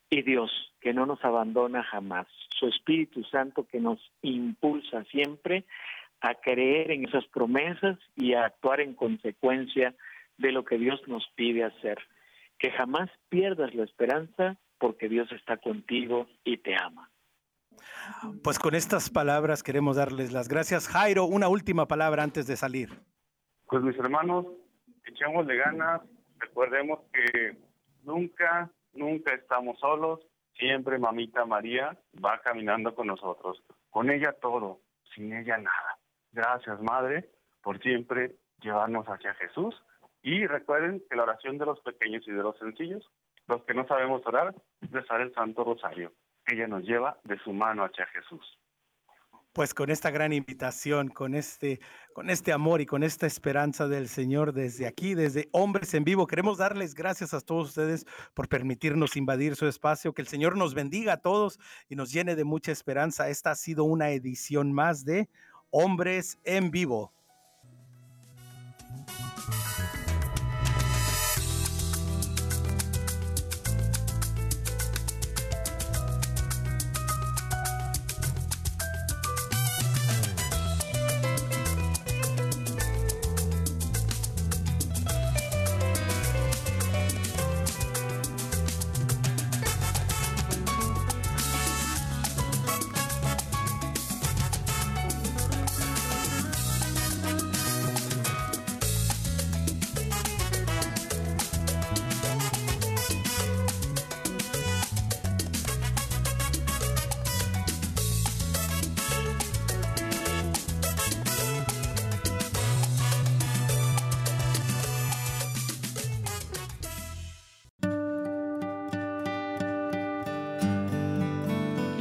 y 0.10 0.22
Dios, 0.22 0.52
que 0.80 0.94
no 0.94 1.06
nos 1.06 1.24
abandona 1.26 1.84
jamás, 1.84 2.28
su 2.58 2.68
Espíritu 2.68 3.24
Santo 3.24 3.68
que 3.68 3.80
nos 3.80 4.00
impulsa 4.22 5.04
siempre 5.06 5.66
a 6.22 6.36
creer 6.36 6.92
en 6.92 7.08
esas 7.08 7.26
promesas 7.28 7.98
y 8.16 8.34
a 8.34 8.46
actuar 8.46 8.80
en 8.80 8.94
consecuencia 8.94 9.96
de 10.38 10.52
lo 10.52 10.64
que 10.64 10.78
Dios 10.78 11.02
nos 11.08 11.28
pide 11.36 11.64
hacer. 11.64 11.98
Que 12.58 12.72
jamás 12.72 13.10
pierdas 13.30 13.74
la 13.74 13.84
esperanza 13.84 14.58
porque 14.80 15.10
Dios 15.10 15.32
está 15.32 15.58
contigo 15.58 16.28
y 16.44 16.58
te 16.58 16.76
ama. 16.76 17.10
Pues 18.44 18.60
con 18.60 18.76
estas 18.76 19.10
palabras 19.10 19.64
queremos 19.64 19.98
darles 19.98 20.32
las 20.32 20.48
gracias. 20.48 20.88
Jairo, 20.88 21.26
una 21.26 21.48
última 21.48 21.88
palabra 21.88 22.24
antes 22.24 22.48
de 22.48 22.56
salir. 22.56 22.90
Pues 23.68 23.84
mis 23.84 23.98
hermanos, 23.98 24.46
echémosle 25.06 25.56
ganas, 25.58 26.02
recordemos 26.40 27.00
que 27.12 27.58
nunca, 28.04 28.70
nunca 28.94 29.34
estamos 29.34 29.80
solos, 29.80 30.20
siempre 30.58 31.00
mamita 31.00 31.46
María 31.46 31.98
va 32.24 32.40
caminando 32.42 32.94
con 32.94 33.08
nosotros, 33.08 33.62
con 33.90 34.10
ella 34.10 34.34
todo, 34.40 34.82
sin 35.14 35.34
ella 35.34 35.58
nada. 35.58 35.98
Gracias 36.32 36.82
Madre 36.82 37.30
por 37.64 37.82
siempre 37.82 38.36
llevarnos 38.62 39.06
hacia 39.08 39.34
Jesús 39.36 39.76
y 40.22 40.46
recuerden 40.48 41.04
que 41.10 41.16
la 41.16 41.24
oración 41.24 41.58
de 41.58 41.66
los 41.66 41.80
pequeños 41.82 42.28
y 42.28 42.32
de 42.32 42.44
los 42.44 42.58
sencillos 42.58 43.10
los 43.48 43.64
que 43.64 43.74
no 43.74 43.88
sabemos 43.88 44.22
orar, 44.26 44.54
rezar 44.92 45.22
el 45.22 45.34
Santo 45.34 45.64
Rosario. 45.64 46.12
Ella 46.48 46.68
nos 46.68 46.84
lleva 46.84 47.18
de 47.24 47.38
su 47.40 47.54
mano 47.54 47.84
hacia 47.84 48.06
Jesús. 48.08 48.60
Pues 49.54 49.74
con 49.74 49.90
esta 49.90 50.12
gran 50.12 50.34
invitación, 50.34 51.08
con 51.08 51.34
este, 51.34 51.80
con 52.14 52.30
este 52.30 52.52
amor 52.52 52.82
y 52.82 52.86
con 52.86 53.04
esta 53.04 53.26
esperanza 53.26 53.88
del 53.88 54.10
Señor 54.10 54.52
desde 54.52 54.86
aquí, 54.86 55.14
desde 55.14 55.48
Hombres 55.54 55.94
en 55.94 56.04
Vivo, 56.04 56.28
queremos 56.28 56.58
darles 56.58 56.94
gracias 56.94 57.34
a 57.34 57.40
todos 57.40 57.70
ustedes 57.70 58.06
por 58.34 58.50
permitirnos 58.50 59.16
invadir 59.16 59.56
su 59.56 59.66
espacio. 59.66 60.14
Que 60.14 60.22
el 60.22 60.28
Señor 60.28 60.58
nos 60.58 60.74
bendiga 60.74 61.14
a 61.14 61.22
todos 61.22 61.58
y 61.88 61.96
nos 61.96 62.12
llene 62.12 62.36
de 62.36 62.44
mucha 62.44 62.74
esperanza. 62.74 63.30
Esta 63.30 63.52
ha 63.52 63.56
sido 63.56 63.86
una 63.86 64.10
edición 64.10 64.74
más 64.74 65.06
de 65.06 65.30
Hombres 65.70 66.38
en 66.44 66.70
Vivo. 66.70 67.14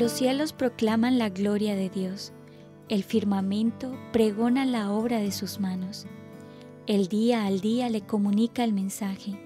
Los 0.04 0.12
cielos 0.12 0.52
proclaman 0.52 1.18
la 1.18 1.30
gloria 1.30 1.74
de 1.74 1.88
Dios, 1.88 2.34
el 2.90 3.04
firmamento 3.04 3.96
pregona 4.12 4.66
la 4.66 4.92
obra 4.92 5.20
de 5.20 5.32
sus 5.32 5.60
manos. 5.60 6.04
El 6.86 7.08
día 7.08 7.46
al 7.46 7.62
día 7.62 7.88
le 7.88 8.02
comunica 8.02 8.64
el 8.64 8.74
mensaje, 8.74 9.40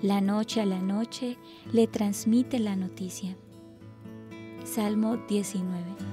la 0.00 0.22
noche 0.22 0.62
a 0.62 0.64
la 0.64 0.80
noche 0.80 1.36
le 1.74 1.88
transmite 1.88 2.58
la 2.58 2.74
noticia. 2.74 3.36
Salmo 4.64 5.18
19. 5.28 6.11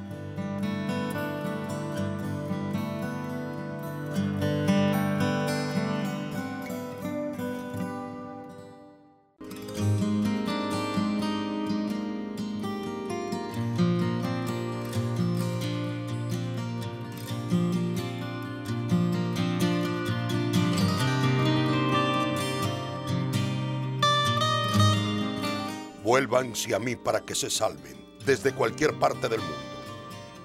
Vuélvanse 26.20 26.76
a 26.76 26.80
mí 26.80 26.98
para 26.98 27.22
que 27.22 27.34
se 27.34 27.50
salven 27.50 27.96
desde 28.26 28.54
cualquier 28.54 29.00
parte 29.00 29.30
del 29.30 29.40
mundo, 29.40 29.56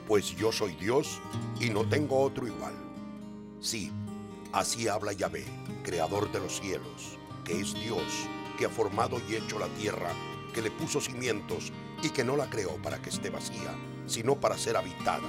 pues 0.06 0.36
yo 0.36 0.52
soy 0.52 0.76
Dios 0.76 1.20
y 1.58 1.68
no 1.68 1.84
tengo 1.88 2.20
otro 2.20 2.46
igual. 2.46 2.74
Sí, 3.58 3.90
así 4.52 4.86
habla 4.86 5.12
Yahvé, 5.12 5.44
creador 5.82 6.30
de 6.30 6.38
los 6.38 6.60
cielos, 6.60 7.18
que 7.44 7.58
es 7.58 7.74
Dios, 7.74 8.04
que 8.56 8.66
ha 8.66 8.68
formado 8.68 9.20
y 9.28 9.34
hecho 9.34 9.58
la 9.58 9.66
tierra, 9.66 10.12
que 10.54 10.62
le 10.62 10.70
puso 10.70 11.00
cimientos 11.00 11.72
y 12.04 12.10
que 12.10 12.22
no 12.22 12.36
la 12.36 12.48
creó 12.48 12.76
para 12.76 13.02
que 13.02 13.10
esté 13.10 13.30
vacía, 13.30 13.74
sino 14.06 14.36
para 14.36 14.56
ser 14.56 14.76
habitada. 14.76 15.28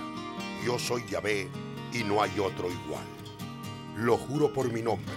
Yo 0.64 0.78
soy 0.78 1.08
Yahvé 1.10 1.50
y 1.91 2.04
no 2.04 2.22
hay 2.22 2.39
otro 2.39 2.70
igual. 2.70 3.08
Lo 3.98 4.16
juro 4.16 4.54
por 4.54 4.72
mi 4.72 4.84
nombre, 4.84 5.16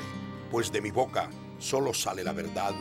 pues 0.51 0.73
de 0.73 0.81
mi 0.81 0.91
boca 0.91 1.29
solo 1.59 1.93
sale 1.93 2.25
la 2.25 2.33
verdad 2.33 2.73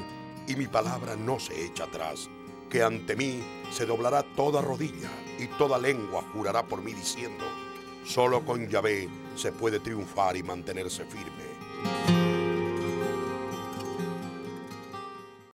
y 0.48 0.56
mi 0.56 0.68
palabra 0.68 1.18
no 1.18 1.42
se 1.42 1.66
echa 1.66 1.84
atrás, 1.84 2.30
que 2.70 2.84
ante 2.84 3.16
mí 3.16 3.42
se 3.72 3.86
doblará 3.86 4.24
toda 4.24 4.62
rodilla 4.62 5.10
y 5.40 5.48
toda 5.58 5.78
lengua 5.78 6.24
jurará 6.34 6.64
por 6.64 6.82
mí 6.82 6.94
diciendo, 6.94 7.46
solo 8.06 8.44
con 8.46 8.68
Yahvé 8.68 9.10
se 9.36 9.52
puede 9.52 9.80
triunfar 9.80 10.36
y 10.36 10.44
mantenerse 10.44 11.06
firme. 11.06 12.17